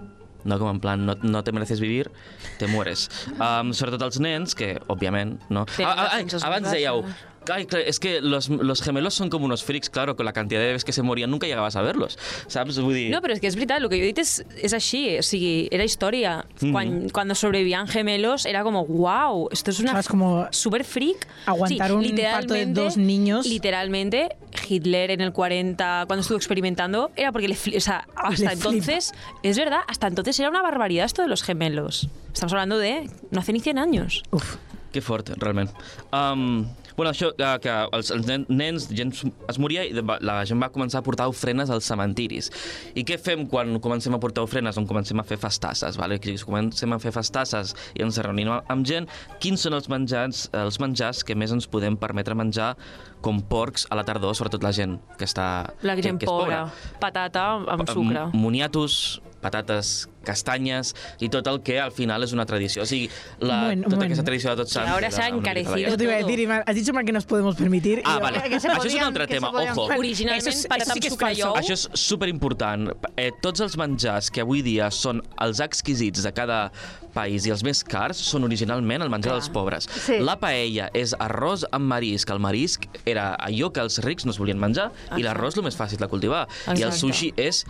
No 0.48 0.56
com 0.56 0.70
en 0.70 0.78
plan, 0.80 1.02
no, 1.04 1.16
no 1.20 1.42
te 1.44 1.52
mereces 1.52 1.80
vivir, 1.82 2.10
te 2.58 2.68
mueres. 2.70 3.08
Um, 3.38 3.72
sobretot 3.76 4.02
els 4.06 4.18
nens, 4.22 4.54
que, 4.54 4.76
òbviament, 4.90 5.36
no... 5.50 5.64
Ah, 5.82 5.90
ah, 5.90 6.04
defenses 6.14 6.44
abans 6.46 6.70
dèieu, 6.70 7.02
Ay, 7.50 7.66
claro, 7.66 7.84
es 7.86 7.98
que 7.98 8.20
los, 8.20 8.48
los 8.48 8.82
gemelos 8.82 9.14
son 9.14 9.30
como 9.30 9.44
unos 9.44 9.64
freaks, 9.64 9.90
claro, 9.90 10.16
con 10.16 10.26
la 10.26 10.32
cantidad 10.32 10.60
de 10.60 10.66
bebés 10.68 10.84
que 10.84 10.92
se 10.92 11.02
morían 11.02 11.30
nunca 11.30 11.46
llegabas 11.46 11.76
a 11.76 11.82
verlos, 11.82 12.18
saps? 12.46 12.78
Vull 12.80 12.94
dir... 12.94 13.08
No, 13.12 13.20
però 13.24 13.34
és 13.34 13.40
que 13.40 13.48
és 13.48 13.56
veritat, 13.56 13.80
el 13.82 13.88
que 13.88 13.98
jo 13.98 14.04
he 14.06 14.10
dit 14.12 14.20
és, 14.22 14.32
és 14.62 14.74
així, 14.76 15.02
o 15.18 15.24
sigui, 15.24 15.68
era 15.74 15.84
història. 15.86 16.44
Mhm. 16.60 16.72
Quan, 16.72 17.08
cuando 17.10 17.34
sobrevivían 17.38 17.88
gemelos 17.88 18.46
era 18.46 18.62
como, 18.62 18.84
wow, 18.86 19.48
esto 19.52 19.70
es 19.70 19.80
una 19.80 19.92
Claro, 19.92 20.00
es 20.00 20.08
como 20.08 20.46
super 20.50 20.84
freak. 20.84 21.26
aguantar 21.46 21.92
un 21.92 22.04
parto 22.16 22.54
de 22.54 22.66
dos 22.66 22.96
niños. 22.96 23.46
Literalmente, 23.46 24.36
Hitler 24.68 25.10
en 25.10 25.20
el 25.20 25.32
40, 25.32 26.04
cuando 26.06 26.20
estuvo 26.22 26.36
experimentando, 26.36 27.10
era 27.16 27.32
porque 27.32 27.48
le, 27.48 27.56
o 27.76 27.80
sea, 27.80 28.06
hasta 28.14 28.44
Le 28.44 28.52
entonces, 28.52 29.12
es 29.42 29.56
verdad, 29.56 29.80
hasta 29.88 30.06
entonces 30.06 30.38
era 30.38 30.50
una 30.50 30.62
barbaridad 30.62 31.06
esto 31.06 31.22
de 31.22 31.28
los 31.28 31.42
gemelos. 31.42 32.08
Estamos 32.32 32.52
hablando 32.52 32.78
de 32.78 33.08
no 33.30 33.40
hace 33.40 33.52
ni 33.52 33.60
100 33.60 33.78
años. 33.78 34.22
Uf. 34.30 34.56
Que 34.92 35.02
fort, 35.02 35.28
realment. 35.36 35.70
Um, 36.12 36.66
bueno, 36.98 37.12
això, 37.14 37.30
eh, 37.38 37.52
que 37.62 37.70
els, 37.94 38.10
els 38.10 38.26
nen- 38.26 38.44
nens, 38.50 38.88
gent 38.90 39.14
es 39.48 39.58
moria 39.62 39.84
i 39.86 39.94
la 39.94 40.40
gent 40.48 40.58
va 40.60 40.68
començar 40.74 40.98
a 41.00 41.06
portar 41.06 41.28
ofrenes 41.30 41.70
als 41.70 41.86
cementiris. 41.88 42.50
I 42.98 43.04
què 43.06 43.16
fem 43.22 43.46
quan 43.48 43.76
comencem 43.80 44.12
a 44.16 44.20
portar 44.20 44.42
ofrenes? 44.44 44.74
Doncs 44.76 44.90
comencem 44.90 45.22
a 45.22 45.24
fer 45.24 45.38
festasses, 45.38 45.96
vale? 45.96 46.18
Que 46.18 46.34
si 46.36 46.44
comencem 46.44 46.92
a 46.92 46.98
fer 46.98 47.14
festasses 47.14 47.76
i 47.94 48.02
ens 48.02 48.18
reunim 48.26 48.50
amb 48.58 48.84
gent, 48.88 49.06
quins 49.38 49.62
són 49.62 49.78
els 49.78 49.86
menjars, 49.88 50.48
els 50.58 50.80
menjars 50.82 51.22
que 51.24 51.38
més 51.38 51.54
ens 51.54 51.70
podem 51.70 51.94
permetre 51.96 52.34
menjar 52.34 52.74
com 53.22 53.38
porcs 53.42 53.86
a 53.90 53.96
la 53.98 54.04
tardor, 54.06 54.34
sobretot 54.34 54.62
la 54.66 54.74
gent 54.74 54.98
que 55.18 55.24
està... 55.26 55.46
La 55.86 55.94
que, 55.94 56.02
gent 56.02 56.18
que 56.18 56.26
és 56.26 56.30
pobra, 56.34 56.64
patata 57.00 57.46
amb 57.70 57.88
sucre. 57.90 58.26
Moniatos, 58.34 59.20
patates, 59.40 60.08
castanyes 60.28 60.94
i 61.24 61.28
tot 61.32 61.46
el 61.46 61.62
que 61.64 61.78
al 61.80 61.92
final 61.94 62.22
és 62.26 62.32
una 62.36 62.44
tradició. 62.44 62.82
O 62.82 62.86
sigui, 62.86 63.08
la, 63.40 63.70
un 63.72 63.82
tota 63.84 63.96
moment. 63.96 64.10
aquesta 64.10 64.24
tradició 64.26 64.50
de 64.50 64.56
tots 64.64 64.72
sants... 64.76 64.90
ahora 64.90 65.08
queda 65.08 65.16
se 65.16 65.22
ha 65.22 65.28
una 65.28 65.36
miqueta 65.38 65.60
encarecido. 65.60 65.96
te 65.96 66.04
iba 66.04 66.12
a 66.14 66.16
decir, 66.24 66.50
has 66.66 66.74
dicho 66.74 66.92
mal 66.92 67.04
que 67.04 67.12
nos 67.12 67.24
podemos 67.24 67.56
permitir. 67.56 68.02
Ah, 68.04 68.18
vale. 68.20 68.42
que 68.48 68.60
se 68.60 68.68
Això 68.68 68.86
és 68.86 68.94
un 68.98 69.06
altre 69.08 69.26
que 69.26 69.34
tema, 69.38 69.50
ojo. 69.50 69.86
Originalment, 69.96 70.46
Eso 70.46 70.50
es- 70.50 70.66
patata 70.66 70.92
eso 70.92 70.94
sí 70.94 71.00
que 71.00 71.08
és 71.08 71.12
sucre 71.14 71.32
i 71.32 71.36
falso. 71.36 71.50
ou. 71.50 71.56
Això 71.62 71.72
és 71.78 71.88
superimportant. 71.94 72.90
Eh, 73.16 73.30
tots 73.40 73.60
els 73.64 73.76
menjars 73.80 74.30
que 74.30 74.42
avui 74.44 74.62
dia 74.62 74.90
són 74.90 75.22
els 75.40 75.60
exquisits 75.64 76.22
de 76.26 76.32
cada 76.34 76.70
país 77.14 77.46
i 77.48 77.50
els 77.54 77.62
més 77.64 77.80
cars 77.84 78.18
són 78.20 78.44
originalment 78.44 79.02
el 79.02 79.08
menjar 79.10 79.32
Clar. 79.32 79.40
dels 79.40 79.48
pobres. 79.54 79.88
Sí. 80.04 80.18
La 80.20 80.36
paella 80.38 80.90
és 80.94 81.14
arròs 81.18 81.64
amb 81.72 81.88
marisc. 81.88 82.28
El 82.30 82.38
marisc 82.44 82.84
era 83.06 83.30
allò 83.38 83.72
que 83.72 83.80
els 83.80 83.98
rics 84.04 84.26
no 84.26 84.34
es 84.34 84.38
volien 84.38 84.58
menjar 84.60 84.90
i 85.16 85.22
l'arròs 85.24 85.56
el 85.56 85.64
més 85.64 85.78
fàcil 85.78 85.98
de 85.98 86.08
cultivar. 86.08 86.46
I 86.68 86.70
el 86.82 86.88
Exacte. 86.90 86.98
sushi 87.00 87.32
és 87.36 87.64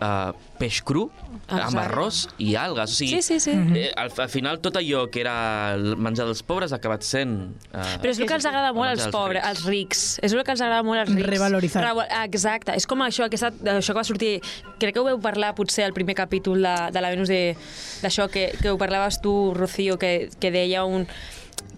uh, 0.00 0.32
peix 0.60 0.80
cru 0.84 1.06
amb 1.50 1.60
Exacte. 1.60 1.78
arròs 1.82 2.18
i 2.38 2.54
algues. 2.58 2.92
O 2.92 2.94
sigui, 2.98 3.20
Sí, 3.20 3.22
sí, 3.22 3.40
sí. 3.40 3.52
Eh, 3.76 3.92
al, 3.96 4.10
al 4.16 4.28
final 4.28 4.60
tot 4.60 4.76
allò 4.76 5.06
que 5.10 5.20
era 5.22 5.74
el 5.74 5.96
menjar 5.96 6.26
dels 6.28 6.42
pobres 6.46 6.72
ha 6.72 6.78
acabat 6.80 7.02
sent... 7.06 7.36
Uh, 7.72 7.84
Però 8.02 8.12
és 8.12 8.20
el 8.20 8.28
que 8.28 8.36
els 8.36 8.46
agrada 8.46 8.72
molt 8.76 8.90
als 8.92 9.06
pobres, 9.12 9.42
als 9.44 9.64
rics. 9.66 10.04
És 10.22 10.32
el 10.36 10.44
que 10.44 10.52
els 10.54 10.60
agrada 10.60 10.82
molt 10.86 11.00
als 11.04 11.14
rics. 11.14 11.28
Revaloritzar. 11.32 11.82
Reval- 11.84 12.12
Exacte. 12.24 12.76
És 12.76 12.86
com 12.86 13.02
això, 13.06 13.26
aquesta, 13.30 13.50
això 13.76 13.94
que 13.94 14.00
va 14.02 14.06
sortir... 14.06 14.32
Crec 14.80 14.94
que 14.96 15.00
ho 15.02 15.04
veu 15.08 15.18
parlar 15.20 15.54
potser 15.58 15.84
al 15.88 15.92
primer 15.96 16.14
capítol 16.16 16.62
de, 16.62 16.76
de 16.94 17.00
la 17.04 17.10
Venus 17.12 17.28
de- 17.32 17.56
d'això 18.02 18.28
que, 18.32 18.50
que 18.60 18.70
ho 18.72 18.78
parlaves 18.80 19.20
tu, 19.20 19.52
Rocío, 19.56 19.98
que, 19.98 20.30
que 20.40 20.50
deia 20.54 20.84
un... 20.88 21.06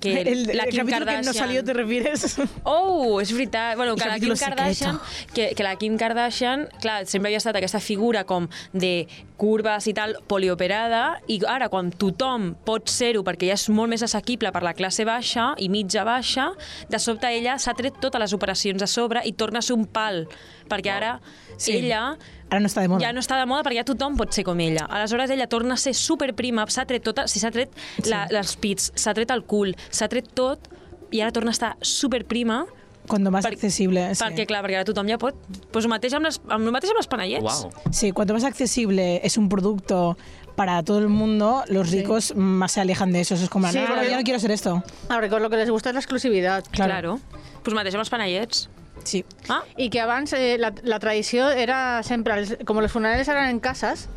Que 0.03 0.21
el, 0.21 0.51
el 0.51 0.57
la 0.57 0.65
Kim 0.67 0.81
capítulo 0.81 1.07
que 1.07 1.13
Kardashian... 1.15 1.25
no 1.25 1.33
salió, 1.33 1.65
¿te 1.65 1.73
refieres? 1.73 2.37
Oh, 2.65 3.21
és 3.23 3.31
veritat. 3.31 3.77
Bueno, 3.77 3.95
que 3.95 4.03
El 4.03 4.11
la 4.11 4.19
Kim 4.19 4.31
capítulo 4.31 4.57
Kardashian, 4.57 4.99
que, 5.33 5.55
que 5.55 5.63
la 5.63 5.77
Kim 5.77 5.97
Kardashian, 5.97 6.67
clar, 6.83 7.07
sempre 7.07 7.31
havia 7.31 7.39
estat 7.39 7.57
aquesta 7.61 7.79
figura 7.79 8.25
com 8.27 8.49
de 8.73 9.07
curves 9.39 9.87
i 9.87 9.95
tal, 9.95 10.17
polioperada, 10.27 11.21
i 11.31 11.39
ara 11.47 11.69
quan 11.71 11.93
tothom 11.95 12.53
pot 12.67 12.91
ser-ho 12.91 13.23
perquè 13.27 13.53
ja 13.53 13.59
és 13.59 13.69
molt 13.71 13.95
més 13.95 14.03
assequible 14.03 14.51
per 14.55 14.65
la 14.67 14.75
classe 14.75 15.07
baixa 15.07 15.53
i 15.63 15.71
mitja 15.71 16.03
baixa, 16.07 16.51
de 16.91 16.99
sobte 17.03 17.31
ella 17.31 17.57
s'ha 17.63 17.75
tret 17.79 18.03
totes 18.03 18.23
les 18.23 18.35
operacions 18.35 18.83
a 18.83 18.91
sobre 18.91 19.23
i 19.27 19.35
torna 19.39 19.63
a 19.63 19.67
ser 19.67 19.79
un 19.79 19.87
pal, 19.87 20.27
perquè 20.71 20.95
ara 20.95 21.17
Sí. 21.57 21.73
ella 21.77 22.17
Ahora 22.51 22.61
no 22.61 22.67
está 22.67 22.81
de 22.83 22.89
moda. 22.89 23.01
ja 23.01 23.13
no 23.13 23.21
està 23.21 23.39
de 23.41 23.47
moda 23.47 23.63
perquè 23.63 23.79
ja 23.81 23.85
tothom 23.85 24.17
pot 24.17 24.33
ser 24.33 24.45
com 24.45 24.59
ella. 24.61 24.85
Aleshores 24.91 25.31
ella 25.31 25.47
torna 25.47 25.75
a 25.75 25.77
ser 25.81 25.95
superprima, 25.95 26.67
s'ha 26.69 26.85
tret 26.87 27.03
tota, 27.03 27.27
si 27.29 27.41
s'ha 27.41 27.51
tret 27.51 27.71
la, 28.07 28.27
les 28.31 28.57
pits, 28.57 28.93
s'ha 28.95 29.15
tret 29.15 29.31
el 29.31 29.45
cul, 29.45 29.75
s'ha 29.91 30.09
tret 30.09 30.29
tot 30.35 30.69
i 31.13 31.21
ara 31.21 31.33
torna 31.33 31.51
a 31.51 31.57
estar 31.57 31.77
superprima 31.81 32.67
Cuando 33.09 33.33
más 33.33 33.43
Per- 33.45 33.55
accesible. 33.55 34.15
sí. 34.15 34.23
perquè, 34.23 34.47
clar, 34.47 34.63
perquè 34.63 34.77
ara 34.79 34.85
tothom 34.85 35.09
ja 35.11 35.17
pot... 35.19 35.35
Pues 35.73 35.85
el 35.85 35.91
mateix 35.91 36.13
amb 36.15 36.25
les, 36.29 36.39
amb 36.47 36.67
el 36.69 36.71
mateix 36.71 36.93
amb 36.93 37.01
les 37.01 37.09
panellets. 37.11 37.63
Uau. 37.65 37.73
Sí, 37.91 38.13
cuanto 38.13 38.33
más 38.33 38.45
accesible 38.45 39.21
es 39.27 39.37
un 39.37 39.49
producto 39.49 40.17
para 40.55 40.83
todo 40.85 40.99
el 41.01 41.09
mundo, 41.09 41.65
los 41.69 41.91
ricos 41.91 42.33
más 42.37 42.71
se 42.73 42.81
alejan 42.81 43.11
de 43.13 43.23
eso. 43.23 43.35
Eso 43.35 43.45
es 43.45 43.51
como, 43.51 43.67
Sí, 43.73 43.79
no, 43.81 43.97
no, 43.97 44.05
yo 44.05 44.17
no 44.17 44.23
quiero 44.23 44.39
ser 44.39 44.53
esto. 44.53 44.85
A 45.09 45.19
ver, 45.19 45.31
con 45.31 45.43
lo 45.43 45.51
que 45.51 45.57
les 45.57 45.69
gusta 45.71 45.89
es 45.91 45.95
la 45.95 46.01
exclusividad. 46.01 46.63
Claro. 46.71 47.19
Claro. 47.19 47.21
Pues 47.65 47.75
mateix 47.75 47.95
amb 47.97 48.03
els 48.05 48.11
panellets. 48.11 48.69
Sí. 49.05 49.25
Ah, 49.49 49.63
Y 49.77 49.91
que 49.91 50.01
abans 50.01 50.33
eh, 50.33 50.57
la, 50.59 50.73
la 50.83 50.99
tradició 50.99 51.51
era 51.51 52.03
siempre, 52.03 52.35
els- 52.35 52.65
como 52.65 52.81
los 52.81 52.93
funerales 52.93 53.29
eran 53.29 53.49
en 53.51 53.61
casas, 53.61 54.09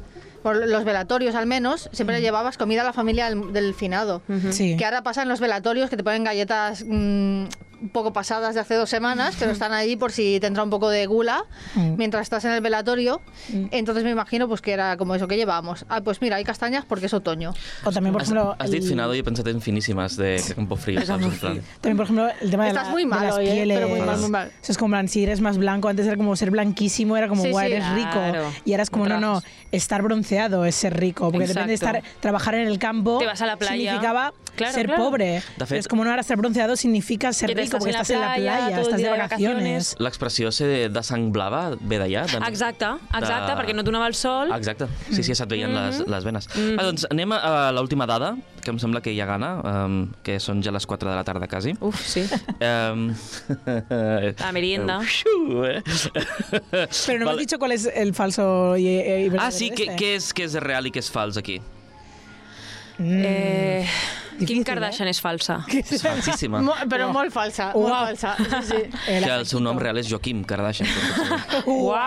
por 0.43 0.55
los 0.67 0.83
velatorios 0.83 1.33
al 1.33 1.47
menos, 1.47 1.89
siempre 1.91 2.21
llevabas 2.21 2.55
comida 2.57 2.81
a 2.81 2.85
la 2.85 2.93
familia 2.93 3.29
del, 3.29 3.51
del 3.51 3.73
finado. 3.73 4.21
Sí. 4.51 4.77
Que 4.77 4.85
ahora 4.85 5.01
pasa 5.01 5.23
en 5.23 5.27
los 5.29 5.39
velatorios 5.39 5.89
que 5.89 5.97
te 5.97 6.03
ponen 6.03 6.23
galletas 6.23 6.83
mm, 6.87 7.45
un 7.85 7.89
poco 7.91 8.11
pasadas 8.13 8.55
de 8.55 8.61
hace 8.61 8.73
dos 8.73 8.89
semanas, 8.89 9.35
pero 9.39 9.51
están 9.51 9.71
ahí 9.71 9.95
por 9.95 10.11
si 10.11 10.39
te 10.39 10.47
entra 10.47 10.63
un 10.63 10.71
poco 10.71 10.89
de 10.89 11.05
gula 11.05 11.45
Mm. 11.75 11.95
mientras 11.97 12.23
estás 12.23 12.43
en 12.45 12.51
el 12.51 12.61
velatorio. 12.61 13.21
Entonces 13.71 14.03
me 14.03 14.09
imagino 14.09 14.47
pues 14.47 14.61
que 14.61 14.71
era 14.73 14.97
como 14.97 15.13
eso 15.15 15.27
que 15.27 15.37
llevábamos. 15.37 15.85
Ah, 15.87 16.01
pues 16.01 16.19
mira, 16.21 16.37
hay 16.37 16.43
castañas 16.43 16.83
porque 16.85 17.05
es 17.05 17.13
otoño. 17.13 17.53
O 17.83 17.91
también, 17.91 18.11
por 18.11 18.23
Has, 18.23 18.29
ejemplo. 18.31 18.55
has 18.57 18.69
finado 18.71 19.13
i 19.15 19.19
he 19.19 19.49
en 19.49 19.61
finíssimes 19.61 20.17
de 20.17 20.41
Campo 20.55 20.75
Frío, 20.75 21.05
saps? 21.05 21.23
En 21.23 21.31
plan... 21.31 21.61
También, 21.81 21.97
por 21.97 22.05
ejemplo, 22.05 22.27
el 22.41 22.49
tema 22.51 22.63
de, 22.63 22.69
Estás 22.69 22.85
la- 22.87 22.91
muy 22.91 23.03
de 23.03 23.07
mal 23.09 23.27
las 23.27 23.35
hoy, 23.35 23.47
¿eh? 23.47 23.51
pieles. 23.53 23.77
Pero 23.77 23.89
muy 23.89 24.01
mal, 24.01 24.17
muy 24.19 24.29
mal. 24.29 24.51
Eso 24.61 24.71
es 24.71 24.77
como, 24.77 24.89
plan, 24.91 25.07
si 25.07 25.23
eres 25.23 25.41
más 25.41 25.57
blanco, 25.57 25.87
antes 25.89 26.07
era 26.07 26.17
como 26.17 26.35
ser 26.35 26.49
blanquísimo, 26.51 27.15
era 27.17 27.27
como, 27.27 27.43
Sí, 27.43 27.51
guau, 27.51 27.65
sí. 27.67 27.71
eres 27.73 27.87
rico. 27.93 28.11
Claro. 28.11 28.51
Y 28.65 28.71
ahora 28.73 28.83
es 28.83 28.89
como, 28.89 29.05
no, 29.07 29.19
no, 29.19 29.41
estar 29.71 30.01
bronceado 30.01 30.65
es 30.65 30.73
ser 30.75 30.97
rico. 30.99 31.31
Porque 31.31 31.47
depende 31.47 31.67
de 31.69 31.73
Exacto. 31.75 31.97
estar, 31.99 32.19
trabajar 32.21 32.55
en 32.55 32.67
el 32.67 32.79
campo. 32.79 33.19
Te 33.19 33.25
vas 33.27 33.41
a 33.41 33.45
la 33.45 33.57
playa. 33.57 33.75
Significaba 33.75 34.33
Claro, 34.55 34.73
ser 34.73 34.85
claro. 34.87 35.03
pobre. 35.03 35.43
De 35.57 35.65
fet- 35.65 35.79
es 35.79 35.87
como 35.89 36.03
no, 36.05 36.09
ahora 36.09 36.21
estar 36.21 36.37
bronceado 36.37 36.77
significa 36.77 37.33
ser 37.33 37.49
Que 37.49 37.55
te 37.55 37.61
rico, 37.63 37.74
estás 37.77 37.83
porque 37.83 37.91
en 37.91 37.95
la 37.95 38.01
estás 38.01 38.09
en 38.15 38.21
la 38.21 38.33
playa, 38.35 38.57
playa, 38.57 38.81
estás 38.81 38.97
de 38.97 39.03
de 39.03 39.09
vacaciones. 39.17 39.95
L'expressió 39.99 40.51
ser 40.51 40.89
de 40.91 41.03
sang 41.03 41.31
blava 41.31 41.75
ve 41.79 41.97
d'allà? 41.99 42.25
De... 42.25 42.37
exacte, 42.47 42.85
exacte, 43.13 43.51
de- 43.51 43.57
perquè 43.61 43.75
no 43.75 43.83
donava 43.83 44.07
el 44.07 44.15
sol. 44.15 44.51
Exacte, 44.55 44.87
sí, 45.11 45.23
sí, 45.23 45.35
se't 45.35 45.49
veien 45.49 45.73
les, 45.73 45.99
Mm-hmm. 46.01 46.11
les 46.15 46.23
venes. 46.23 46.47
Ah, 46.77 46.83
doncs 46.89 47.07
anem 47.11 47.31
a, 47.35 47.39
a 47.69 47.71
l'última 47.71 48.05
dada, 48.07 48.35
que 48.63 48.71
em 48.73 48.79
sembla 48.81 49.01
que 49.01 49.13
ja 49.15 49.25
gana, 49.29 49.59
um, 49.61 49.97
que 50.25 50.39
són 50.41 50.63
ja 50.65 50.71
les 50.73 50.85
4 50.89 51.09
de 51.09 51.15
la 51.15 51.23
tarda 51.23 51.47
quasi. 51.47 51.75
Uf, 51.79 51.99
sí. 52.01 52.23
Um, 52.59 53.13
La 54.39 54.51
merienda. 54.51 54.99
Eh? 55.03 55.81
Pero 57.05 57.19
no 57.19 57.25
me 57.25 57.25
Vale. 57.25 57.31
has 57.31 57.37
dicho 57.37 57.59
cuál 57.59 57.71
es 57.73 57.85
el 57.93 58.13
falso 58.13 58.75
y, 58.77 58.87
y 58.87 59.31
Ah, 59.37 59.51
sí, 59.51 59.69
de 59.69 59.75
què, 59.75 59.89
este. 59.91 60.15
és, 60.15 60.33
què 60.33 60.43
és 60.45 60.53
real 60.61 60.87
i 60.87 60.91
què 60.91 60.99
és 61.03 61.09
fals 61.11 61.37
aquí? 61.37 61.59
Mm. 62.97 63.21
Eh, 63.25 63.85
Kim 64.45 64.63
Kardashian 64.67 65.07
és 65.07 65.19
falsa. 65.21 65.61
És 65.75 66.01
falsíssima. 66.03 66.59
Mo- 66.61 66.75
però 66.91 67.07
molt 67.13 67.31
falsa, 67.33 67.71
molt 67.73 67.89
Uau. 67.89 68.05
falsa. 68.07 68.35
Sí, 68.37 68.71
sí. 68.71 68.81
Eh, 69.07 69.21
Que 69.25 69.31
el 69.35 69.45
seu 69.47 69.59
nom 69.63 69.77
real 69.79 69.97
és 70.01 70.09
Joaquim 70.11 70.43
Kardashian. 70.43 70.89
Wow. 71.65 71.95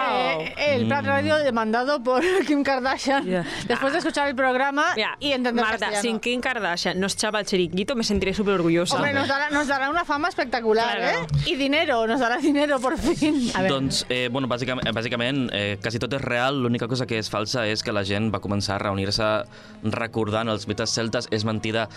Eh, 0.59 0.75
el 0.77 0.87
Prat 0.89 1.05
Radio 1.07 1.37
demandado 1.39 2.03
por 2.03 2.23
Kim 2.47 2.63
Kardashian 2.63 3.25
Ya. 3.27 3.45
después 3.67 3.93
de 3.93 3.99
escuchar 3.99 4.29
el 4.29 4.35
programa 4.35 4.93
Mira, 4.97 5.17
y 5.21 5.33
entender 5.33 5.63
Marta, 5.65 5.79
castellano. 5.87 6.03
sin 6.03 6.21
Kim 6.21 6.41
Kardashian 6.41 6.99
nos 7.01 7.17
chava 7.17 7.41
el 7.41 7.47
chiringuito, 7.47 7.95
me 7.95 8.05
sentiré 8.05 8.35
súper 8.35 8.55
orgullosa. 8.55 8.97
Hombre, 8.97 9.13
nos 9.13 9.29
dará, 9.29 9.51
nos 9.51 9.67
dará 9.67 9.91
una 9.91 10.05
fama 10.05 10.29
espectacular, 10.29 10.97
Claro. 10.99 11.23
¿eh? 11.23 11.27
Y 11.47 11.57
dinero, 11.57 12.07
nos 12.07 12.21
dará 12.21 12.37
dinero 12.39 12.79
por 12.81 12.99
fin. 12.99 13.51
A 13.55 13.63
veure, 13.63 13.75
Doncs, 13.75 14.07
eh, 14.09 14.29
bueno, 14.31 14.49
bàsicament, 14.49 14.89
bàsicament 14.95 15.51
eh, 15.53 15.79
quasi 15.83 15.99
tot 15.99 16.13
és 16.13 16.21
real, 16.23 16.63
l'única 16.63 16.89
cosa 16.89 17.07
que 17.07 17.19
és 17.19 17.29
falsa 17.31 17.67
és 17.67 17.83
que 17.83 17.93
la 17.93 18.05
gent 18.05 18.31
va 18.35 18.41
començar 18.41 18.77
a 18.77 18.79
reunir-se 18.79 19.45
recordant 19.83 20.49
els 20.49 20.67
mites 20.69 20.91
celtes, 20.91 21.29
és 21.31 21.45
mentida, 21.45 21.89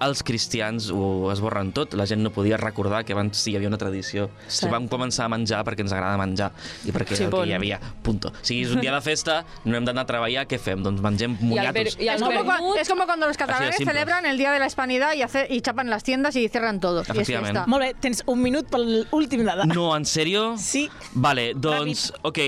els 0.00 0.22
cristians 0.24 0.86
ho 0.90 1.28
esborren 1.30 1.72
tot, 1.76 1.92
la 1.92 2.06
gent 2.08 2.22
no 2.24 2.30
podia 2.32 2.56
recordar 2.56 3.02
que 3.04 3.12
abans 3.12 3.42
hi 3.46 3.52
havia 3.58 3.68
una 3.68 3.76
tradició. 3.76 4.30
Cert. 4.46 4.62
Sí. 4.62 4.68
Vam 4.72 4.86
començar 4.88 5.26
a 5.26 5.28
menjar 5.28 5.58
perquè 5.66 5.84
ens 5.84 5.92
agrada 5.92 6.16
menjar 6.16 6.52
i 6.88 6.90
perquè 6.94 7.10
Sí, 7.10 7.16
sí, 7.16 7.24
el 7.24 7.30
bon. 7.30 7.42
que 7.44 7.50
hi 7.50 7.52
havia, 7.52 7.78
punto. 8.02 8.28
O 8.28 8.32
sigui, 8.40 8.62
és 8.64 8.72
un 8.72 8.80
dia 8.80 8.94
de 8.94 9.00
festa, 9.04 9.44
no 9.66 9.76
hem 9.76 9.84
d'anar 9.84 10.06
a 10.06 10.06
treballar, 10.06 10.46
què 10.48 10.58
fem? 10.58 10.82
Doncs 10.82 11.02
mengem 11.04 11.36
I 11.40 11.44
moniatos. 11.44 11.98
i 12.00 12.08
el 12.08 12.14
Es 12.16 12.22
como, 12.22 12.30
vermut, 12.32 12.60
cua- 12.76 12.80
es 12.80 12.88
como 12.88 13.04
cuando 13.04 13.26
los 13.26 13.36
catalanes 13.36 13.76
celebran 13.76 14.24
el 14.24 14.38
Día 14.38 14.52
de 14.52 14.58
la 14.58 14.66
Hispanidad 14.68 15.12
y, 15.14 15.20
hace, 15.22 15.46
y 15.50 15.60
chapan 15.60 15.90
las 15.90 16.02
tiendas 16.02 16.34
y 16.36 16.48
cierran 16.48 16.80
todo. 16.80 17.02
Es 17.02 17.10
Efectivament. 17.10 17.66
molt 17.66 17.82
bé, 17.84 17.94
tens 18.00 18.22
un 18.26 18.40
minut 18.40 18.70
per 18.70 18.80
l'últim 18.80 19.44
dada. 19.44 19.66
No, 19.66 19.94
en 19.96 20.04
sèrio? 20.04 20.56
Sí. 20.56 20.88
Vale, 21.12 21.52
doncs, 21.54 22.12
ok. 22.22 22.38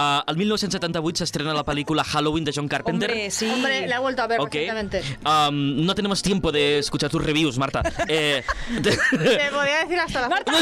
Uh, 0.00 0.22
el 0.32 0.36
1978 0.40 1.26
s'estrena 1.26 1.52
la 1.52 1.60
pel·lícula 1.66 2.02
Halloween 2.08 2.44
de 2.46 2.52
John 2.56 2.68
Carpenter. 2.72 3.10
Hombre, 3.10 3.30
sí. 3.30 3.50
Hombre, 3.52 3.86
la 3.86 3.96
he 3.96 3.98
vuelto 3.98 4.22
a 4.22 4.26
ver 4.28 4.40
Ok. 4.40 4.54
recientemente. 4.54 5.02
Um, 5.26 5.84
no 5.84 5.94
tenemos 5.94 6.22
tiempo 6.22 6.50
de 6.52 6.78
escuchar 6.78 7.10
tus 7.10 7.22
reviews, 7.22 7.58
Marta. 7.58 7.82
Eh, 8.08 8.42
Te 8.82 9.50
podría 9.52 9.80
decir 9.84 9.98
hasta 9.98 10.22
la 10.22 10.28
Marta, 10.34 10.52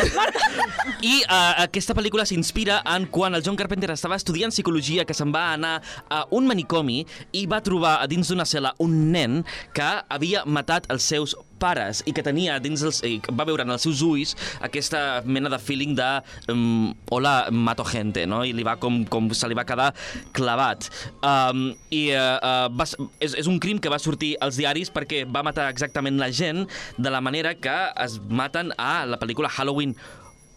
I 1.03 1.23
uh, 1.29 1.63
aquesta 1.63 1.95
pel·lícula 1.95 2.27
s'inspira 2.27 2.81
en 2.97 3.07
quan 3.07 3.37
el 3.39 3.45
John 3.47 3.55
Carpenter 3.55 3.93
estava 3.95 4.17
estudiant 4.19 4.51
psicologia, 4.51 5.05
que 5.07 5.15
se'n 5.15 5.31
va 5.35 5.53
anar 5.53 5.77
a 6.11 6.25
un 6.35 6.49
manicomi 6.51 7.05
i 7.31 7.47
va 7.47 7.61
trobar 7.63 7.99
a 8.03 8.09
dins 8.11 8.33
d'una 8.33 8.47
cel·la 8.49 8.75
un 8.83 8.97
nen 9.13 9.45
que 9.77 9.87
havia 10.09 10.43
matat 10.47 10.91
els 10.91 11.07
seus 11.07 11.37
pares 11.61 12.03
i 12.07 12.15
que 12.17 12.25
tenia 12.25 12.59
dins 12.63 12.83
els... 12.87 13.01
i 13.07 13.19
va 13.31 13.47
veure 13.49 13.67
en 13.67 13.75
els 13.75 13.85
seus 13.87 14.03
ulls 14.05 14.35
aquesta 14.65 15.23
mena 15.27 15.51
de 15.53 15.61
feeling 15.63 15.97
de 15.99 16.09
um, 16.53 16.93
hola, 17.15 17.49
mato 17.53 17.87
gente, 17.89 18.27
no? 18.31 18.43
I 18.47 18.55
li 18.57 18.67
va 18.67 18.77
com, 18.81 19.03
com 19.11 19.31
se 19.35 19.49
li 19.51 19.59
va 19.59 19.67
quedar 19.69 19.91
clavat. 20.37 20.89
Um, 21.23 21.73
I 21.95 22.05
uh, 22.15 22.37
uh, 22.39 22.69
va, 22.75 22.89
és, 23.21 23.35
és 23.35 23.51
un 23.51 23.59
crim 23.63 23.81
que 23.83 23.93
va 23.93 24.01
sortir 24.03 24.35
als 24.45 24.59
diaris 24.61 24.93
perquè 24.95 25.25
va 25.29 25.45
matar 25.47 25.69
exactament 25.73 26.21
la 26.21 26.31
gent 26.35 26.67
de 26.99 27.11
la 27.13 27.23
manera 27.25 27.55
que 27.59 27.77
es 28.05 28.19
maten 28.29 28.73
a 28.79 29.05
la 29.09 29.19
pel·lícula 29.21 29.51
Halloween 29.53 29.97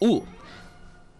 1. 0.00 0.40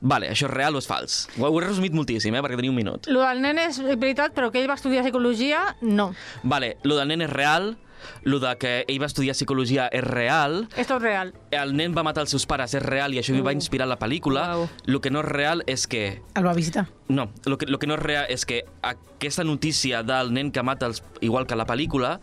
Vale, 0.03 0.33
això 0.33 0.49
és 0.49 0.53
real 0.53 0.74
o 0.74 0.80
és 0.83 0.89
fals? 0.91 1.20
Ho, 1.39 1.47
ho 1.47 1.61
he 1.61 1.64
resumit 1.64 1.95
moltíssim, 1.95 2.35
eh, 2.35 2.43
perquè 2.43 2.59
tenia 2.59 2.72
un 2.72 2.78
minut. 2.78 3.07
Lo 3.12 3.22
del 3.22 3.43
nen 3.45 3.61
és 3.62 3.78
veritat, 3.78 4.35
però 4.35 4.51
que 4.51 4.59
ell 4.59 4.66
va 4.70 4.74
estudiar 4.74 5.05
psicologia, 5.07 5.62
no. 5.87 6.11
Vale, 6.43 6.74
lo 6.83 6.99
del 6.99 7.12
nen 7.12 7.22
és 7.28 7.30
real, 7.30 7.76
lo 8.22 8.38
de 8.42 8.55
que 8.59 8.72
ell 8.86 9.00
va 9.03 9.09
estudiar 9.11 9.34
psicologia 9.34 9.88
és 9.92 10.05
real, 10.05 10.68
Esto 10.76 10.96
es 10.96 11.03
real. 11.03 11.34
el 11.50 11.76
nen 11.76 11.96
va 11.96 12.03
matar 12.03 12.26
els 12.26 12.30
seus 12.30 12.46
pares 12.46 12.74
és 12.74 12.82
real 12.82 13.14
i 13.14 13.20
això 13.22 13.34
uh. 13.34 13.42
va 13.44 13.53
inspirar 13.53 13.88
la 13.88 13.98
pel·lícula. 13.98 14.46
Uau. 14.57 14.68
Lo 14.86 15.00
que 15.00 15.11
no 15.11 15.20
és 15.20 15.28
real 15.28 15.64
és 15.66 15.86
que 15.86 16.22
El 16.34 16.46
va 16.46 16.55
visitar. 16.55 16.86
No, 17.09 17.30
lo 17.44 17.59
que, 17.59 17.66
lo 17.66 17.78
que 17.78 17.86
no 17.86 17.94
és 17.94 18.03
real 18.03 18.26
és 18.28 18.46
que 18.46 18.64
aquesta 18.82 19.44
notícia 19.44 20.03
del 20.03 20.32
nen 20.32 20.53
que 20.53 20.62
mata 20.62 20.86
els, 20.86 21.03
igual 21.20 21.46
que 21.46 21.57
la 21.57 21.66
pel·lícula 21.66 22.18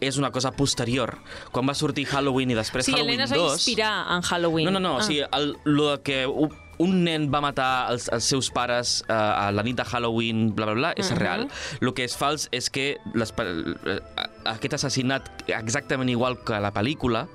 és 0.00 0.16
una 0.16 0.32
cosa 0.32 0.50
posterior. 0.56 1.18
Quan 1.52 1.68
va 1.68 1.76
sortir 1.76 2.06
Halloween 2.08 2.54
i 2.54 2.58
després 2.58 2.88
Sí, 2.88 2.94
el 2.94 3.04
Halloween 3.04 3.20
nen 3.20 3.28
es 3.28 3.34
va 3.34 3.44
2... 3.44 3.52
inspirar 3.60 3.92
en 4.16 4.22
Halloween. 4.22 4.66
No, 4.66 4.74
no, 4.78 4.80
no, 4.80 4.96
ah. 4.96 5.04
o 5.04 5.06
sigui, 5.06 5.22
el, 5.36 5.54
lo 5.64 5.90
de 5.92 6.02
que 6.02 6.24
un, 6.80 7.04
nen 7.04 7.28
va 7.32 7.42
matar 7.44 7.92
els, 7.92 8.08
els 8.12 8.24
seus 8.32 8.48
pares 8.56 9.00
uh, 9.04 9.12
a 9.12 9.46
la 9.52 9.64
nit 9.66 9.76
de 9.76 9.84
Halloween, 9.84 10.48
bla, 10.56 10.70
bla, 10.70 10.74
bla, 10.78 10.92
és 10.96 11.10
uh 11.10 11.14
-huh. 11.14 11.20
real. 11.20 11.48
El 11.80 11.92
que 11.94 12.04
és 12.04 12.16
fals 12.16 12.48
és 12.50 12.70
que 12.70 12.96
les, 13.14 13.34
eh, 13.36 14.00
aquest 14.44 14.74
assassinat 14.78 15.28
exactament 15.52 16.08
igual 16.10 16.38
que 16.44 16.58
la 16.60 16.70
pel·lícula, 16.72 17.26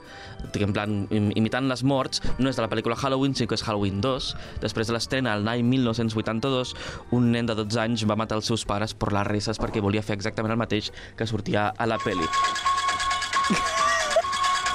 en 0.55 0.73
plan, 0.73 0.95
im- 1.11 1.31
imitant 1.37 1.67
les 1.69 1.83
morts, 1.83 2.21
no 2.39 2.49
és 2.49 2.55
de 2.57 2.61
la 2.65 2.69
pel·lícula 2.71 2.95
Halloween, 2.97 3.35
sinó 3.35 3.47
que 3.49 3.55
és 3.59 3.63
Halloween 3.67 4.01
2. 4.01 4.35
Després 4.61 4.87
de 4.87 4.93
l'estrena, 4.97 5.35
l'any 5.37 5.63
1982, 5.63 6.75
un 7.11 7.31
nen 7.31 7.45
de 7.45 7.55
12 7.55 7.79
anys 7.81 8.05
va 8.09 8.15
matar 8.19 8.37
els 8.41 8.45
seus 8.49 8.65
pares 8.65 8.93
per 8.93 9.13
les 9.13 9.27
risses 9.27 9.59
perquè 9.61 9.81
volia 9.81 10.03
fer 10.03 10.15
exactament 10.17 10.51
el 10.55 10.61
mateix 10.61 10.91
que 11.17 11.27
sortia 11.27 11.69
a 11.77 11.85
la 11.89 11.97
pel·li. 12.01 12.25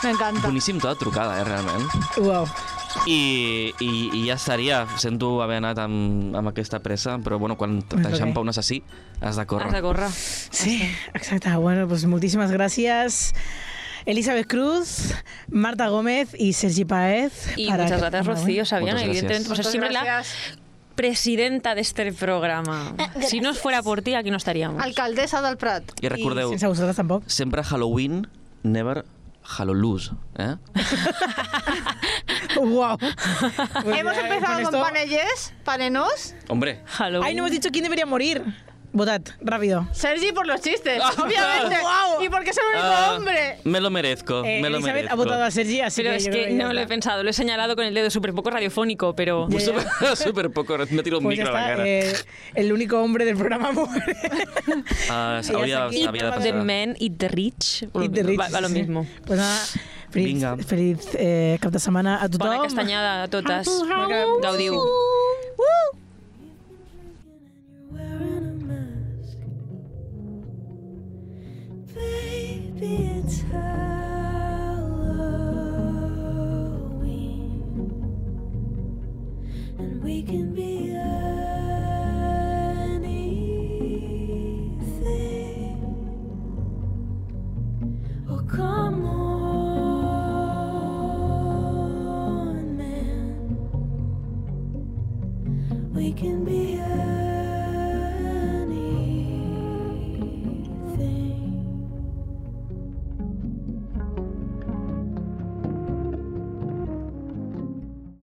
Me 0.03 0.11
encanta. 0.11 0.41
Boníssim 0.47 0.79
tota 0.81 0.95
trucada, 0.99 1.41
eh, 1.41 1.45
realment. 1.45 1.89
Uau. 2.19 2.47
I, 3.07 3.73
i, 3.79 4.11
i 4.13 4.27
ja 4.27 4.35
estaria. 4.35 4.87
Sento 4.99 5.43
haver 5.45 5.59
anat 5.61 5.79
amb, 5.79 6.35
amb 6.35 6.49
aquesta 6.51 6.81
pressa, 6.83 7.19
però 7.23 7.39
bueno, 7.39 7.57
quan 7.57 7.83
t'enxampa 7.83 8.35
que- 8.41 8.41
un 8.41 8.49
assassí, 8.49 8.83
has 9.21 9.37
de 9.37 9.47
córrer. 9.47 9.69
Has 9.69 9.75
de 9.75 9.83
córrer. 9.83 10.11
Sí, 10.11 10.83
exacte. 11.15 11.55
Bueno, 11.57 11.87
pues 11.87 12.05
muchísimas 12.07 12.51
gracias. 12.51 13.33
Elizabeth 14.07 14.47
Cruz, 14.49 15.13
Marta 15.51 15.89
Gómez 15.89 16.31
y 16.37 16.55
Sergi 16.55 16.85
Paez. 16.87 17.53
Y 17.57 17.69
para 17.69 17.85
muchas 17.85 18.01
gracias, 18.01 18.27
Rocío 18.27 18.65
Sabiana, 18.65 19.01
gracias. 19.03 19.09
evidentemente. 19.11 19.49
Pues 19.49 19.59
es 19.61 19.67
siempre 19.69 19.93
la 19.93 20.03
gracias. 20.05 20.59
presidenta 20.95 21.75
de 21.75 21.83
este 21.83 22.13
programa. 22.13 22.95
Si 23.29 23.41
no 23.41 23.55
fuera 23.55 23.83
por 23.83 24.03
ti, 24.03 24.15
aquí 24.15 24.31
no 24.31 24.39
estaríamos. 24.39 24.83
Alcaldesa 24.83 25.43
del 25.43 25.59
Prat. 25.59 25.85
I 26.01 26.09
recordeu, 26.09 26.49
Y 26.49 26.53
sense 26.53 26.67
vosaltres 26.67 26.97
tampoc. 26.97 27.23
sempre 27.29 27.63
Halloween, 27.63 28.27
never 28.63 29.05
Halloween, 29.43 30.19
eh? 30.37 30.57
Wow. 32.57 32.99
Pues 32.99 33.99
Hemos 33.99 34.15
ya, 34.15 34.21
empezado 34.23 34.55
con, 34.55 34.63
esto- 34.65 34.81
panelles, 34.83 35.55
panenos. 35.65 36.35
Hombre, 36.49 36.83
Halloween. 36.87 37.27
Ay, 37.29 37.35
no 37.35 37.41
hemos 37.41 37.51
dicho 37.53 37.71
quién 37.71 37.85
debería 37.85 38.07
morir. 38.07 38.43
Votad, 38.93 39.23
rápido. 39.41 39.87
Sergi 39.93 40.33
por 40.33 40.47
los 40.49 40.61
chistes, 40.61 41.01
obviamente. 41.19 41.81
Guau. 41.81 42.23
Y 42.25 42.29
porque 42.29 42.51
es 42.51 42.57
el 42.59 42.65
único 42.73 42.87
ah, 42.87 43.15
hombre. 43.17 43.59
me 43.63 43.81
lo 43.81 43.89
merezco, 43.91 44.45
Eh, 44.45 44.61
me 44.61 44.69
lo 44.69 44.79
Elizabeth 44.79 44.95
merezco. 44.97 45.13
ha 45.13 45.17
votado 45.17 45.45
a 45.45 45.51
Sergi, 45.53 45.81
así 45.81 46.03
Pero 46.03 46.11
que 46.11 46.17
es 46.17 46.25
yo 46.27 46.33
que 46.33 46.43
ya 46.57 46.65
no 46.65 46.73
lo 46.73 46.79
he 46.81 46.83
está. 46.83 46.89
pensado, 46.95 47.23
lo 47.23 47.31
he 47.31 47.33
señalado 47.33 47.77
con 47.77 47.85
el 47.85 47.95
dedo 47.95 48.11
súper 48.11 48.33
poco 48.35 48.51
radiofónico, 48.51 49.15
pero... 49.15 49.47
Ya, 49.51 49.59
ya. 49.59 49.65
Súper 50.17 50.17
super 50.17 50.51
poco, 50.51 50.77
me 50.91 51.03
tiro 51.05 51.19
un 51.19 51.25
Pues 51.25 51.39
ya 51.39 51.45
micro 51.45 51.57
a 51.57 51.61
la 51.61 51.67
está, 51.67 51.77
cara. 51.77 51.89
eh, 51.89 52.15
el 52.57 52.73
único 52.73 52.99
hombre 53.01 53.25
del 53.25 53.37
programa 53.37 53.71
muere. 53.73 54.17
Ah, 55.09 55.41
ya 55.43 55.55
hauria, 55.55 55.87
está 55.87 55.87
aquí. 55.87 56.03
de 56.03 56.19
The 56.19 56.31
passar. 56.31 56.55
men 56.65 56.97
eat 56.99 57.13
the 57.19 57.29
rich. 57.29 57.83
Y 57.95 58.09
Rich, 58.23 58.41
va, 58.41 58.49
va 58.49 58.61
lo 58.61 58.69
sí, 58.69 58.75
mismo. 58.75 59.07
Pues 59.25 59.39
nada, 59.39 59.57
feliz, 60.11 60.27
Vinga. 60.35 60.57
feliz 60.57 60.99
eh, 61.15 61.59
cap 61.61 61.71
de 61.73 61.79
setmana 61.79 62.23
a 62.23 62.29
tothom. 62.29 62.49
Bona 62.49 62.63
castanyada 62.63 63.23
a 63.25 63.29
totes. 63.29 63.69
Gaudiu. 64.43 64.75
wearing 64.75 66.10
and 79.79 80.03
we 80.03 80.23
can 80.23 80.55
be 80.55 81.10